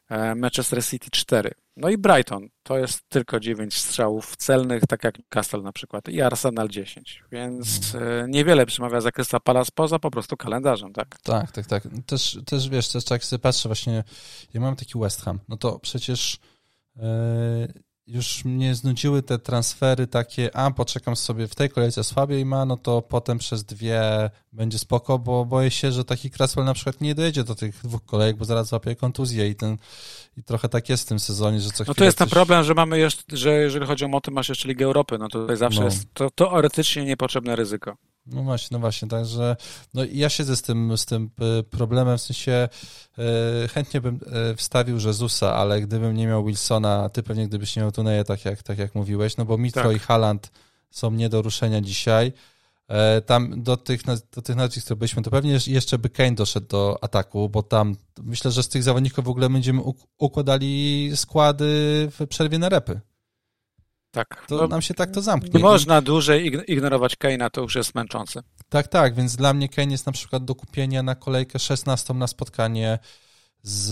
E, 0.09 0.35
Manchester 0.35 0.85
City 0.85 1.11
4. 1.11 1.51
No 1.77 1.89
i 1.89 1.99
Brighton 1.99 2.49
to 2.63 2.79
jest 2.79 3.09
tylko 3.09 3.41
9 3.41 3.75
strzałów 3.75 4.37
celnych, 4.37 4.83
tak 4.89 5.05
jak 5.05 5.15
Castle 5.29 5.63
na 5.63 5.73
przykład, 5.73 6.09
i 6.09 6.23
Arsenal 6.23 6.69
10. 6.69 7.25
Więc 7.33 7.93
hmm. 7.93 8.25
e, 8.25 8.29
niewiele 8.29 8.67
przemawia 8.67 9.01
za 9.01 9.13
Crystal 9.13 9.41
Palace 9.41 9.71
poza 9.75 9.99
po 9.99 10.11
prostu 10.11 10.37
kalendarzem, 10.37 10.93
tak? 10.93 11.19
Tak, 11.23 11.53
tak, 11.53 11.67
tak. 11.67 11.83
Też, 12.07 12.39
też 12.47 12.69
wiesz, 12.69 12.89
też 12.89 13.05
tak 13.05 13.25
sobie 13.25 13.41
patrzę 13.41 13.69
właśnie, 13.69 14.05
ja 14.55 14.61
mam 14.61 14.77
taki 14.77 14.99
West 14.99 15.23
Ham, 15.23 15.39
no 15.49 15.57
to 15.57 15.79
przecież 15.79 16.39
yy, 16.97 17.03
już 18.09 18.45
mnie 18.45 18.75
znudziły 18.75 19.23
te 19.23 19.39
transfery 19.39 20.07
takie, 20.07 20.57
a 20.57 20.71
poczekam 20.71 21.17
sobie 21.17 21.49
w 21.49 21.55
tej 21.55 21.71
kolejce 21.71 22.05
słabiej 22.05 22.45
ma, 22.45 22.65
no 22.65 22.77
to 22.77 23.03
potem 23.03 23.39
przez 23.39 23.65
dwie 23.65 24.31
będzie 24.53 24.79
spoko, 24.79 25.19
bo 25.19 25.45
boję 25.45 25.71
się, 25.71 25.93
że 25.93 26.05
taki 26.05 26.31
Cresswell 26.31 26.65
na 26.65 26.75
przykład 26.75 27.01
nie 27.01 27.15
dojedzie 27.15 27.45
do 27.45 27.55
tych 27.55 27.81
dwóch 27.85 28.05
kolejek, 28.05 28.37
bo 28.37 28.45
zaraz 28.45 28.69
złapie 28.69 28.97
kontuzję 28.97 29.49
i 29.49 29.55
ten 29.55 29.77
i 30.37 30.43
trochę 30.43 30.69
tak 30.69 30.89
jest 30.89 31.05
w 31.05 31.07
tym 31.07 31.21
sezonie, 31.21 31.61
że 31.61 31.71
co 31.71 31.85
No 31.87 31.95
to 31.95 32.05
jest 32.05 32.19
ten 32.19 32.29
problem, 32.29 32.65
że 32.65 32.75
mamy 32.75 32.99
jeszcze, 32.99 33.37
że 33.37 33.51
jeżeli 33.51 33.87
chodzi 33.87 34.05
o 34.05 34.09
moty, 34.09 34.31
masz 34.31 34.49
jeszcze 34.49 34.69
Ligę 34.69 34.85
Europy, 34.85 35.19
no 35.19 35.29
to 35.29 35.41
tutaj 35.41 35.57
zawsze 35.57 35.81
no. 35.81 35.85
jest 35.87 36.15
to 36.15 36.31
teoretycznie 36.31 37.05
niepotrzebne 37.05 37.57
ryzyko. 37.57 37.97
No 38.31 38.43
właśnie, 38.43 38.75
no 38.75 38.79
właśnie, 38.79 39.09
także 39.09 39.57
no 39.95 40.03
ja 40.13 40.29
siedzę 40.29 40.57
z 40.57 40.63
tym, 40.63 40.99
z 40.99 41.07
tym 41.07 41.31
e, 41.41 41.63
problemem, 41.63 42.19
w 42.19 42.23
sensie 42.23 42.69
e, 43.19 43.69
chętnie 43.69 44.01
bym 44.01 44.21
e, 44.27 44.57
wstawił 44.57 44.97
Jezusa, 45.07 45.55
ale 45.55 45.81
gdybym 45.81 46.17
nie 46.17 46.27
miał 46.27 46.45
Wilsona, 46.45 47.09
ty 47.09 47.23
pewnie 47.23 47.49
gdybyś 47.49 47.77
nie 47.77 47.83
miał 47.83 47.93
Tuneje, 47.93 48.25
tak 48.25 48.45
jak, 48.45 48.63
tak 48.63 48.79
jak 48.79 48.95
mówiłeś, 48.95 49.37
no 49.37 49.45
bo 49.45 49.59
Mitro 49.59 49.83
tak. 49.83 49.97
i 49.97 49.99
Haland 49.99 50.51
są 50.91 51.11
nie 51.11 51.29
do 51.29 51.43
ruszenia 51.43 51.81
dzisiaj. 51.81 52.33
Tam 53.27 53.63
do 53.63 53.77
tych, 53.77 54.03
do 54.35 54.43
tych 54.43 54.57
nazwisk, 54.57 54.85
które 54.85 54.97
byliśmy, 54.97 55.23
to 55.23 55.31
pewnie 55.31 55.59
jeszcze 55.67 55.99
by 55.99 56.11
Kane 56.11 56.33
doszedł 56.33 56.67
do 56.67 56.99
ataku, 57.01 57.49
bo 57.49 57.63
tam 57.63 57.97
myślę, 58.23 58.51
że 58.51 58.63
z 58.63 58.69
tych 58.69 58.83
zawodników 58.83 59.25
w 59.25 59.29
ogóle 59.29 59.51
będziemy 59.51 59.83
układali 60.19 61.11
składy 61.15 61.67
w 62.11 62.27
przerwie 62.27 62.59
na 62.59 62.69
repy. 62.69 63.01
Tak. 64.11 64.47
To 64.47 64.57
no, 64.57 64.69
nam 64.69 64.83
się 64.83 64.95
tak 64.95 65.11
to 65.11 65.23
zamknie. 65.23 65.51
Nie 65.55 65.61
można 65.61 66.03
dłużej 66.03 66.53
ignorować 66.67 67.17
Kane'a, 67.17 67.51
to 67.51 67.61
już 67.61 67.75
jest 67.75 67.95
męczące. 67.95 68.43
Tak, 68.69 68.89
tak, 68.89 69.15
więc 69.15 69.37
dla 69.37 69.55
mnie 69.55 69.69
Kane 69.69 69.93
jest 69.93 70.07
na 70.07 70.13
przykład 70.13 70.45
do 70.45 70.55
kupienia 70.55 71.03
na 71.03 71.15
kolejkę 71.15 71.59
16 71.59 72.15
na 72.15 72.27
spotkanie 72.27 72.99
z, 73.63 73.87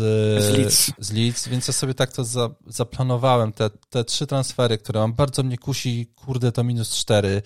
z, 0.44 0.58
Leeds. 0.58 0.92
z 0.98 1.12
Leeds, 1.12 1.48
więc 1.48 1.68
ja 1.68 1.74
sobie 1.74 1.94
tak 1.94 2.12
to 2.12 2.24
za, 2.24 2.50
zaplanowałem. 2.66 3.52
Te, 3.52 3.70
te 3.90 4.04
trzy 4.04 4.26
transfery, 4.26 4.78
które 4.78 5.00
mam, 5.00 5.14
bardzo 5.14 5.42
mnie 5.42 5.58
kusi, 5.58 6.12
kurde, 6.14 6.52
to 6.52 6.64
minus 6.64 6.90
cztery. 6.96 7.42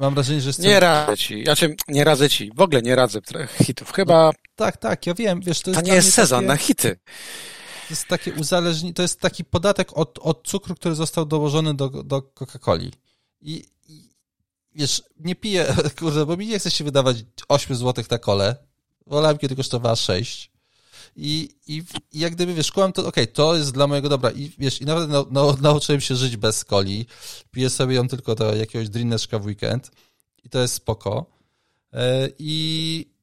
Mam 0.00 0.14
wrażenie, 0.14 0.40
że... 0.40 0.48
Jestem... 0.48 0.66
Nie 0.66 0.80
radzę 0.80 1.16
ci, 1.16 1.44
znaczy 1.44 1.76
nie 1.88 2.04
radzę 2.04 2.30
ci, 2.30 2.50
w 2.54 2.60
ogóle 2.60 2.82
nie 2.82 2.96
radzę 2.96 3.20
hitów, 3.62 3.92
chyba... 3.92 4.26
No, 4.26 4.32
tak, 4.56 4.76
tak, 4.76 5.06
ja 5.06 5.14
wiem, 5.14 5.40
wiesz, 5.40 5.60
to 5.60 5.70
jest... 5.70 5.80
To 5.80 5.86
nie 5.86 5.94
jest 5.94 6.12
sezon 6.12 6.38
takie... 6.38 6.48
na 6.48 6.56
hity. 6.56 6.96
Jest 7.90 8.06
takie 8.08 8.34
uzależnienie, 8.34 8.94
to 8.94 9.02
jest 9.02 9.20
taki 9.20 9.44
podatek 9.44 9.98
od, 9.98 10.18
od 10.22 10.48
cukru, 10.48 10.74
który 10.74 10.94
został 10.94 11.26
dołożony 11.26 11.74
do, 11.74 11.88
do 11.88 12.20
Coca-Coli. 12.20 12.90
I, 13.40 13.64
I, 13.88 14.10
wiesz, 14.74 15.02
nie 15.20 15.34
piję, 15.34 15.74
kurde, 15.98 16.26
bo 16.26 16.36
mi 16.36 16.46
nie 16.46 16.58
chce 16.58 16.70
się 16.70 16.84
wydawać 16.84 17.24
8 17.48 17.76
zł 17.76 18.04
na 18.10 18.18
kole. 18.18 18.56
Wolałem, 19.06 19.38
kiedy 19.38 19.56
kosztowała 19.56 19.96
6. 19.96 20.50
I, 21.16 21.48
i, 21.66 21.82
i 22.12 22.18
jak 22.18 22.34
gdyby, 22.34 22.54
wiesz, 22.54 22.66
szkołam 22.66 22.92
to, 22.92 23.06
okej, 23.06 23.24
okay, 23.24 23.34
to 23.34 23.56
jest 23.56 23.72
dla 23.72 23.86
mojego 23.86 24.08
dobra. 24.08 24.30
I 24.30 24.52
wiesz, 24.58 24.80
i 24.80 24.84
nawet 24.84 25.10
na, 25.10 25.24
na, 25.30 25.52
nauczyłem 25.60 26.00
się 26.00 26.16
żyć 26.16 26.36
bez 26.36 26.64
coli. 26.64 27.06
Piję 27.50 27.70
sobie 27.70 27.94
ją 27.94 28.08
tylko 28.08 28.34
do 28.34 28.54
jakiegoś 28.54 28.88
drineczka 28.88 29.38
w 29.38 29.46
weekend. 29.46 29.90
I 30.44 30.48
to 30.48 30.58
jest 30.58 30.74
spoko. 30.74 31.26
E, 31.92 32.28
I 32.38 33.15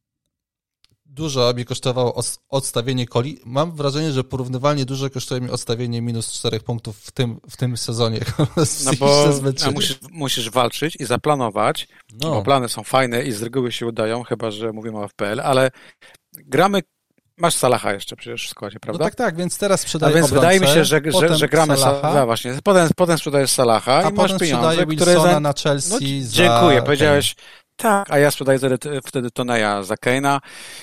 dużo 1.14 1.54
mi 1.54 1.66
kosztowało 1.66 2.22
odstawienie 2.50 3.08
coli. 3.08 3.40
Mam 3.46 3.72
wrażenie, 3.72 4.12
że 4.12 4.24
porównywalnie 4.24 4.86
dużo 4.86 5.10
kosztuje 5.10 5.42
mi 5.42 5.50
odstawienie 5.50 6.02
minus 6.02 6.34
4 6.34 6.60
punktów 6.60 6.98
w 6.98 7.12
tym, 7.12 7.40
w 7.50 7.58
tym 7.58 7.78
sezonie. 7.78 8.20
No 8.86 8.92
bo 9.00 9.30
musisz, 9.74 10.00
musisz 10.12 10.50
walczyć 10.50 10.98
i 11.00 11.06
zaplanować, 11.06 11.88
no. 12.22 12.32
bo 12.32 12.42
plany 12.42 12.70
są 12.70 12.84
fajne 12.84 13.24
i 13.24 13.32
z 13.32 13.44
reguły 13.44 13.72
się 13.72 13.88
udają, 13.88 14.24
chyba 14.24 14.52
że 14.52 14.72
mówimy 14.72 15.00
o 15.00 15.08
FPL, 15.08 15.40
ale 15.42 15.72
gramy 16.34 16.82
Masz 17.38 17.54
Salaha 17.54 17.94
jeszcze 17.94 18.16
przecież 18.16 18.48
w 18.48 18.50
składzie, 18.50 18.80
prawda? 18.80 19.04
No 19.04 19.10
tak, 19.10 19.16
tak, 19.16 19.36
więc 19.36 19.58
teraz 19.58 19.82
sprzedaję 19.82 20.14
A 20.14 20.16
więc 20.16 20.32
wydaje 20.32 20.60
mi 20.60 20.68
się, 20.68 20.86
że, 20.86 21.02
że, 21.20 21.36
że 21.36 21.48
gramy 21.48 21.78
Salaha. 21.78 22.14
Sa 22.14 22.26
właśnie. 22.26 22.54
Potem, 22.64 22.90
potem 22.96 23.18
sprzedajesz 23.18 23.52
Salaha 23.52 24.04
a 24.06 24.10
i 24.10 24.14
masz 24.14 24.38
pieniądze, 24.38 24.86
które 24.86 25.14
za... 25.14 25.40
na 25.40 25.54
Chelsea 25.54 26.22
no, 26.22 26.28
Dziękuję, 26.30 26.82
powiedziałeś 26.82 27.36
tak, 27.76 28.12
a 28.12 28.20
ja 28.20 28.32
sprzedaję 28.32 28.60
wtedy 29.06 29.32
Toneja 29.32 29.84
za 29.84 29.98
Keina. 29.98 30.42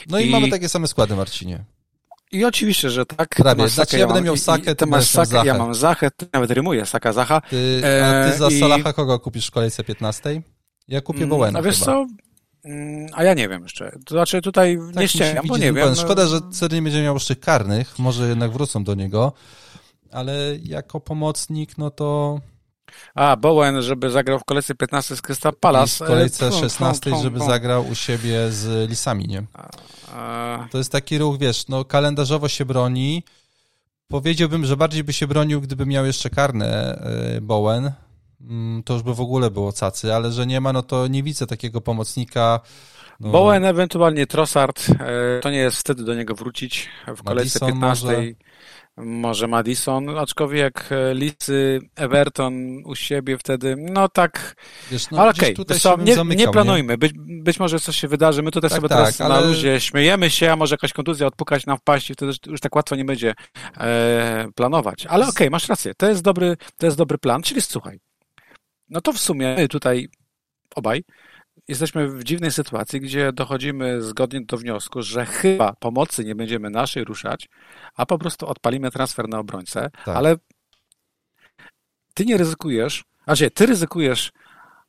No 0.08 0.20
i, 0.20 0.26
i, 0.26 0.30
mamy 0.30 0.48
takie 0.48 0.68
same 0.68 0.86
składy, 0.86 1.16
Marcinie. 1.16 1.64
I 2.32 2.44
oczywiście, 2.44 2.90
że 2.90 3.06
tak. 3.06 3.28
Prawie. 3.28 3.68
Znaczy, 3.68 3.96
ja, 3.96 4.00
ja 4.00 4.06
będę 4.06 4.22
miał 4.22 4.36
Sakę, 4.36 4.74
ty 4.74 4.86
masz 4.86 5.06
Sakę, 5.06 5.46
ja 5.46 5.58
mam 5.58 5.74
Zachę, 5.74 6.10
ty 6.10 6.26
nawet 6.32 6.50
rymuję 6.50 6.86
Saka, 6.86 7.12
Zacha. 7.12 7.40
Ty, 7.40 7.82
a 8.04 8.30
ty 8.30 8.38
za 8.38 8.46
e, 8.46 8.50
Salaha 8.50 8.92
kogo 8.92 9.18
kupisz 9.18 9.46
w 9.46 9.50
kolejce 9.50 9.84
15? 9.84 10.42
Ja 10.88 11.00
kupię 11.00 11.18
mm, 11.18 11.30
Bowena 11.30 11.58
A 11.58 11.62
wiesz 11.62 11.78
chyba. 11.78 11.86
co? 11.86 12.06
Mm, 12.64 13.06
a 13.12 13.24
ja 13.24 13.34
nie 13.34 13.48
wiem 13.48 13.62
jeszcze. 13.62 13.92
To 14.06 14.14
znaczy 14.14 14.42
tutaj 14.42 14.78
tak 14.94 15.02
nie 15.02 15.08
ściemniam, 15.08 15.46
bo 15.46 15.56
nie 15.56 15.72
wiem. 15.72 15.94
Szkoda, 15.94 16.26
że 16.26 16.40
Ceri 16.52 16.74
nie 16.74 16.82
będzie 16.82 17.02
miał 17.02 17.14
jeszcze 17.14 17.36
karnych, 17.36 17.98
może 17.98 18.28
jednak 18.28 18.50
wrócą 18.50 18.84
do 18.84 18.94
niego, 18.94 19.32
ale 20.10 20.56
jako 20.62 21.00
pomocnik, 21.00 21.78
no 21.78 21.90
to 21.90 22.40
a, 23.14 23.36
Bowen, 23.36 23.82
żeby 23.82 24.10
zagrał 24.10 24.38
w 24.38 24.44
kolejce 24.44 24.74
15 24.74 25.16
z 25.16 25.22
Crystal 25.22 25.52
Palace. 25.60 26.04
I 26.04 26.06
w 26.06 26.08
kolejce 26.08 26.52
16, 26.52 27.10
żeby 27.22 27.38
zagrał 27.38 27.88
u 27.88 27.94
siebie 27.94 28.50
z 28.50 28.90
Lisami, 28.90 29.28
nie? 29.28 29.42
To 30.70 30.78
jest 30.78 30.92
taki 30.92 31.18
ruch, 31.18 31.38
wiesz, 31.38 31.68
no 31.68 31.84
kalendarzowo 31.84 32.48
się 32.48 32.64
broni. 32.64 33.24
Powiedziałbym, 34.08 34.66
że 34.66 34.76
bardziej 34.76 35.04
by 35.04 35.12
się 35.12 35.26
bronił, 35.26 35.60
gdyby 35.60 35.86
miał 35.86 36.06
jeszcze 36.06 36.30
karne 36.30 36.98
e, 37.36 37.40
Bowen. 37.40 37.92
Mm, 38.40 38.82
to 38.82 38.94
już 38.94 39.02
by 39.02 39.14
w 39.14 39.20
ogóle 39.20 39.50
było 39.50 39.72
cacy, 39.72 40.14
ale 40.14 40.32
że 40.32 40.46
nie 40.46 40.60
ma, 40.60 40.72
no 40.72 40.82
to 40.82 41.06
nie 41.06 41.22
widzę 41.22 41.46
takiego 41.46 41.80
pomocnika. 41.80 42.60
No. 43.20 43.30
Bowen, 43.30 43.64
ewentualnie 43.64 44.26
Trossard, 44.26 44.86
e, 44.90 45.40
to 45.40 45.50
nie 45.50 45.58
jest 45.58 45.76
wtedy 45.76 46.04
do 46.04 46.14
niego 46.14 46.34
wrócić 46.34 46.88
w 47.16 47.22
kolejce 47.22 47.58
Madison 47.60 47.68
15. 47.68 48.06
Może 48.06 48.22
może 49.04 49.46
Madison, 49.46 50.18
aczkolwiek 50.18 50.88
e, 50.90 51.14
Licy, 51.14 51.80
Everton 51.96 52.82
u 52.84 52.94
siebie 52.94 53.38
wtedy, 53.38 53.76
no 53.78 54.08
tak, 54.08 54.56
Wiesz, 54.90 55.10
no, 55.10 55.20
ale 55.20 55.30
okej, 55.30 55.56
okay, 55.56 56.04
nie, 56.04 56.14
zamykał, 56.14 56.46
nie 56.46 56.52
planujmy, 56.52 56.92
nie? 56.92 56.98
Być, 56.98 57.12
być 57.42 57.60
może 57.60 57.80
coś 57.80 57.96
się 57.96 58.08
wydarzy, 58.08 58.42
my 58.42 58.50
tutaj 58.50 58.70
tak, 58.70 58.76
sobie 58.76 58.88
tak, 58.88 58.98
teraz 58.98 59.20
ale... 59.20 59.34
na 59.34 59.40
luzie 59.40 59.80
śmiejemy 59.80 60.30
się, 60.30 60.52
a 60.52 60.56
może 60.56 60.74
jakaś 60.74 60.92
kontuzja 60.92 61.26
odpukać 61.26 61.66
nam 61.66 61.78
wpaść 61.78 62.10
i 62.10 62.14
wtedy 62.14 62.32
już 62.46 62.60
tak 62.60 62.76
łatwo 62.76 62.96
nie 62.96 63.04
będzie 63.04 63.34
e, 63.76 64.48
planować, 64.54 65.06
ale 65.06 65.24
okej, 65.24 65.34
okay, 65.34 65.50
masz 65.50 65.68
rację, 65.68 65.94
to 65.94 66.08
jest 66.08 66.22
dobry, 66.22 66.56
to 66.76 66.86
jest 66.86 66.98
dobry 66.98 67.18
plan, 67.18 67.42
czyli 67.42 67.60
słuchaj, 67.60 68.00
no 68.88 69.00
to 69.00 69.12
w 69.12 69.18
sumie 69.18 69.68
tutaj 69.68 70.08
obaj 70.74 71.04
jesteśmy 71.70 72.08
w 72.08 72.24
dziwnej 72.24 72.52
sytuacji, 72.52 73.00
gdzie 73.00 73.32
dochodzimy 73.32 74.02
zgodnie 74.02 74.40
do 74.40 74.56
wniosku, 74.56 75.02
że 75.02 75.26
chyba 75.26 75.72
pomocy 75.72 76.24
nie 76.24 76.34
będziemy 76.34 76.70
naszej 76.70 77.04
ruszać, 77.04 77.48
a 77.96 78.06
po 78.06 78.18
prostu 78.18 78.46
odpalimy 78.46 78.90
transfer 78.90 79.28
na 79.28 79.38
obrońcę, 79.38 79.90
tak. 80.04 80.16
ale 80.16 80.36
ty 82.14 82.24
nie 82.24 82.36
ryzykujesz, 82.36 83.04
znaczy 83.24 83.50
ty 83.50 83.66
ryzykujesz, 83.66 84.32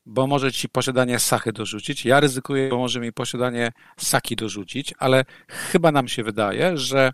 bo 0.06 0.28
może 0.28 0.52
ci 0.52 0.70
posiadanie 0.70 1.20
Sachy 1.20 1.54
dorzucić, 1.54 2.06
ja 2.06 2.20
ryzykuję, 2.20 2.70
bo 2.70 2.78
może 2.78 3.00
mi 3.00 3.14
posiadanie 3.14 3.72
Saki 3.98 4.36
dorzucić, 4.36 4.94
ale 5.00 5.26
chyba 5.48 5.92
nam 5.92 6.08
się 6.08 6.24
wydaje, 6.24 6.78
że 6.78 7.12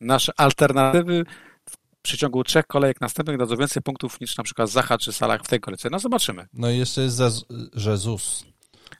nasze 0.00 0.32
alternatywy 0.36 1.24
w 1.70 1.76
przeciągu 2.02 2.44
trzech 2.44 2.66
kolejek 2.66 3.00
następnych 3.00 3.38
dadzą 3.38 3.56
więcej 3.56 3.82
punktów 3.82 4.20
niż 4.20 4.36
na 4.36 4.44
przykład 4.44 4.70
Zacha 4.70 4.98
czy 4.98 5.12
Salah 5.12 5.42
w 5.42 5.48
tej 5.48 5.60
kolejce. 5.60 5.88
No 5.90 5.98
zobaczymy. 5.98 6.46
No 6.52 6.70
i 6.70 6.78
jeszcze 6.78 7.02
jest 7.02 7.20
Jezus. 7.76 8.51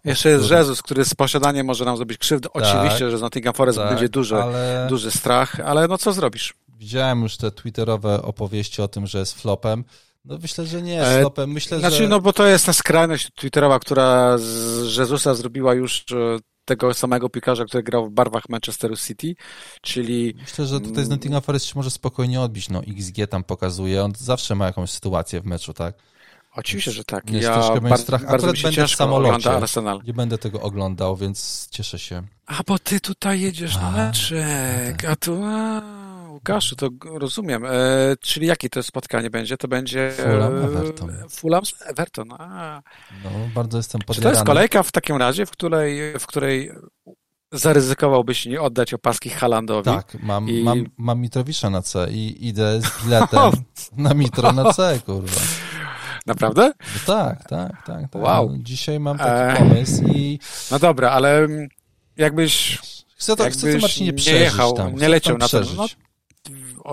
Jeszcze 0.05 0.29
jest 0.29 0.51
Jezus, 0.51 0.83
który 0.83 1.05
z 1.05 1.15
posiadaniem 1.15 1.67
może 1.67 1.85
nam 1.85 1.97
zrobić 1.97 2.19
krzywdę. 2.19 2.49
Tak, 2.55 2.63
Oczywiście, 2.63 3.11
że 3.11 3.19
z 3.19 3.21
Nottingham 3.21 3.55
Forest 3.55 3.79
tak, 3.79 3.89
będzie 3.89 4.09
duży, 4.09 4.37
ale... 4.37 4.87
duży 4.89 5.11
strach, 5.11 5.61
ale 5.61 5.89
no 5.89 5.99
co 5.99 6.13
zrobisz? 6.13 6.55
Widziałem 6.79 7.23
już 7.23 7.37
te 7.37 7.51
twitterowe 7.51 8.23
opowieści 8.23 8.83
o 8.83 8.89
tym, 8.89 9.07
że 9.07 9.19
jest 9.19 9.41
flopem. 9.41 9.85
No 10.25 10.39
myślę, 10.43 10.67
że 10.67 10.83
nie 10.83 10.95
jest 10.95 11.11
e, 11.11 11.21
flopem. 11.21 11.51
Myślę, 11.51 11.79
znaczy, 11.79 11.97
że... 11.97 12.09
no 12.09 12.21
bo 12.21 12.33
to 12.33 12.47
jest 12.47 12.67
ta 12.67 12.73
skrajność 12.73 13.29
twitterowa, 13.35 13.79
która 13.79 14.39
z 14.39 14.97
Jezusa 14.97 15.35
zrobiła 15.35 15.75
już 15.75 16.05
e, 16.13 16.39
tego 16.65 16.95
samego 16.95 17.29
piłkarza, 17.29 17.65
który 17.65 17.83
grał 17.83 18.07
w 18.07 18.11
barwach 18.11 18.49
Manchesteru 18.49 18.97
City, 18.97 19.35
czyli... 19.83 20.35
Myślę, 20.41 20.67
że 20.67 20.81
tutaj 20.81 21.05
z 21.05 21.09
Nottingham 21.09 21.43
Forest 21.43 21.67
się 21.67 21.73
może 21.77 21.91
spokojnie 21.91 22.41
odbić, 22.41 22.69
no 22.69 22.83
XG 22.89 23.17
tam 23.31 23.45
pokazuje, 23.45 24.05
on 24.05 24.13
zawsze 24.19 24.55
ma 24.55 24.67
jakąś 24.67 24.91
sytuację 24.91 25.41
w 25.41 25.47
meczu, 25.47 25.73
tak? 25.73 25.95
Oczywiście, 26.57 26.93
że 26.93 27.05
tak. 27.05 27.31
Jest 27.31 27.45
ja 27.45 27.55
troszkę 27.55 27.81
bar- 27.81 27.99
strach. 27.99 28.23
Akurat 28.23 28.43
bardzo 28.43 28.63
będę 28.63 28.87
w 28.87 28.91
samolocie. 28.91 29.51
Arsenal. 29.51 30.01
Nie 30.07 30.13
będę 30.13 30.39
tego 30.39 30.61
oglądał, 30.61 31.17
więc 31.17 31.69
cieszę 31.71 31.99
się. 31.99 32.23
A, 32.47 32.63
bo 32.67 32.79
ty 32.79 33.01
tutaj 33.01 33.41
jedziesz 33.41 33.77
na 33.77 33.91
meczek, 33.91 35.05
a 35.05 35.17
tu... 35.17 35.41
A, 35.45 35.83
Łukaszu, 36.33 36.77
to 36.77 36.89
rozumiem. 37.05 37.65
E, 37.65 37.71
czyli 38.21 38.47
jakie 38.47 38.69
to 38.69 38.83
spotkanie 38.83 39.31
będzie? 39.31 39.57
To 39.57 39.69
będzie... 39.69 40.13
Fulham 40.17 40.65
Everton. 40.65 41.11
E, 41.11 41.29
Fulham 41.29 41.63
Everton, 41.87 42.33
a. 42.33 42.83
No, 43.25 43.31
bardzo 43.55 43.77
jestem 43.79 44.01
podjarany. 44.01 44.15
Czy 44.17 44.23
to 44.23 44.29
jest 44.31 44.47
kolejka 44.47 44.83
w 44.83 44.93
takim 44.93 45.17
razie, 45.17 45.47
w 45.47 45.51
której, 45.51 46.19
w 46.19 46.27
której 46.27 46.71
zaryzykowałbyś 47.53 48.47
nie 48.47 48.61
oddać 48.61 48.95
opaski 48.95 49.31
Halandowi? 49.31 49.85
Tak, 49.85 50.17
mam, 50.23 50.49
i... 50.49 50.63
mam, 50.63 50.85
mam 50.97 51.21
Mitrowisza 51.21 51.71
na 51.71 51.83
C 51.83 52.09
i 52.11 52.49
idę 52.49 52.81
z 52.81 52.85
biletem 53.05 53.53
na 53.97 54.15
Mitro 54.15 54.53
na 54.53 54.73
C, 54.73 55.01
kurwa. 55.07 55.41
Naprawdę? 56.27 56.73
No 56.81 57.15
tak, 57.15 57.49
tak, 57.49 57.87
tak, 57.87 58.11
tak. 58.11 58.23
Wow. 58.23 58.51
No, 58.51 58.59
dzisiaj 58.59 59.01
mam 59.01 59.19
taki 59.19 59.59
pomysł 59.59 60.05
i... 60.15 60.39
No 60.71 60.79
dobra, 60.79 61.11
ale 61.11 61.49
jakbyś... 62.17 62.79
Chcę 63.17 63.37
to, 63.37 63.45
jakbyś 63.45 63.59
chcę 63.59 63.73
to 63.73 63.79
Marcinie 63.79 64.13
przeżyć 64.13 64.35
nie 64.35 64.45
jechał, 64.45 64.73
tam, 64.73 64.97
nie 64.97 65.09
leciał 65.09 65.39
na 65.39 65.49
to. 65.49 65.61
No, 65.77 65.87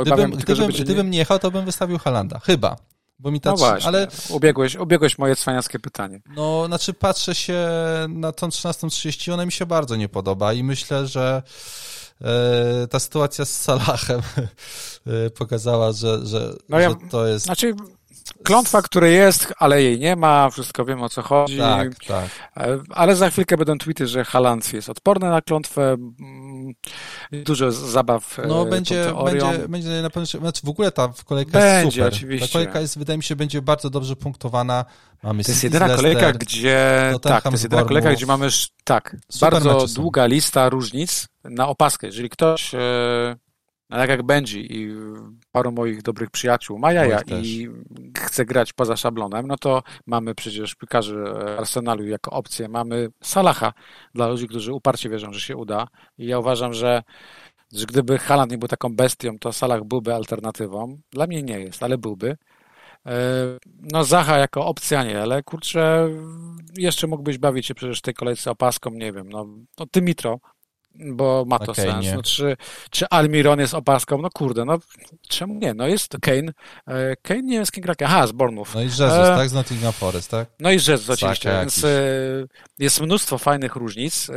gdybym, 0.01 0.31
tylko, 0.31 0.43
gdybym, 0.43 0.71
nie... 0.71 0.83
gdybym 0.83 1.09
nie 1.09 1.17
jechał, 1.17 1.39
to 1.39 1.51
bym 1.51 1.65
wystawił 1.65 1.97
Halanda. 1.97 2.39
Chyba. 2.39 2.75
Bo 3.19 3.31
mi 3.31 3.41
ta 3.41 3.51
no 3.51 3.57
właśnie, 3.57 3.87
ale 3.87 4.07
ubiegłeś, 4.29 4.75
ubiegłeś 4.75 5.17
moje 5.17 5.35
cwaniackie 5.35 5.79
pytanie. 5.79 6.21
No, 6.35 6.65
znaczy 6.67 6.93
patrzę 6.93 7.35
się 7.35 7.67
na 8.09 8.31
tą 8.31 8.47
13.30, 8.47 9.33
ona 9.33 9.45
mi 9.45 9.51
się 9.51 9.65
bardzo 9.65 9.95
nie 9.95 10.09
podoba 10.09 10.53
i 10.53 10.63
myślę, 10.63 11.07
że 11.07 11.43
e, 12.21 12.87
ta 12.87 12.99
sytuacja 12.99 13.45
z 13.45 13.61
Salahem 13.61 14.21
e, 15.07 15.29
pokazała, 15.29 15.91
że, 15.91 16.25
że, 16.25 16.53
no 16.69 16.79
ja, 16.79 16.89
że 16.89 16.95
to 17.11 17.27
jest... 17.27 17.45
Znaczy, 17.45 17.75
klątwa, 18.43 18.81
której 18.81 19.15
jest, 19.15 19.53
ale 19.57 19.83
jej 19.83 19.99
nie 19.99 20.15
ma, 20.15 20.49
wszystko 20.49 20.85
wiem 20.85 21.01
o 21.01 21.09
co 21.09 21.21
chodzi. 21.21 21.57
Tak, 21.57 22.05
tak. 22.07 22.25
E, 22.57 22.79
ale 22.89 23.15
za 23.15 23.29
chwilkę 23.29 23.57
będą 23.57 23.77
tweety, 23.77 24.07
że 24.07 24.25
Haland 24.25 24.73
jest 24.73 24.89
odporny 24.89 25.29
na 25.29 25.41
klątwę. 25.41 25.97
Mm, 26.19 26.73
dużo 27.31 27.71
zabaw. 27.71 28.39
E, 28.39 28.47
no 28.47 28.65
będzie, 28.65 29.13
będzie, 29.25 29.67
będzie 29.67 30.01
na 30.01 30.09
pewno, 30.09 30.25
znaczy 30.25 30.61
w 30.65 30.69
ogóle 30.69 30.91
ta 30.91 31.13
kolejka 31.25 31.51
będzie, 31.51 31.79
jest 31.79 31.95
super. 31.95 32.13
oczywiście. 32.13 32.47
Ta 32.47 32.53
kolejka 32.53 32.79
jest, 32.79 32.97
wydaje 32.97 33.17
mi 33.17 33.23
się, 33.23 33.35
będzie 33.35 33.61
bardzo 33.61 33.89
dobrze 33.89 34.15
punktowana. 34.15 34.85
Mamy 35.23 35.43
to 35.43 35.51
jest 35.51 35.63
jedyna 35.63 35.95
kolejka, 35.95 36.33
gdzie 36.33 37.13
tak, 37.21 37.43
to 37.43 37.51
jest 37.51 37.63
jedyna 37.63 37.83
kolejka, 37.83 38.13
gdzie 38.13 38.25
mamy 38.25 38.47
tak, 38.83 39.15
bardzo 39.41 39.85
długa 39.95 40.25
lista 40.25 40.69
różnic 40.69 41.27
na 41.43 41.67
opaskę. 41.67 42.07
Jeżeli 42.07 42.29
ktoś 42.29 42.71
e, 43.89 43.93
no 43.93 43.97
tak 43.97 44.09
jak 44.09 44.23
Benji 44.23 44.77
i 44.77 44.95
paru 45.51 45.71
moich 45.71 46.01
dobrych 46.01 46.29
przyjaciół 46.29 46.79
ma 46.79 46.93
jaja 46.93 47.21
i 47.41 47.67
chce 48.17 48.45
grać 48.45 48.73
poza 48.73 48.97
szablonem, 48.97 49.47
no 49.47 49.57
to 49.57 49.83
mamy 50.05 50.35
przecież 50.35 50.75
piłkarzy 50.75 51.23
Arsenalu 51.57 52.07
jako 52.07 52.31
opcję. 52.31 52.69
Mamy 52.69 53.07
Salaha 53.23 53.73
dla 54.15 54.27
ludzi, 54.27 54.47
którzy 54.47 54.73
uparcie 54.73 55.09
wierzą, 55.09 55.33
że 55.33 55.39
się 55.39 55.57
uda. 55.57 55.87
I 56.17 56.25
ja 56.25 56.39
uważam, 56.39 56.73
że, 56.73 57.03
że 57.73 57.85
gdyby 57.85 58.17
Haaland 58.17 58.51
nie 58.51 58.57
był 58.57 58.67
taką 58.67 58.95
bestią, 58.95 59.39
to 59.39 59.53
Salah 59.53 59.83
byłby 59.83 60.13
alternatywą. 60.13 60.97
Dla 61.11 61.27
mnie 61.27 61.43
nie 61.43 61.59
jest, 61.59 61.83
ale 61.83 61.97
byłby. 61.97 62.37
E, 63.05 63.15
no 63.81 64.03
Zacha 64.03 64.37
jako 64.37 64.65
opcja 64.65 65.03
nie, 65.03 65.21
ale 65.21 65.43
kurczę, 65.43 66.09
jeszcze 66.77 67.07
mógłbyś 67.07 67.37
bawić 67.37 67.65
się 67.65 67.75
przecież 67.75 67.99
w 67.99 68.01
tej 68.01 68.13
kolejce 68.13 68.51
opaską, 68.51 68.89
nie 68.91 69.11
wiem, 69.11 69.29
no, 69.29 69.45
no 69.79 69.85
ty 69.91 70.01
Mitro, 70.01 70.39
bo 70.99 71.45
ma 71.47 71.59
to 71.59 71.71
okay, 71.71 71.85
sens. 71.85 72.05
No, 72.15 72.23
czy, 72.23 72.57
czy 72.89 73.09
Almiron 73.09 73.59
jest 73.59 73.73
opaską? 73.73 74.21
No 74.21 74.29
kurde, 74.29 74.65
no 74.65 74.77
czemu 75.27 75.53
nie? 75.53 75.73
No 75.73 75.87
jest 75.87 76.17
Kane. 76.21 76.51
E, 76.87 77.15
Kane 77.15 77.41
nie 77.41 77.55
jest 77.55 77.71
kim 77.71 77.83
gra. 77.83 77.93
Aha, 78.05 78.27
z 78.27 78.31
Bournemouth. 78.31 78.75
No 78.75 78.81
i 78.81 78.85
Jesus, 78.85 79.13
e... 79.13 79.35
tak? 79.37 79.49
Z 79.49 79.53
Nottingham 79.53 79.93
Forest, 79.93 80.31
tak? 80.31 80.49
No 80.59 80.71
i 80.71 80.73
Jesus 80.73 81.09
oczywiście, 81.09 81.51
więc 81.51 81.83
e, 81.83 81.89
jest 82.79 83.01
mnóstwo 83.01 83.37
fajnych 83.37 83.75
różnic. 83.75 84.29
E, 84.29 84.33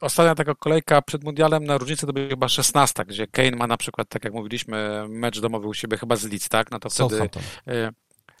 ostatnia 0.00 0.34
taka 0.34 0.54
kolejka 0.54 1.02
przed 1.02 1.24
mundialem 1.24 1.64
na 1.64 1.78
różnicę 1.78 2.06
to 2.06 2.12
była 2.12 2.28
chyba 2.28 2.48
16, 2.48 3.04
gdzie 3.04 3.26
Kane 3.26 3.56
ma 3.56 3.66
na 3.66 3.76
przykład, 3.76 4.08
tak 4.08 4.24
jak 4.24 4.34
mówiliśmy, 4.34 5.04
mecz 5.08 5.40
domowy 5.40 5.66
u 5.66 5.74
siebie 5.74 5.96
chyba 5.96 6.16
z 6.16 6.24
Leeds, 6.24 6.48
tak? 6.48 6.70
No 6.70 6.78
to 6.78 6.90
wtedy... 6.90 7.28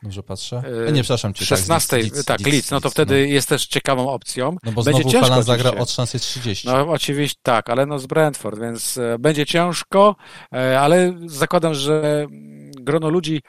Dobrze 0.02 0.22
patrzę? 0.22 0.62
E, 0.88 0.92
nie, 0.92 1.02
przepraszam 1.02 1.34
cię. 1.34 1.44
16, 1.44 2.10
tak, 2.10 2.24
tak 2.24 2.46
Leeds, 2.46 2.70
no 2.70 2.80
to 2.80 2.90
wtedy 2.90 3.14
no. 3.14 3.32
jest 3.32 3.48
też 3.48 3.66
ciekawą 3.66 4.08
opcją. 4.08 4.56
No 4.62 4.72
bo 4.72 4.82
będzie 4.82 5.02
znowu 5.02 5.12
ciężko 5.12 5.42
zagra 5.42 5.70
od 5.70 5.88
13.30. 5.88 6.66
No 6.66 6.92
oczywiście 6.92 7.40
tak, 7.42 7.70
ale 7.70 7.86
no 7.86 7.98
z 7.98 8.06
Brentford, 8.06 8.60
więc 8.60 8.98
e, 8.98 9.18
będzie 9.18 9.46
ciężko, 9.46 10.16
e, 10.54 10.80
ale 10.80 11.14
zakładam, 11.26 11.74
że 11.74 12.26
grono 12.80 13.08
ludzi 13.08 13.42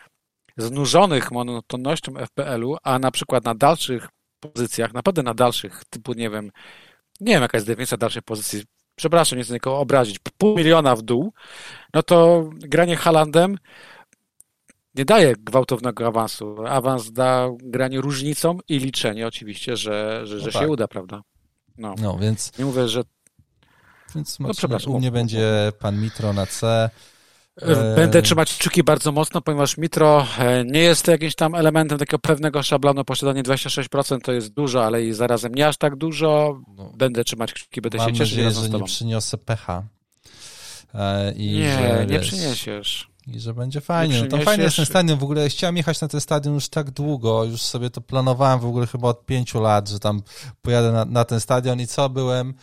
znużonych 0.57 1.31
monotonnością 1.31 2.13
FPL-u, 2.25 2.77
a 2.83 2.99
na 2.99 3.11
przykład 3.11 3.45
na 3.45 3.55
dalszych 3.55 4.07
pozycjach, 4.39 4.93
naprawdę 4.93 5.23
na 5.23 5.33
dalszych, 5.33 5.81
typu 5.89 6.13
nie 6.13 6.29
wiem, 6.29 6.51
nie 7.19 7.33
wiem 7.33 7.41
jaka 7.41 7.57
jest 7.57 7.67
definicja 7.67 7.97
dalszej 7.97 8.21
pozycji, 8.21 8.63
przepraszam, 8.95 9.37
nie 9.37 9.43
chcę 9.43 9.53
nikogo 9.53 9.79
obrazić, 9.79 10.19
pół 10.37 10.57
miliona 10.57 10.95
w 10.95 11.01
dół, 11.01 11.33
no 11.93 12.03
to 12.03 12.49
granie 12.53 12.95
Halandem 12.95 13.57
nie 14.97 15.05
daje 15.05 15.35
gwałtownego 15.35 16.07
awansu. 16.07 16.55
Awans 16.67 17.11
da 17.11 17.49
granie 17.63 18.01
różnicą 18.01 18.57
i 18.69 18.79
liczenie 18.79 19.27
oczywiście, 19.27 19.77
że, 19.77 20.21
że, 20.23 20.39
że 20.39 20.45
no 20.45 20.51
tak. 20.51 20.61
się 20.61 20.67
uda, 20.67 20.87
prawda? 20.87 21.21
No. 21.77 21.95
no, 22.01 22.17
więc... 22.17 22.57
Nie 22.59 22.65
mówię, 22.65 22.87
że... 22.87 23.03
Więc 24.15 24.39
no, 24.39 24.49
przepraszam, 24.53 24.93
u 24.93 24.99
mnie 24.99 25.11
będzie 25.11 25.71
pan 25.79 26.01
Mitro 26.01 26.33
na 26.33 26.45
C. 26.45 26.89
E, 27.61 27.95
będę 27.95 28.21
trzymać 28.21 28.57
kciuki 28.57 28.83
bardzo 28.83 29.11
mocno, 29.11 29.41
ponieważ 29.41 29.77
Mitro 29.77 30.27
e, 30.39 30.65
nie 30.65 30.79
jest 30.79 31.07
jakimś 31.07 31.35
tam 31.35 31.55
elementem 31.55 31.97
takiego 31.97 32.19
pewnego 32.19 32.63
szablonu. 32.63 33.05
Posiadanie 33.05 33.43
26% 33.43 34.21
to 34.21 34.31
jest 34.31 34.53
dużo, 34.53 34.85
ale 34.85 35.03
i 35.03 35.13
zarazem 35.13 35.55
nie 35.55 35.67
aż 35.67 35.77
tak 35.77 35.95
dużo. 35.95 36.61
No, 36.75 36.91
będę 36.95 37.23
trzymać 37.23 37.53
kciuki, 37.53 37.81
będę 37.81 37.99
się 37.99 38.13
cieszyć 38.13 38.37
nadzieję, 38.37 38.51
że 38.51 38.69
nie 38.69 38.83
przyniosę 38.83 39.37
pecha. 39.37 39.83
E, 40.93 41.31
I 41.31 41.51
nie, 41.51 41.73
że, 41.73 42.05
nie 42.05 42.19
wiesz, 42.19 42.27
przyniesiesz 42.27 43.16
i 43.27 43.39
że 43.39 43.53
będzie 43.53 43.81
fajnie. 43.81 44.21
No 44.21 44.37
to 44.37 44.43
fajnie 44.43 44.63
jest 44.63 44.75
ten 44.75 44.85
stadion. 44.85 45.19
W 45.19 45.23
ogóle 45.23 45.49
chciałem 45.49 45.77
jechać 45.77 46.01
na 46.01 46.07
ten 46.07 46.21
stadion 46.21 46.53
już 46.53 46.69
tak 46.69 46.91
długo, 46.91 47.43
już 47.43 47.61
sobie 47.61 47.89
to 47.89 48.01
planowałem 48.01 48.59
w 48.59 48.65
ogóle 48.65 48.87
chyba 48.87 49.07
od 49.07 49.25
pięciu 49.25 49.61
lat, 49.61 49.89
że 49.89 49.99
tam 49.99 50.21
pojadę 50.61 50.91
na, 50.91 51.05
na 51.05 51.25
ten 51.25 51.39
stadion 51.39 51.79
i 51.79 51.87
co 51.87 52.09
byłem 52.09 52.53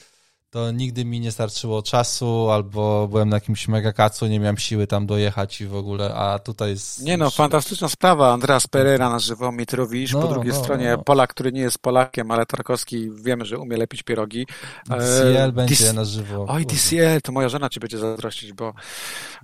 to 0.54 0.72
nigdy 0.72 1.04
mi 1.04 1.20
nie 1.20 1.32
starczyło 1.32 1.82
czasu, 1.82 2.50
albo 2.50 3.08
byłem 3.08 3.28
na 3.28 3.36
jakimś 3.36 3.68
megakacu, 3.68 4.26
nie 4.26 4.40
miałem 4.40 4.58
siły 4.58 4.86
tam 4.86 5.06
dojechać 5.06 5.60
i 5.60 5.66
w 5.66 5.74
ogóle, 5.74 6.14
a 6.14 6.38
tutaj 6.38 6.70
jest... 6.70 7.02
Nie 7.02 7.16
no, 7.16 7.30
fantastyczna 7.30 7.88
sprawa. 7.88 8.32
Andreas 8.32 8.66
Pereira 8.66 9.10
na 9.10 9.18
żywo, 9.18 9.52
Mitrowicz, 9.52 10.12
no, 10.12 10.22
po 10.22 10.28
drugiej 10.28 10.52
no, 10.52 10.58
stronie 10.58 10.94
no. 10.96 11.02
Polak, 11.02 11.30
który 11.30 11.52
nie 11.52 11.60
jest 11.60 11.78
Polakiem, 11.78 12.30
ale 12.30 12.46
Tarkowski 12.46 13.10
wiemy, 13.10 13.44
że 13.44 13.58
umie 13.58 13.76
lepić 13.76 14.02
pierogi. 14.02 14.46
DCL 14.86 15.36
e, 15.36 15.52
będzie 15.52 15.92
na 15.92 16.04
żywo. 16.04 16.46
Oj, 16.48 16.66
DCL, 16.66 17.20
to 17.22 17.32
moja 17.32 17.48
żona 17.48 17.68
ci 17.68 17.80
będzie 17.80 17.98
zazdrościć, 17.98 18.52
bo... 18.52 18.74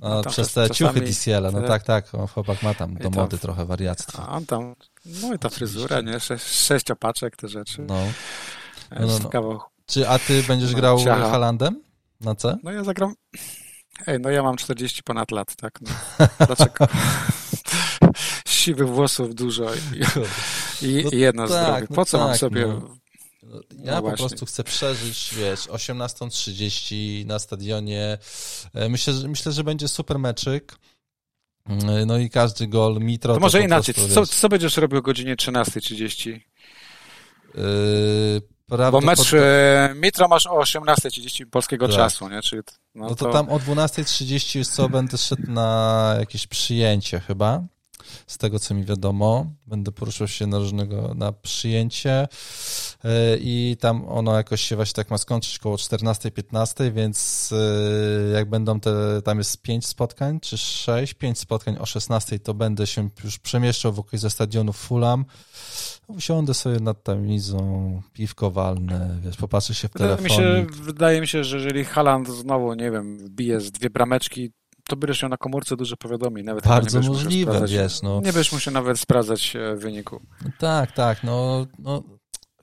No, 0.02 0.22
przez 0.22 0.52
te 0.52 0.70
ciuchy 0.70 1.00
DCL, 1.00 1.50
no 1.52 1.62
tak, 1.62 1.82
tak, 1.82 2.10
chłopak 2.34 2.62
ma 2.62 2.74
tam 2.74 2.94
do 2.94 3.10
mody 3.10 3.38
trochę 3.38 3.64
wariactwa. 3.64 4.26
A 4.28 4.36
on 4.36 4.46
tam, 4.46 4.74
no 5.22 5.34
i 5.34 5.38
ta 5.38 5.48
fryzura, 5.48 6.00
nie? 6.00 6.20
Sze 6.20 6.38
sześć 6.38 6.90
opaczek, 6.90 7.36
te 7.36 7.48
rzeczy. 7.48 7.82
No. 7.88 7.96
No, 8.90 9.06
no, 9.06 9.30
no. 9.32 9.70
Czy 9.90 10.08
a 10.08 10.18
ty 10.18 10.42
będziesz 10.42 10.74
grał 10.74 11.04
Ciacha. 11.04 11.30
Halandem 11.30 11.82
na 12.20 12.34
C? 12.34 12.56
No 12.62 12.72
ja 12.72 12.84
zagram... 12.84 13.14
Ej, 14.06 14.20
no 14.20 14.30
ja 14.30 14.42
mam 14.42 14.56
40 14.56 15.02
ponad 15.02 15.30
lat, 15.30 15.56
tak? 15.56 15.78
No. 15.80 15.90
Dlaczego? 16.46 16.86
Siwych 18.48 18.88
włosów 18.88 19.34
dużo 19.34 19.74
i, 19.74 19.78
i, 20.86 21.04
no 21.04 21.10
i 21.10 21.18
jedno 21.18 21.48
tak, 21.48 21.62
zdrowie. 21.62 21.86
Po 21.86 21.94
no 21.94 22.04
co 22.04 22.18
tak, 22.18 22.26
mam 22.26 22.36
sobie... 22.36 22.66
No. 22.66 22.96
Ja 23.84 24.00
no 24.00 24.02
po 24.02 24.16
prostu 24.16 24.46
chcę 24.46 24.64
przeżyć, 24.64 25.34
wiesz, 25.34 25.60
18.30 25.60 27.26
na 27.26 27.38
stadionie. 27.38 28.18
E, 28.74 28.88
myślę, 28.88 29.14
że, 29.14 29.28
myślę, 29.28 29.52
że 29.52 29.64
będzie 29.64 29.88
super 29.88 30.18
meczyk. 30.18 30.76
E, 31.66 32.06
no 32.06 32.18
i 32.18 32.30
każdy 32.30 32.66
gol 32.66 32.98
Mitro. 33.00 33.34
To 33.34 33.40
może 33.40 33.58
to 33.58 33.64
inaczej. 33.64 33.94
Prostu, 33.94 34.14
co, 34.14 34.26
co 34.26 34.48
będziesz 34.48 34.76
robił 34.76 34.98
o 34.98 35.02
godzinie 35.02 35.36
13.30? 35.36 36.40
Yy, 37.54 38.42
Bo 38.70 39.00
mecz. 39.00 39.34
E, 39.34 39.94
Mitro 39.94 40.28
masz 40.28 40.46
o 40.46 40.60
18.30 40.60 41.46
polskiego 41.46 41.88
tak. 41.88 41.96
czasu, 41.96 42.28
nie? 42.28 42.42
Czyli, 42.42 42.62
no, 42.94 43.08
no 43.08 43.14
to... 43.14 43.24
to... 43.24 43.32
tam 43.32 43.48
o 43.48 43.58
12.30 43.58 44.72
co 44.72 44.88
będę 44.88 45.18
szedł 45.18 45.52
na 45.52 46.14
jakieś 46.18 46.46
przyjęcie 46.46 47.20
chyba, 47.20 47.62
z 48.26 48.38
tego 48.38 48.58
co 48.58 48.74
mi 48.74 48.84
wiadomo. 48.84 49.46
Będę 49.66 49.92
poruszał 49.92 50.28
się 50.28 50.46
na 50.46 50.58
różnego, 50.58 51.14
na 51.14 51.32
przyjęcie 51.32 52.28
e, 53.04 53.36
i 53.40 53.76
tam 53.80 54.08
ono 54.08 54.36
jakoś 54.36 54.60
się 54.60 54.76
właśnie 54.76 54.94
tak 54.94 55.10
ma 55.10 55.18
skończyć 55.18 55.58
koło 55.58 55.76
14-15, 55.76 56.92
więc 56.92 57.50
e, 57.52 58.32
jak 58.32 58.50
będą 58.50 58.80
te, 58.80 59.22
tam 59.22 59.38
jest 59.38 59.62
5 59.62 59.86
spotkań, 59.86 60.40
czy 60.40 60.58
6, 60.58 61.14
5 61.14 61.38
spotkań 61.38 61.76
o 61.80 61.86
16, 61.86 62.38
to 62.38 62.54
będę 62.54 62.86
się 62.86 63.08
już 63.24 63.38
przemieszczał 63.38 63.92
wokół 63.92 64.18
ze 64.18 64.30
stadionu 64.30 64.72
Fulham 64.72 65.24
Usiądę 66.16 66.54
sobie 66.54 66.80
nad 66.80 67.02
tamizą, 67.02 68.02
piwko 68.12 68.50
walne, 68.50 69.18
wiesz, 69.22 69.36
popatrzę 69.36 69.74
się 69.74 69.88
w 69.88 69.90
telefon. 69.90 70.24
Mi 70.24 70.30
się, 70.30 70.66
wydaje 70.82 71.20
mi 71.20 71.28
się, 71.28 71.44
że 71.44 71.56
jeżeli 71.56 71.84
Haland 71.84 72.28
znowu, 72.28 72.74
nie 72.74 72.90
wiem, 72.90 73.18
wbije 73.18 73.60
z 73.60 73.70
dwie 73.70 73.90
brameczki, 73.90 74.50
to 74.88 74.96
będziesz 74.96 75.22
miał 75.22 75.28
na 75.28 75.36
komórce 75.36 75.76
duże 75.76 75.96
powiadomień. 75.96 76.44
Nawet 76.46 76.64
Bardzo 76.64 77.00
możliwe, 77.00 77.66
wiesz, 77.66 78.02
no. 78.02 78.16
Nie 78.16 78.32
będziesz 78.32 78.52
musiał 78.52 78.74
nawet 78.74 79.00
sprawdzać 79.00 79.56
e, 79.56 79.76
wyniku. 79.76 80.20
No 80.44 80.50
tak, 80.58 80.92
tak, 80.92 81.24
no, 81.24 81.66
no 81.78 82.02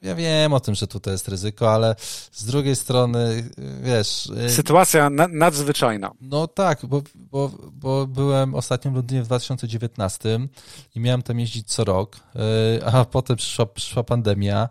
ja 0.01 0.15
wiem 0.15 0.53
o 0.53 0.59
tym, 0.59 0.75
że 0.75 0.87
tutaj 0.87 1.13
jest 1.13 1.27
ryzyko, 1.27 1.73
ale 1.73 1.95
z 2.31 2.45
drugiej 2.45 2.75
strony, 2.75 3.49
wiesz... 3.81 4.29
Y, 4.45 4.49
Sytuacja 4.49 5.09
na, 5.09 5.27
nadzwyczajna. 5.27 6.11
No 6.21 6.47
tak, 6.47 6.85
bo, 6.85 7.01
bo, 7.15 7.51
bo 7.73 8.07
byłem 8.07 8.55
ostatnio 8.55 8.91
w 8.91 8.95
Londynie 8.95 9.23
w 9.23 9.25
2019 9.25 10.39
i 10.95 10.99
miałem 10.99 11.21
tam 11.21 11.39
jeździć 11.39 11.67
co 11.67 11.83
rok, 11.83 12.15
y, 12.15 12.85
a 12.85 13.05
potem 13.05 13.37
przyszła, 13.37 13.65
przyszła 13.65 14.03
pandemia 14.03 14.69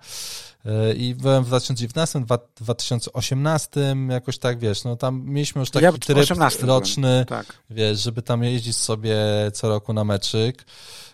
i 0.96 1.14
byłem 1.14 1.44
w 1.44 1.46
2019, 1.46 2.24
2018, 2.60 3.96
jakoś 4.08 4.38
tak, 4.38 4.58
wiesz, 4.58 4.84
no 4.84 4.96
tam 4.96 5.22
mieliśmy 5.24 5.60
już 5.60 5.70
taki 5.70 5.84
ja 5.84 5.92
tryb 5.92 6.28
roczny, 6.62 7.24
tak. 7.28 7.46
wiesz, 7.70 8.00
żeby 8.00 8.22
tam 8.22 8.42
jeździć 8.44 8.76
sobie 8.76 9.16
co 9.52 9.68
roku 9.68 9.92
na 9.92 10.04
meczyk. 10.04 10.64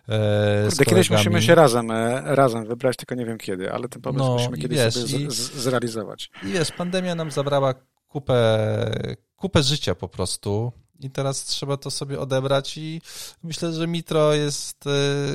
E, 0.08 0.66
Kurde, 0.68 0.84
kiedyś 0.84 1.10
musimy 1.10 1.42
się 1.42 1.54
razem, 1.54 1.90
e, 1.90 2.22
razem 2.24 2.66
wybrać, 2.66 2.96
tylko 2.96 3.14
nie 3.14 3.26
wiem 3.26 3.38
kiedy, 3.38 3.72
ale 3.72 3.88
ten 3.88 4.02
pomysł 4.02 4.24
no, 4.24 4.32
musimy 4.34 4.58
kiedyś 4.58 4.78
wiesz, 4.78 4.94
sobie 4.94 5.24
i, 5.24 5.30
zrealizować. 5.30 6.30
I 6.42 6.46
wiesz, 6.46 6.72
pandemia 6.72 7.14
nam 7.14 7.30
zabrała 7.30 7.74
kupę, 8.08 9.18
kupę 9.36 9.62
życia 9.62 9.94
po 9.94 10.08
prostu 10.08 10.72
i 11.04 11.10
teraz 11.10 11.44
trzeba 11.44 11.76
to 11.76 11.90
sobie 11.90 12.20
odebrać 12.20 12.78
i 12.78 13.00
myślę, 13.42 13.72
że 13.72 13.86
Mitro 13.86 14.34
jest, 14.34 14.84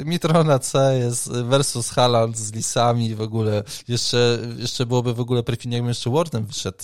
y, 0.02 0.06
Mitro 0.06 0.44
na 0.44 0.60
C 0.60 1.00
jest 1.00 1.32
versus 1.32 1.90
Haaland 1.90 2.38
z 2.38 2.54
Lisami 2.54 3.16
w 3.16 3.22
ogóle, 3.22 3.64
jeszcze, 3.88 4.40
jeszcze 4.58 4.86
byłoby 4.86 5.14
w 5.14 5.20
ogóle 5.20 5.44
perfidnie, 5.44 5.78
jakbym 5.78 5.90
jeszcze 5.90 6.10
Warden 6.10 6.46
wyszedł 6.46 6.84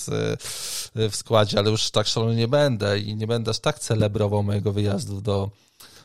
y, 0.96 1.08
w 1.10 1.16
składzie, 1.16 1.58
ale 1.58 1.70
już 1.70 1.90
tak 1.90 2.06
szalony 2.06 2.36
nie 2.36 2.48
będę 2.48 2.98
i 2.98 3.16
nie 3.16 3.26
będę 3.26 3.50
aż 3.50 3.58
tak 3.58 3.78
celebrował 3.78 4.42
mojego 4.42 4.72
wyjazdu 4.72 5.20
do, 5.20 5.50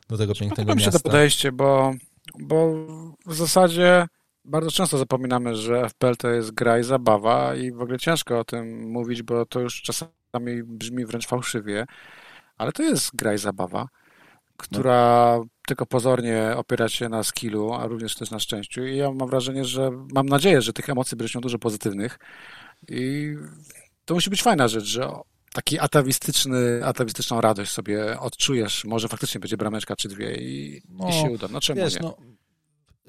do 0.10 0.18
tego 0.18 0.36
pięknego 0.36 0.76
miasta. 0.76 0.88
mi 0.88 0.94
się 0.94 1.00
to 1.00 1.10
podejście, 1.10 1.52
bo, 1.52 1.94
bo 2.40 2.74
w 3.26 3.36
zasadzie 3.36 4.08
bardzo 4.46 4.72
często 4.72 4.98
zapominamy, 4.98 5.56
że 5.56 5.90
FPL 5.90 6.16
to 6.16 6.30
jest 6.30 6.52
gra 6.52 6.80
i 6.80 6.84
zabawa 6.84 7.56
i 7.56 7.72
w 7.72 7.82
ogóle 7.82 8.00
ciężko 8.00 8.40
o 8.40 8.44
tym 8.44 8.90
mówić, 8.90 9.24
bo 9.24 9.46
to 9.46 9.60
już 9.60 9.82
czasami 9.82 10.64
brzmi 10.64 11.06
wręcz 11.06 11.28
fałszywie, 11.28 11.86
ale 12.60 12.72
to 12.72 12.84
jest 12.84 13.16
gra 13.16 13.34
i 13.34 13.38
zabawa, 13.38 13.88
która 14.58 15.36
no. 15.38 15.46
tylko 15.68 15.86
pozornie 15.86 16.54
opiera 16.56 16.90
się 16.90 17.10
na 17.10 17.24
skillu, 17.24 17.74
a 17.74 17.88
również 17.88 18.16
też 18.16 18.32
na 18.32 18.40
szczęściu 18.40 18.86
i 18.86 18.98
ja 18.98 19.12
mam 19.12 19.30
wrażenie, 19.30 19.66
że 19.66 19.92
mam 20.14 20.26
nadzieję, 20.26 20.62
że 20.62 20.74
tych 20.74 20.90
emocji 20.90 21.18
będzie 21.18 21.40
dużo 21.40 21.60
pozytywnych 21.60 22.20
i 22.90 23.36
to 24.06 24.14
musi 24.14 24.30
być 24.30 24.44
fajna 24.44 24.68
rzecz, 24.68 24.84
że 24.84 25.12
taki 25.54 25.80
atawistyczny, 25.80 26.86
atawistyczną 26.86 27.42
radość 27.42 27.72
sobie 27.72 28.20
odczujesz, 28.20 28.86
może 28.86 29.08
faktycznie 29.08 29.40
będzie 29.40 29.58
brameczka 29.58 29.96
czy 29.96 30.08
dwie 30.08 30.36
i, 30.36 30.82
no, 30.90 31.10
i 31.10 31.14
się 31.14 31.32
uda. 31.32 31.48
No 31.52 31.62
czemu 31.62 31.82
wiesz, 31.82 31.94
nie? 31.94 32.00
No, 32.02 32.18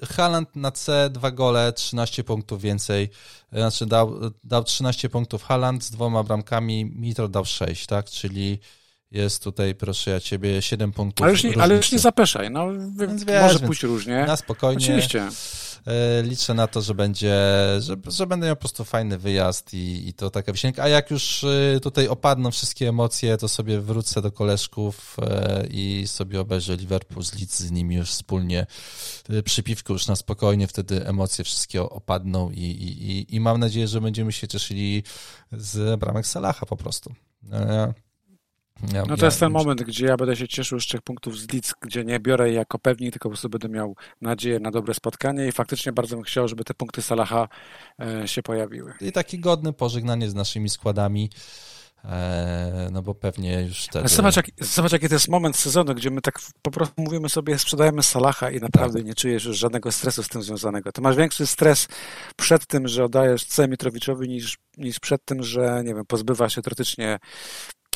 Haaland 0.03 0.55
na 0.55 0.71
C, 0.71 1.09
dwa 1.09 1.31
gole, 1.31 1.73
13 1.73 2.23
punktów 2.23 2.61
więcej. 2.61 3.09
Znaczy 3.51 3.85
dał, 3.85 4.19
dał 4.43 4.63
13 4.63 5.09
punktów 5.09 5.43
Haaland 5.43 5.83
z 5.83 5.91
dwoma 5.91 6.23
bramkami, 6.23 6.85
Mitro 6.85 7.27
dał 7.27 7.45
6, 7.45 7.85
tak? 7.85 8.05
Czyli 8.05 8.59
jest 9.11 9.43
tutaj, 9.43 9.75
proszę 9.75 10.11
ja 10.11 10.19
ciebie, 10.19 10.61
7 10.61 10.91
punktów. 10.91 11.23
Ale 11.23 11.31
już 11.31 11.43
nie, 11.43 11.61
ale 11.61 11.75
już 11.75 11.91
nie 11.91 11.99
zapeszaj, 11.99 12.51
no 12.51 12.67
więc 12.97 13.23
wiesz, 13.23 13.41
może 13.41 13.59
pójść 13.59 13.83
różnie. 13.83 14.25
Na 14.27 14.37
spokojnie. 14.37 14.85
Oczywiście. 14.85 15.29
E, 15.87 16.23
liczę 16.23 16.53
na 16.53 16.67
to, 16.67 16.81
że 16.81 16.95
będzie, 16.95 17.35
że, 17.79 17.95
że 18.07 18.27
będę 18.27 18.47
miał 18.47 18.55
po 18.55 18.59
prostu 18.59 18.85
fajny 18.85 19.17
wyjazd 19.17 19.73
i, 19.73 20.07
i 20.07 20.13
to 20.13 20.29
taka 20.29 20.51
wisienka. 20.51 20.83
A 20.83 20.87
jak 20.87 21.11
już 21.11 21.43
e, 21.43 21.79
tutaj 21.79 22.07
opadną 22.07 22.51
wszystkie 22.51 22.89
emocje, 22.89 23.37
to 23.37 23.47
sobie 23.47 23.81
wrócę 23.81 24.21
do 24.21 24.31
koleżków 24.31 25.17
e, 25.21 25.67
i 25.69 26.03
sobie 26.07 26.41
obejrzę 26.41 26.75
Liverpool 26.75 27.23
z 27.23 27.33
Leeds 27.33 27.59
z 27.59 27.71
nimi 27.71 27.95
już 27.95 28.09
wspólnie 28.09 28.65
przy 29.45 29.63
piwku 29.63 29.93
już 29.93 30.07
na 30.07 30.15
spokojnie, 30.15 30.67
wtedy 30.67 31.07
emocje 31.07 31.43
wszystkie 31.43 31.81
opadną 31.81 32.51
i, 32.51 32.63
i, 32.63 33.35
i 33.35 33.39
mam 33.39 33.59
nadzieję, 33.59 33.87
że 33.87 34.01
będziemy 34.01 34.31
się 34.31 34.47
cieszyli 34.47 35.03
z 35.51 35.99
bramek 35.99 36.27
Salaha 36.27 36.65
po 36.65 36.77
prostu. 36.77 37.13
Ja, 38.93 39.03
no 39.07 39.17
to 39.17 39.21
ja, 39.21 39.25
jest 39.25 39.39
ten 39.39 39.51
moment, 39.51 39.83
gdzie 39.83 40.05
ja 40.05 40.17
będę 40.17 40.35
się 40.35 40.47
cieszył 40.47 40.79
z 40.79 40.85
trzech 40.85 41.01
punktów 41.01 41.39
z 41.39 41.53
Leeds, 41.53 41.73
gdzie 41.81 42.05
nie 42.05 42.19
biorę 42.19 42.49
je 42.49 42.55
jako 42.55 42.79
pewnik, 42.79 43.11
tylko 43.11 43.29
po 43.29 43.31
prostu 43.31 43.49
będę 43.49 43.69
miał 43.69 43.95
nadzieję 44.21 44.59
na 44.59 44.71
dobre 44.71 44.93
spotkanie 44.93 45.47
i 45.47 45.51
faktycznie 45.51 45.91
bardzo 45.91 46.15
bym 46.15 46.23
chciał, 46.23 46.47
żeby 46.47 46.63
te 46.63 46.73
punkty 46.73 47.01
Salaha 47.01 47.47
e, 47.99 48.27
się 48.27 48.43
pojawiły. 48.43 48.93
I 49.01 49.11
taki 49.11 49.39
godny 49.39 49.73
pożegnanie 49.73 50.29
z 50.29 50.35
naszymi 50.35 50.69
składami. 50.69 51.29
E, 52.05 52.89
no 52.91 53.01
bo 53.01 53.15
pewnie 53.15 53.61
już 53.61 53.83
wtedy... 53.83 54.07
Zobacz, 54.07 54.35
jak, 54.35 54.45
zobacz, 54.59 54.91
jaki 54.91 55.07
to 55.07 55.15
jest 55.15 55.27
moment 55.27 55.57
sezonu, 55.57 55.95
gdzie 55.95 56.11
my 56.11 56.21
tak 56.21 56.39
po 56.61 56.71
prostu 56.71 57.01
mówimy 57.01 57.29
sobie, 57.29 57.59
sprzedajemy 57.59 58.03
Salaha 58.03 58.49
i 58.49 58.59
naprawdę 58.59 58.99
tak. 58.99 59.07
nie 59.07 59.15
czujesz 59.15 59.45
już 59.45 59.57
żadnego 59.57 59.91
stresu 59.91 60.23
z 60.23 60.27
tym 60.27 60.43
związanego. 60.43 60.91
To 60.91 61.01
masz 61.01 61.15
większy 61.15 61.47
stres 61.47 61.87
przed 62.35 62.67
tym, 62.67 62.87
że 62.87 63.05
oddajesz 63.05 63.45
C 63.45 63.67
Mitrowiczowi 63.67 64.29
niż, 64.29 64.57
niż 64.77 64.99
przed 64.99 65.25
tym, 65.25 65.43
że 65.43 65.81
nie 65.85 65.95
wiem, 65.95 66.05
pozbywa 66.05 66.49
się 66.49 66.61
teoretycznie 66.61 67.19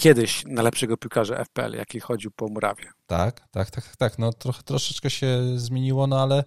kiedyś 0.05 0.43
najlepszego 0.47 0.97
piłkarza 0.97 1.45
FPL, 1.45 1.73
jaki 1.73 1.99
chodził 1.99 2.31
po 2.31 2.47
murawie. 2.47 2.91
Tak, 3.07 3.47
tak, 3.51 3.71
tak, 3.71 3.95
tak. 3.95 4.19
No 4.19 4.33
trochę, 4.33 4.63
troszeczkę 4.63 5.09
się 5.09 5.27
zmieniło, 5.55 6.07
no 6.07 6.21
ale 6.21 6.43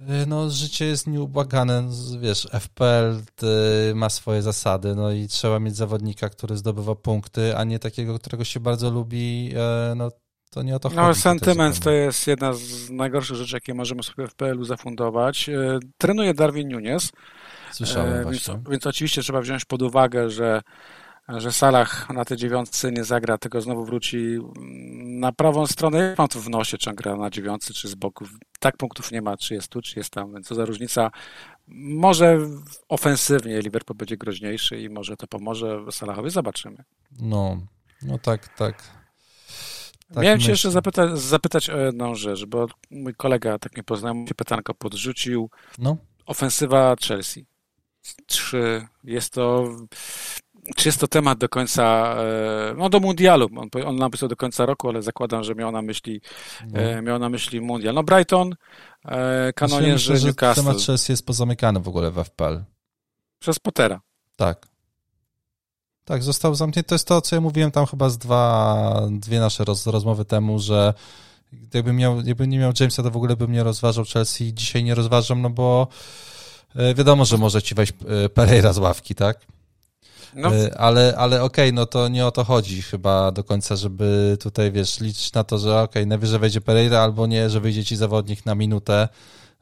y, 0.00 0.26
no, 0.26 0.50
życie 0.50 0.84
jest 0.84 1.06
nieubłagane. 1.06 1.88
Wiesz, 2.20 2.48
FPL 2.60 3.20
y, 3.90 3.94
ma 3.94 4.10
swoje 4.10 4.42
zasady, 4.42 4.94
no 4.94 5.12
i 5.12 5.28
trzeba 5.28 5.58
mieć 5.58 5.76
zawodnika, 5.76 6.28
który 6.28 6.56
zdobywa 6.56 6.94
punkty, 6.94 7.56
a 7.56 7.64
nie 7.64 7.78
takiego, 7.78 8.18
którego 8.18 8.44
się 8.44 8.60
bardzo 8.60 8.90
lubi. 8.90 9.52
E, 9.56 9.94
no, 9.96 10.10
to 10.50 10.62
nie 10.62 10.76
o 10.76 10.78
to 10.78 10.88
no, 10.88 10.94
chodzi. 10.94 11.06
No, 11.06 11.14
sentyment 11.14 11.80
to 11.80 11.90
jest 11.90 12.26
jedna 12.26 12.52
z 12.52 12.90
najgorszych 12.90 13.36
rzeczy, 13.36 13.56
jakie 13.56 13.74
możemy 13.74 14.02
sobie 14.02 14.26
w 14.26 14.30
FPL-u 14.30 14.64
zafundować. 14.64 15.50
Trenuje 15.98 16.34
Darwin 16.34 16.68
Nunes. 16.68 17.12
Słyszałem 17.72 18.30
więc, 18.30 18.50
więc 18.70 18.86
oczywiście 18.86 19.22
trzeba 19.22 19.40
wziąć 19.40 19.64
pod 19.64 19.82
uwagę, 19.82 20.30
że 20.30 20.62
że 21.28 21.52
Salah 21.52 22.10
na 22.10 22.24
tej 22.24 22.36
dziewiątce 22.36 22.92
nie 22.92 23.04
zagra, 23.04 23.38
tylko 23.38 23.60
znowu 23.60 23.84
wróci 23.84 24.38
na 25.04 25.32
prawą 25.32 25.66
stronę. 25.66 25.98
Jak 25.98 26.18
mam 26.18 26.28
tu 26.28 26.40
w 26.40 26.50
nosie, 26.50 26.78
czy 26.78 26.90
on 26.90 26.96
gra 26.96 27.16
na 27.16 27.30
dziewiątce, 27.30 27.74
czy 27.74 27.88
z 27.88 27.94
boku. 27.94 28.24
Tak 28.60 28.76
punktów 28.76 29.12
nie 29.12 29.22
ma, 29.22 29.36
czy 29.36 29.54
jest 29.54 29.68
tu, 29.68 29.82
czy 29.82 29.98
jest 29.98 30.10
tam, 30.10 30.32
więc 30.32 30.46
co 30.46 30.54
za 30.54 30.64
różnica. 30.64 31.10
Może 31.76 32.38
ofensywnie 32.88 33.60
Liverpool 33.60 33.96
będzie 33.96 34.16
groźniejszy 34.16 34.80
i 34.80 34.88
może 34.88 35.16
to 35.16 35.26
pomoże 35.26 35.80
Salahowi, 35.90 36.30
zobaczymy. 36.30 36.84
No, 37.20 37.60
no 38.02 38.18
tak, 38.18 38.48
tak. 38.48 38.82
tak 40.14 40.24
Miałem 40.24 40.40
się 40.40 40.50
jeszcze 40.50 40.70
zapytać, 40.70 41.18
zapytać 41.18 41.70
o 41.70 41.78
jedną 41.78 42.14
rzecz, 42.14 42.44
bo 42.44 42.66
mój 42.90 43.14
kolega, 43.14 43.58
tak 43.58 43.76
nie 43.76 43.82
poznałem, 43.82 44.26
się 44.26 44.34
pytanko 44.34 44.74
podrzucił. 44.74 45.50
No. 45.78 45.96
Ofensywa 46.26 46.96
Chelsea. 47.08 47.46
Trzy. 48.26 48.86
Jest 49.04 49.32
to 49.32 49.68
czy 50.76 50.88
jest 50.88 51.00
to 51.00 51.08
temat 51.08 51.38
do 51.38 51.48
końca, 51.48 52.16
e, 52.18 52.74
no 52.76 52.88
do 52.88 53.00
mundialu, 53.00 53.48
on, 53.56 53.68
on 53.86 53.96
napisał 53.96 54.28
do 54.28 54.36
końca 54.36 54.66
roku, 54.66 54.88
ale 54.88 55.02
zakładam, 55.02 55.44
że 55.44 55.54
miał 55.54 55.72
na 55.72 55.82
myśli, 55.82 56.20
no. 56.72 56.80
E, 56.80 57.02
miał 57.02 57.18
na 57.18 57.28
myśli 57.28 57.60
mundial. 57.60 57.94
No 57.94 58.02
Brighton, 58.02 58.54
e, 59.04 59.52
kanonierzy 59.52 60.12
myślę, 60.12 60.26
Newcastle. 60.26 60.62
temat 60.62 60.82
Chelsea 60.82 61.12
jest 61.12 61.26
pozamykany 61.26 61.80
w 61.80 61.88
ogóle 61.88 62.10
w 62.10 62.18
FPL. 62.18 62.64
Przez 63.38 63.58
Pottera. 63.58 64.00
Tak. 64.36 64.66
Tak, 66.04 66.22
został 66.22 66.54
zamknięty. 66.54 66.88
To 66.88 66.94
jest 66.94 67.08
to, 67.08 67.20
co 67.20 67.36
ja 67.36 67.40
mówiłem 67.40 67.70
tam 67.70 67.86
chyba 67.86 68.10
z 68.10 68.18
dwa, 68.18 69.02
dwie 69.10 69.40
nasze 69.40 69.64
roz, 69.64 69.86
rozmowy 69.86 70.24
temu, 70.24 70.58
że 70.58 70.94
gdybym, 71.52 71.96
miał, 71.96 72.20
nie 72.20 72.58
miał 72.58 72.72
Jamesa, 72.80 73.02
to 73.02 73.10
w 73.10 73.16
ogóle 73.16 73.36
bym 73.36 73.52
nie 73.52 73.62
rozważał 73.62 74.04
Chelsea. 74.04 74.54
Dzisiaj 74.54 74.84
nie 74.84 74.94
rozważam, 74.94 75.42
no 75.42 75.50
bo 75.50 75.88
wiadomo, 76.94 77.24
że 77.24 77.38
może 77.38 77.62
ci 77.62 77.74
wejść 77.74 77.92
Pereira 78.34 78.72
z 78.72 78.78
ławki, 78.78 79.14
tak? 79.14 79.46
No. 80.34 80.54
Y, 80.54 80.76
ale, 80.76 81.14
ale 81.16 81.42
okej, 81.42 81.68
okay, 81.68 81.72
no 81.72 81.86
to 81.86 82.08
nie 82.08 82.26
o 82.26 82.30
to 82.30 82.44
chodzi 82.44 82.82
chyba 82.82 83.32
do 83.32 83.44
końca, 83.44 83.76
żeby 83.76 84.36
tutaj, 84.40 84.72
wiesz, 84.72 85.00
liczyć 85.00 85.32
na 85.32 85.44
to, 85.44 85.58
że 85.58 85.70
okej, 85.70 85.84
okay, 85.84 86.06
najwyżej 86.06 86.38
wejdzie 86.38 86.60
Pereira 86.60 87.00
albo 87.00 87.26
nie, 87.26 87.50
że 87.50 87.60
wyjdzie 87.60 87.84
ci 87.84 87.96
zawodnik 87.96 88.46
na 88.46 88.54
minutę 88.54 89.08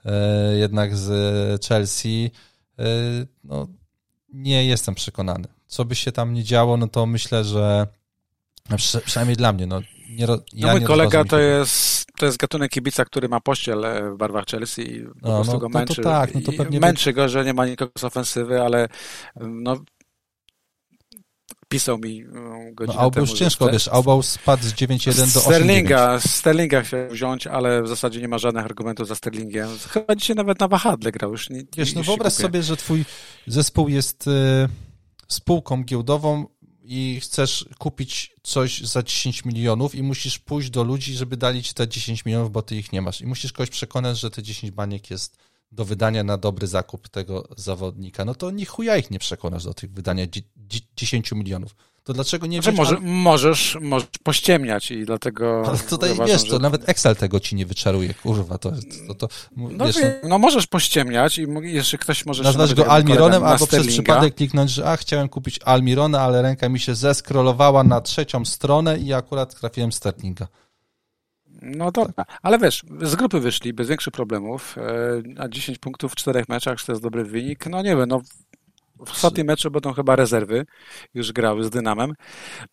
y, 0.06 0.10
jednak 0.58 0.96
z 0.96 1.66
Chelsea. 1.66 2.30
Y, 2.80 3.26
no, 3.44 3.66
nie 4.32 4.66
jestem 4.66 4.94
przekonany. 4.94 5.48
Co 5.66 5.84
by 5.84 5.94
się 5.94 6.12
tam 6.12 6.34
nie 6.34 6.44
działo, 6.44 6.76
no 6.76 6.88
to 6.88 7.06
myślę, 7.06 7.44
że 7.44 7.86
przynajmniej 9.04 9.36
dla 9.36 9.52
mnie, 9.52 9.66
no 9.66 9.80
nie, 10.08 10.26
no 10.26 10.38
ja 10.52 10.72
mój 10.72 10.82
kolega 10.82 11.24
to 11.24 11.38
jest, 11.38 12.06
to 12.18 12.26
jest 12.26 12.38
gatunek 12.38 12.70
kibica, 12.70 13.04
który 13.04 13.28
ma 13.28 13.40
pościel 13.40 13.84
w 14.14 14.16
barwach 14.16 14.44
Chelsea 14.46 14.96
i 14.96 15.02
po 15.02 15.28
no, 15.28 15.34
prostu 15.34 15.52
no, 15.52 15.58
go 15.58 15.68
męczy. 15.68 15.94
No 15.98 16.02
to 16.04 16.10
tak, 16.10 16.34
no 16.34 16.40
to 16.40 16.52
pewnie 16.52 16.80
męczy 16.80 17.12
go, 17.12 17.28
że 17.28 17.44
nie 17.44 17.54
ma 17.54 17.66
nikogo 17.66 17.92
z 17.98 18.04
ofensywy, 18.04 18.62
ale 18.62 18.88
no, 19.40 19.76
pisał 21.68 21.98
mi 21.98 22.20
e, 22.20 22.72
godzinę 22.72 22.96
no, 22.96 23.00
Albo 23.00 23.20
już 23.20 23.32
ciężko, 23.32 23.68
wiesz, 23.68 23.88
Albo 23.88 24.22
spadł 24.22 24.62
z 24.62 24.72
9.1 24.72 25.34
do 25.34 25.40
8.9. 25.40 25.40
Sterlinga, 25.40 26.20
Sterlinga 26.20 26.82
chciał 26.82 27.08
wziąć, 27.10 27.46
ale 27.46 27.82
w 27.82 27.88
zasadzie 27.88 28.20
nie 28.20 28.28
ma 28.28 28.38
żadnych 28.38 28.64
argumentów 28.64 29.08
za 29.08 29.14
Sterlingiem. 29.14 29.68
Chyba 29.88 30.16
dzisiaj 30.16 30.36
nawet 30.36 30.60
na 30.60 30.68
wahadle 30.68 31.12
grał 31.12 31.30
już. 31.30 31.50
Nie, 31.50 31.62
wiesz, 31.76 31.94
no 31.94 32.02
wyobraź 32.02 32.32
sobie, 32.32 32.62
że 32.62 32.76
twój 32.76 33.04
zespół 33.46 33.88
jest 33.88 34.26
y, 34.26 34.30
spółką 35.28 35.84
giełdową 35.84 36.46
i 36.82 37.20
chcesz 37.22 37.68
kupić 37.78 38.36
coś 38.42 38.80
za 38.80 39.02
10 39.02 39.44
milionów 39.44 39.94
i 39.94 40.02
musisz 40.02 40.38
pójść 40.38 40.70
do 40.70 40.84
ludzi, 40.84 41.14
żeby 41.14 41.36
dali 41.36 41.62
ci 41.62 41.74
te 41.74 41.88
10 41.88 42.24
milionów, 42.24 42.52
bo 42.52 42.62
ty 42.62 42.76
ich 42.76 42.92
nie 42.92 43.02
masz. 43.02 43.20
I 43.20 43.26
musisz 43.26 43.52
kogoś 43.52 43.70
przekonać, 43.70 44.18
że 44.20 44.30
te 44.30 44.42
10 44.42 44.72
baniek 44.72 45.10
jest 45.10 45.36
wydania 45.84 46.24
na 46.24 46.38
dobry 46.38 46.66
zakup 46.66 47.08
tego 47.08 47.48
zawodnika, 47.56 48.24
no 48.24 48.34
to 48.34 48.50
ni 48.50 48.64
chuja 48.64 48.96
ich 48.96 49.10
nie 49.10 49.18
przekonasz 49.18 49.64
do 49.64 49.74
tych 49.74 49.92
wydania 49.92 50.26
10 50.96 51.32
milionów. 51.32 51.74
To 52.06 52.12
dlaczego 52.12 52.46
nie 52.46 52.62
znaczy, 52.62 52.76
może, 52.76 52.98
możesz, 53.00 53.78
możesz 53.80 54.08
pościemniać 54.22 54.90
i 54.90 55.04
dlatego... 55.04 55.62
Ale 55.68 55.78
tutaj 55.78 56.12
uważam, 56.12 56.36
wiesz, 56.36 56.44
że... 56.44 56.50
to 56.50 56.58
nawet 56.58 56.88
Excel 56.88 57.16
tego 57.16 57.40
ci 57.40 57.54
nie 57.54 57.66
wyczaruje, 57.66 58.14
kurwa, 58.14 58.58
to, 58.58 58.72
to, 59.08 59.14
to 59.14 59.28
no, 59.56 59.86
wiesz, 59.86 59.96
no, 59.96 60.28
no 60.28 60.38
możesz 60.38 60.66
pościemniać 60.66 61.38
i 61.38 61.46
jeszcze 61.62 61.98
ktoś 61.98 62.26
może... 62.26 62.42
Nazwać 62.42 62.74
go 62.74 62.86
Almironem 62.86 63.44
albo 63.44 63.66
przez 63.66 63.86
przypadek 63.86 64.34
kliknąć, 64.34 64.70
że 64.70 64.90
a, 64.90 64.96
chciałem 64.96 65.28
kupić 65.28 65.60
Almirona, 65.64 66.20
ale 66.20 66.42
ręka 66.42 66.68
mi 66.68 66.80
się 66.80 66.94
zeskrolowała 66.94 67.84
na 67.84 68.00
trzecią 68.00 68.44
stronę 68.44 68.98
i 68.98 69.12
akurat 69.12 69.60
trafiłem 69.60 69.92
Sterlinga. 69.92 70.48
No 71.62 71.92
dobra, 71.92 72.24
ale 72.42 72.58
wiesz, 72.58 72.82
z 73.02 73.16
grupy 73.16 73.40
wyszli 73.40 73.72
bez 73.72 73.88
większych 73.88 74.12
problemów, 74.12 74.78
e, 74.78 75.42
a 75.42 75.48
10 75.48 75.78
punktów 75.78 76.12
w 76.12 76.16
czterech 76.16 76.48
meczach, 76.48 76.78
czy 76.78 76.86
to 76.86 76.92
jest 76.92 77.02
dobry 77.02 77.24
wynik? 77.24 77.66
No 77.66 77.82
nie 77.82 77.96
wiem, 77.96 78.08
no 78.08 78.20
w 79.06 79.10
ostatnim 79.10 79.46
meczu 79.46 79.70
będą 79.70 79.92
chyba 79.92 80.16
rezerwy, 80.16 80.66
już 81.14 81.32
grały 81.32 81.64
z 81.64 81.70
Dynamem. 81.70 82.12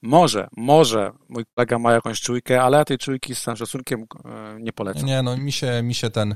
Może, 0.02 0.48
może 0.58 1.12
mój 1.30 1.44
kolega 1.56 1.80
ma 1.80 1.92
jakąś 1.92 2.22
czujkę, 2.22 2.62
ale 2.62 2.78
ja 2.78 2.86
tej 2.86 2.98
czujki 2.98 3.36
z 3.36 3.42
całym 3.42 3.58
szacunkiem 3.58 4.06
e, 4.26 4.58
nie 4.60 4.74
polecam. 4.74 5.06
Nie, 5.06 5.22
no 5.22 5.38
mi 5.38 5.52
się, 5.52 5.84
mi 5.84 5.96
się 5.96 6.10
ten 6.10 6.36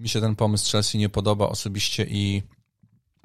mi 0.00 0.08
się 0.08 0.20
ten 0.20 0.36
pomysł 0.36 0.72
Chelsea 0.72 0.98
nie 0.98 1.08
podoba 1.08 1.48
osobiście 1.48 2.06
i 2.10 2.42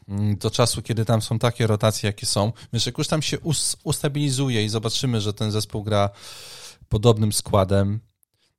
mm, 0.07 0.37
do 0.37 0.51
czasu, 0.51 0.81
kiedy 0.81 1.05
tam 1.05 1.21
są 1.21 1.39
takie 1.39 1.67
rotacje, 1.67 2.07
jakie 2.07 2.25
są, 2.25 2.51
wiesz, 2.73 2.85
jak 2.85 2.97
już 2.97 3.07
tam 3.07 3.21
się 3.21 3.37
ustabilizuje 3.83 4.63
i 4.65 4.69
zobaczymy, 4.69 5.21
że 5.21 5.33
ten 5.33 5.51
zespół 5.51 5.83
gra 5.83 6.09
podobnym 6.89 7.33
składem, 7.33 7.99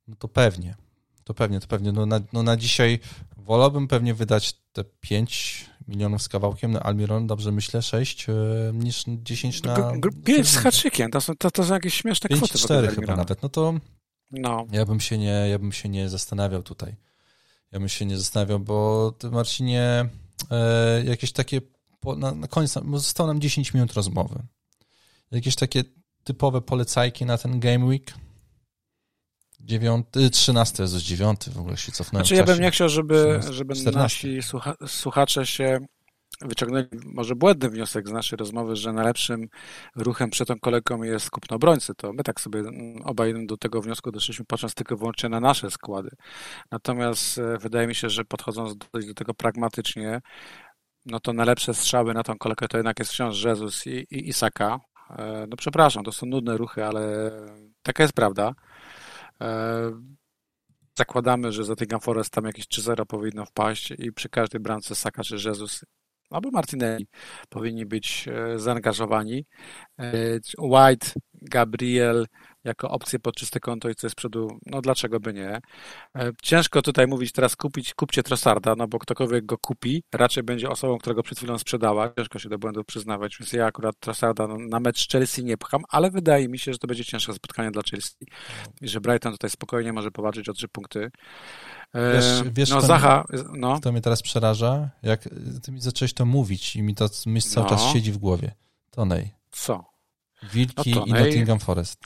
no 0.07 0.15
to 0.15 0.27
pewnie, 0.27 0.75
to 1.23 1.33
pewnie, 1.33 1.59
to 1.59 1.67
pewnie. 1.67 1.91
No 1.91 2.05
na, 2.05 2.19
no 2.33 2.43
na 2.43 2.57
dzisiaj 2.57 2.99
wolałbym 3.37 3.87
pewnie 3.87 4.13
wydać 4.13 4.53
te 4.73 4.83
5 4.83 5.65
milionów 5.87 6.21
z 6.21 6.29
kawałkiem 6.29 6.71
na 6.71 6.79
Almiron, 6.79 7.27
dobrze 7.27 7.51
myślę, 7.51 7.81
6 7.81 8.29
e, 8.29 8.33
niż 8.73 9.03
10 9.07 9.63
na... 9.63 9.91
5 10.25 10.47
z 10.47 10.57
haczykiem, 10.57 11.11
to 11.11 11.21
są, 11.21 11.35
to, 11.35 11.51
to 11.51 11.63
są 11.63 11.73
jakieś 11.73 11.93
śmieszne 11.93 12.29
5, 12.29 12.41
kwoty. 12.41 12.59
4 12.59 12.87
chyba 12.87 13.15
nawet, 13.15 13.43
no 13.43 13.49
to 13.49 13.73
no. 14.31 14.67
Ja, 14.71 14.85
bym 14.85 14.99
się 14.99 15.17
nie, 15.17 15.47
ja 15.49 15.59
bym 15.59 15.71
się 15.71 15.89
nie 15.89 16.09
zastanawiał 16.09 16.63
tutaj. 16.63 16.95
Ja 17.71 17.79
bym 17.79 17.89
się 17.89 18.05
nie 18.05 18.17
zastanawiał, 18.17 18.59
bo 18.59 19.11
ty 19.11 19.31
Marcinie 19.31 20.09
e, 20.51 21.03
jakieś 21.05 21.31
takie, 21.31 21.61
po, 21.99 22.15
na, 22.15 22.31
na 22.31 22.47
koniec, 22.47 22.73
zostało 22.95 23.27
nam 23.27 23.41
10 23.41 23.73
minut 23.73 23.93
rozmowy. 23.93 24.39
Jakieś 25.31 25.55
takie 25.55 25.83
typowe 26.23 26.61
polecajki 26.61 27.25
na 27.25 27.37
ten 27.37 27.59
Game 27.59 27.85
Week? 27.85 28.13
Dziewiąty, 29.65 30.29
trzynasty 30.29 30.81
jest 30.81 30.93
już 30.93 31.03
dziewiąty, 31.03 31.51
w 31.51 31.57
ogóle 31.57 31.77
się 31.77 31.91
cofnąłem. 31.91 32.25
Znaczy 32.25 32.35
ja 32.35 32.43
bym 32.43 32.61
nie 32.61 32.71
chciał, 32.71 32.89
żeby, 32.89 33.39
żeby 33.51 33.73
nasi 33.91 34.43
słucha, 34.43 34.75
słuchacze 34.87 35.45
się 35.45 35.79
wyciągnęli 36.41 36.87
może 37.05 37.35
błędny 37.35 37.69
wniosek 37.69 38.07
z 38.07 38.11
naszej 38.11 38.37
rozmowy, 38.37 38.75
że 38.75 38.93
najlepszym 38.93 39.47
ruchem 39.95 40.29
przed 40.29 40.47
tą 40.47 40.59
kolejką 40.59 41.03
jest 41.03 41.29
kupno 41.29 41.55
obrońcy. 41.55 41.95
To 41.95 42.13
my 42.13 42.23
tak 42.23 42.41
sobie 42.41 42.63
obaj 43.03 43.33
do 43.45 43.57
tego 43.57 43.81
wniosku 43.81 44.11
doszliśmy, 44.11 44.45
patrząc 44.45 44.73
tylko 44.73 44.97
wyłącznie 44.97 45.29
na 45.29 45.39
nasze 45.39 45.71
składy. 45.71 46.09
Natomiast 46.71 47.37
e, 47.37 47.57
wydaje 47.57 47.87
mi 47.87 47.95
się, 47.95 48.09
że 48.09 48.25
podchodząc 48.25 48.77
do, 48.77 48.87
do 49.07 49.13
tego 49.13 49.33
pragmatycznie, 49.33 50.21
no 51.05 51.19
to 51.19 51.33
najlepsze 51.33 51.73
strzały 51.73 52.13
na 52.13 52.23
tą 52.23 52.37
kolejkę 52.37 52.67
to 52.67 52.77
jednak 52.77 52.99
jest 52.99 53.11
wciąż 53.11 53.43
Jezus 53.43 53.87
i, 53.87 53.89
i 54.11 54.29
Isaka. 54.29 54.79
E, 55.09 55.45
no 55.49 55.57
przepraszam, 55.57 56.03
to 56.03 56.11
są 56.11 56.25
nudne 56.25 56.57
ruchy, 56.57 56.85
ale 56.85 57.31
taka 57.83 58.03
jest 58.03 58.13
prawda. 58.13 58.53
E, 59.41 59.91
zakładamy, 60.97 61.51
że 61.51 61.63
za 61.63 61.71
Nottingham 61.71 62.01
Forest 62.01 62.33
tam 62.33 62.45
jakieś 62.45 62.65
3-0 62.67 63.05
powinno 63.05 63.45
wpaść 63.45 63.91
i 63.91 64.13
przy 64.13 64.29
każdej 64.29 64.61
bramce 64.61 64.95
Saka 64.95 65.23
czy 65.23 65.35
Jezus 65.35 65.85
albo 66.29 66.51
Martinelli 66.51 67.07
powinni 67.49 67.85
być 67.85 68.25
e, 68.27 68.59
zaangażowani. 68.59 69.45
White, 70.57 71.07
Gabriel, 71.41 72.25
jako 72.63 72.89
opcję 72.89 73.19
pod 73.19 73.35
czyste 73.35 73.59
konto 73.59 73.89
i 73.89 73.95
co 73.95 74.07
jest 74.07 74.15
przodu, 74.15 74.59
no 74.65 74.81
dlaczego 74.81 75.19
by 75.19 75.33
nie. 75.33 75.59
E, 76.17 76.31
ciężko 76.43 76.81
tutaj 76.81 77.07
mówić 77.07 77.31
teraz 77.31 77.55
kupić, 77.55 77.93
kupcie 77.93 78.23
Trossarda, 78.23 78.75
no 78.77 78.87
bo 78.87 78.99
ktokolwiek 78.99 79.45
go 79.45 79.57
kupi, 79.57 80.03
raczej 80.13 80.43
będzie 80.43 80.69
osobą, 80.69 80.97
która 80.97 81.13
go 81.13 81.23
przed 81.23 81.37
chwilą 81.37 81.57
sprzedała. 81.57 82.13
Ciężko 82.17 82.39
się 82.39 82.49
do 82.49 82.57
błędów 82.57 82.85
przyznawać, 82.85 83.37
więc 83.39 83.53
ja 83.53 83.65
akurat 83.65 83.99
Trossarda 83.99 84.47
na 84.47 84.79
mecz 84.79 85.09
Chelsea 85.11 85.43
nie 85.43 85.57
pcham, 85.57 85.81
ale 85.89 86.11
wydaje 86.11 86.49
mi 86.49 86.59
się, 86.59 86.73
że 86.73 86.79
to 86.79 86.87
będzie 86.87 87.05
cięższe 87.05 87.33
spotkanie 87.33 87.71
dla 87.71 87.81
Chelsea 87.91 88.25
i 88.81 88.87
że 88.87 89.01
Brighton 89.01 89.31
tutaj 89.31 89.49
spokojnie 89.49 89.93
może 89.93 90.11
powalczyć 90.11 90.49
o 90.49 90.53
trzy 90.53 90.67
punkty. 90.67 91.11
E, 91.95 92.13
wiesz, 92.13 92.53
wiesz 92.53 92.69
no, 92.69 92.81
Zacha, 92.81 93.25
no. 93.53 93.79
To 93.79 93.91
mnie 93.91 94.01
teraz 94.01 94.21
przeraża, 94.21 94.89
jak 95.03 95.29
ty 95.63 95.71
mi 95.71 95.81
zacząłeś 95.81 96.13
to 96.13 96.25
mówić 96.25 96.75
i 96.75 96.81
mi 96.81 96.95
to 96.95 97.09
myśl 97.25 97.49
cały 97.49 97.63
no. 97.63 97.69
czas 97.69 97.93
siedzi 97.93 98.11
w 98.11 98.17
głowie. 98.17 98.51
Tonej. 98.91 99.33
Co? 99.51 99.94
Wilki 100.53 100.93
no 100.95 101.05
i 101.05 101.13
Nottingham 101.13 101.59
Forest. 101.59 101.99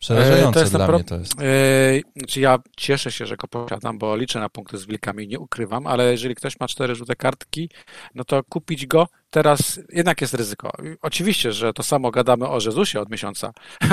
Przerażające 0.00 0.52
to 0.54 0.60
jest 0.60 0.72
dla 0.72 0.86
pro... 0.86 0.94
mnie 0.96 1.04
to 1.04 1.18
jest. 1.18 1.34
Yy, 1.40 2.02
znaczy 2.16 2.40
ja 2.40 2.58
cieszę 2.76 3.12
się, 3.12 3.26
że 3.26 3.36
go 3.36 3.48
posiadam, 3.48 3.98
bo 3.98 4.16
liczę 4.16 4.40
na 4.40 4.48
punkty 4.48 4.78
z 4.78 4.86
wilkami, 4.86 5.28
nie 5.28 5.38
ukrywam, 5.38 5.86
ale 5.86 6.10
jeżeli 6.10 6.34
ktoś 6.34 6.60
ma 6.60 6.68
cztery 6.68 6.94
żółte 6.94 7.16
kartki, 7.16 7.70
no 8.14 8.24
to 8.24 8.42
kupić 8.44 8.86
go 8.86 9.08
teraz 9.30 9.80
jednak 9.92 10.20
jest 10.20 10.34
ryzyko. 10.34 10.72
Oczywiście, 11.02 11.52
że 11.52 11.72
to 11.72 11.82
samo 11.82 12.10
gadamy 12.10 12.48
o 12.48 12.58
Jezusie 12.66 13.00
od 13.00 13.10
miesiąca, 13.10 13.52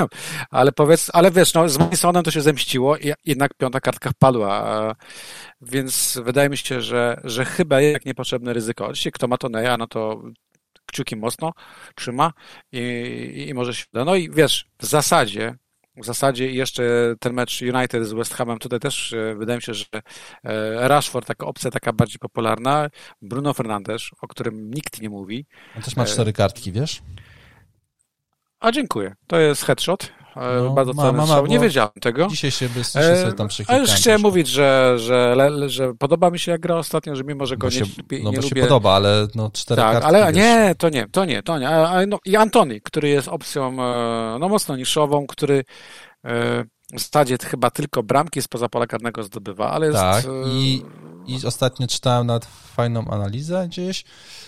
ale 0.50 0.72
powiedz, 0.72 1.10
ale 1.12 1.30
wiesz, 1.30 1.54
no, 1.54 1.68
z 1.68 1.78
Masonem 1.78 2.22
to 2.22 2.30
się 2.30 2.40
zemściło 2.40 2.96
i 2.96 3.12
jednak 3.24 3.54
piąta 3.54 3.80
kartka 3.80 4.10
padła, 4.18 4.94
więc 5.60 6.18
wydaje 6.24 6.48
mi 6.48 6.56
się, 6.56 6.80
że, 6.80 7.20
że 7.24 7.44
chyba 7.44 7.80
jednak 7.80 8.06
niepotrzebne 8.06 8.52
ryzyko. 8.52 8.84
Oczywiście 8.84 9.10
kto 9.10 9.28
ma 9.28 9.36
to 9.36 9.48
Neja, 9.48 9.76
no 9.76 9.86
to 9.86 10.22
kciuki 10.88 11.16
mocno 11.16 11.52
trzyma 11.94 12.32
i, 12.72 12.78
i, 13.36 13.48
i 13.48 13.54
może 13.54 13.74
się 13.74 13.84
uda. 13.92 14.04
No 14.04 14.14
i 14.14 14.30
wiesz, 14.30 14.66
w 14.78 14.86
zasadzie 14.86 15.54
w 16.02 16.04
zasadzie 16.04 16.52
jeszcze 16.52 17.14
ten 17.20 17.32
mecz 17.32 17.62
United 17.62 18.06
z 18.06 18.12
West 18.12 18.34
Hamem, 18.34 18.58
tutaj 18.58 18.80
też 18.80 19.12
e, 19.12 19.34
wydaje 19.34 19.56
mi 19.56 19.62
się, 19.62 19.74
że 19.74 19.84
e, 19.94 20.88
Rashford, 20.88 21.26
taka 21.26 21.46
opcja 21.46 21.70
taka 21.70 21.92
bardziej 21.92 22.18
popularna, 22.18 22.88
Bruno 23.22 23.54
Fernandes, 23.54 24.02
o 24.20 24.28
którym 24.28 24.70
nikt 24.70 25.00
nie 25.00 25.10
mówi. 25.10 25.46
On 25.76 25.82
też 25.82 25.96
ma 25.96 26.04
cztery 26.04 26.32
kartki, 26.32 26.72
wiesz? 26.72 27.02
A 28.60 28.72
dziękuję. 28.72 29.14
To 29.26 29.38
jest 29.38 29.64
headshot. 29.64 30.12
E, 30.36 30.62
no, 30.62 30.70
bardzo 30.70 30.92
ma, 30.92 31.40
Nie 31.48 31.58
wiedziałem 31.58 31.90
tego. 32.00 32.26
Dzisiaj 32.26 32.50
się 32.50 32.68
bez 32.68 32.92
się 32.92 33.32
tam 33.36 33.48
A 33.66 33.76
już 33.76 33.90
chciałem 33.90 34.20
mówić, 34.20 34.48
że, 34.48 34.94
że, 34.98 35.50
że 35.66 35.94
podoba 35.94 36.30
mi 36.30 36.38
się 36.38 36.52
jak 36.52 36.60
gra 36.60 36.76
ostatnio, 36.76 37.16
że 37.16 37.24
mimo, 37.24 37.46
że 37.46 37.56
go 37.56 37.68
nie, 37.68 37.80
lubię, 37.80 38.20
no, 38.22 38.30
nie 38.30 38.36
lubię... 38.36 38.48
się 38.48 38.54
podoba, 38.54 38.92
ale 38.92 39.26
no 39.34 39.50
cztery 39.52 39.82
Tak, 39.82 39.92
kartki, 39.92 40.08
ale 40.08 40.32
nie, 40.32 40.74
to 40.78 40.88
nie, 40.88 41.06
to 41.08 41.24
nie, 41.24 41.42
to 41.42 41.58
nie. 41.58 41.68
A, 41.68 42.06
no, 42.06 42.18
I 42.24 42.36
Antoni, 42.36 42.80
który 42.80 43.08
jest 43.08 43.28
opcją 43.28 43.72
no, 44.40 44.48
mocno 44.48 44.76
niszową, 44.76 45.26
który 45.26 45.64
w 46.94 47.00
zasadzie 47.00 47.36
chyba 47.44 47.70
tylko 47.70 48.02
bramki 48.02 48.42
spoza 48.42 48.68
pola 48.68 48.86
karnego 48.86 49.22
zdobywa, 49.22 49.70
ale 49.70 49.86
jest... 49.86 49.98
Tak, 49.98 50.24
i, 50.46 50.82
i 51.26 51.46
ostatnio 51.46 51.86
czytałem 51.86 52.26
nawet 52.26 52.44
fajną 52.44 53.04
analizę 53.10 53.66
gdzieś, 53.68 54.04
E, 54.04 54.47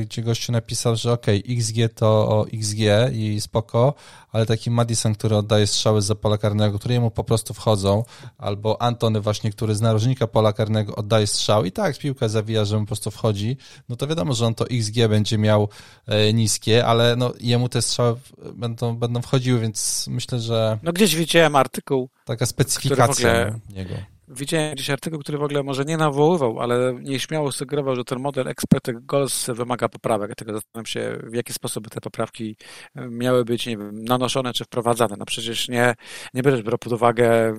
gdzie 0.00 0.22
gościu 0.22 0.52
napisał, 0.52 0.96
że 0.96 1.12
ok, 1.12 1.26
XG 1.48 1.76
to 1.94 2.44
XG 2.52 2.78
i 3.12 3.40
spoko, 3.40 3.94
ale 4.32 4.46
taki 4.46 4.70
Madison, 4.70 5.14
który 5.14 5.36
oddaje 5.36 5.66
strzały 5.66 6.02
z 6.02 6.18
pola 6.18 6.38
karnego, 6.38 6.78
które 6.78 7.00
mu 7.00 7.10
po 7.10 7.24
prostu 7.24 7.54
wchodzą, 7.54 8.04
albo 8.38 8.82
Antony 8.82 9.20
właśnie, 9.20 9.50
który 9.50 9.74
z 9.74 9.80
narożnika 9.80 10.26
pola 10.26 10.52
karnego 10.52 10.96
oddaje 10.96 11.26
strzał 11.26 11.64
i 11.64 11.72
tak 11.72 11.98
piłka 11.98 12.28
zawija, 12.28 12.64
że 12.64 12.76
mu 12.76 12.82
po 12.82 12.86
prostu 12.86 13.10
wchodzi, 13.10 13.56
no 13.88 13.96
to 13.96 14.06
wiadomo, 14.06 14.34
że 14.34 14.46
on 14.46 14.54
to 14.54 14.66
XG 14.68 15.08
będzie 15.08 15.38
miał 15.38 15.68
e, 16.06 16.32
niskie, 16.32 16.86
ale 16.86 17.16
no 17.16 17.32
jemu 17.40 17.68
te 17.68 17.82
strzały 17.82 18.16
będą, 18.54 18.96
będą 18.96 19.22
wchodziły, 19.22 19.60
więc 19.60 20.06
myślę, 20.10 20.40
że... 20.40 20.78
No 20.82 20.92
gdzieś 20.92 21.16
widziałem 21.16 21.56
artykuł, 21.56 22.08
Taka 22.24 22.46
specyfikacja 22.46 23.30
ogóle... 23.30 23.60
niego 23.68 24.13
Widziałem 24.28 24.74
gdzieś 24.74 24.90
artykuł, 24.90 25.18
który 25.18 25.38
w 25.38 25.42
ogóle 25.42 25.62
może 25.62 25.84
nie 25.84 25.96
nawoływał, 25.96 26.60
ale 26.60 26.94
nieśmiało 27.02 27.52
sugerował, 27.52 27.96
że 27.96 28.04
ten 28.04 28.18
model 28.20 28.48
expected 28.48 29.06
goals 29.06 29.46
wymaga 29.46 29.88
poprawek. 29.88 30.28
Dlatego 30.28 30.52
zastanawiam 30.52 30.86
się, 30.86 31.18
w 31.22 31.34
jaki 31.34 31.52
sposób 31.52 31.90
te 31.90 32.00
poprawki 32.00 32.56
e, 32.94 33.08
miały 33.08 33.44
być, 33.44 33.66
nie 33.66 33.76
wiem, 33.76 34.04
nanoszone 34.04 34.52
czy 34.52 34.64
wprowadzane. 34.64 35.16
No 35.18 35.24
przecież 35.24 35.68
nie, 35.68 35.94
nie 36.34 36.42
bierzesz 36.42 36.62
pod 36.62 36.92
uwagę 36.92 37.54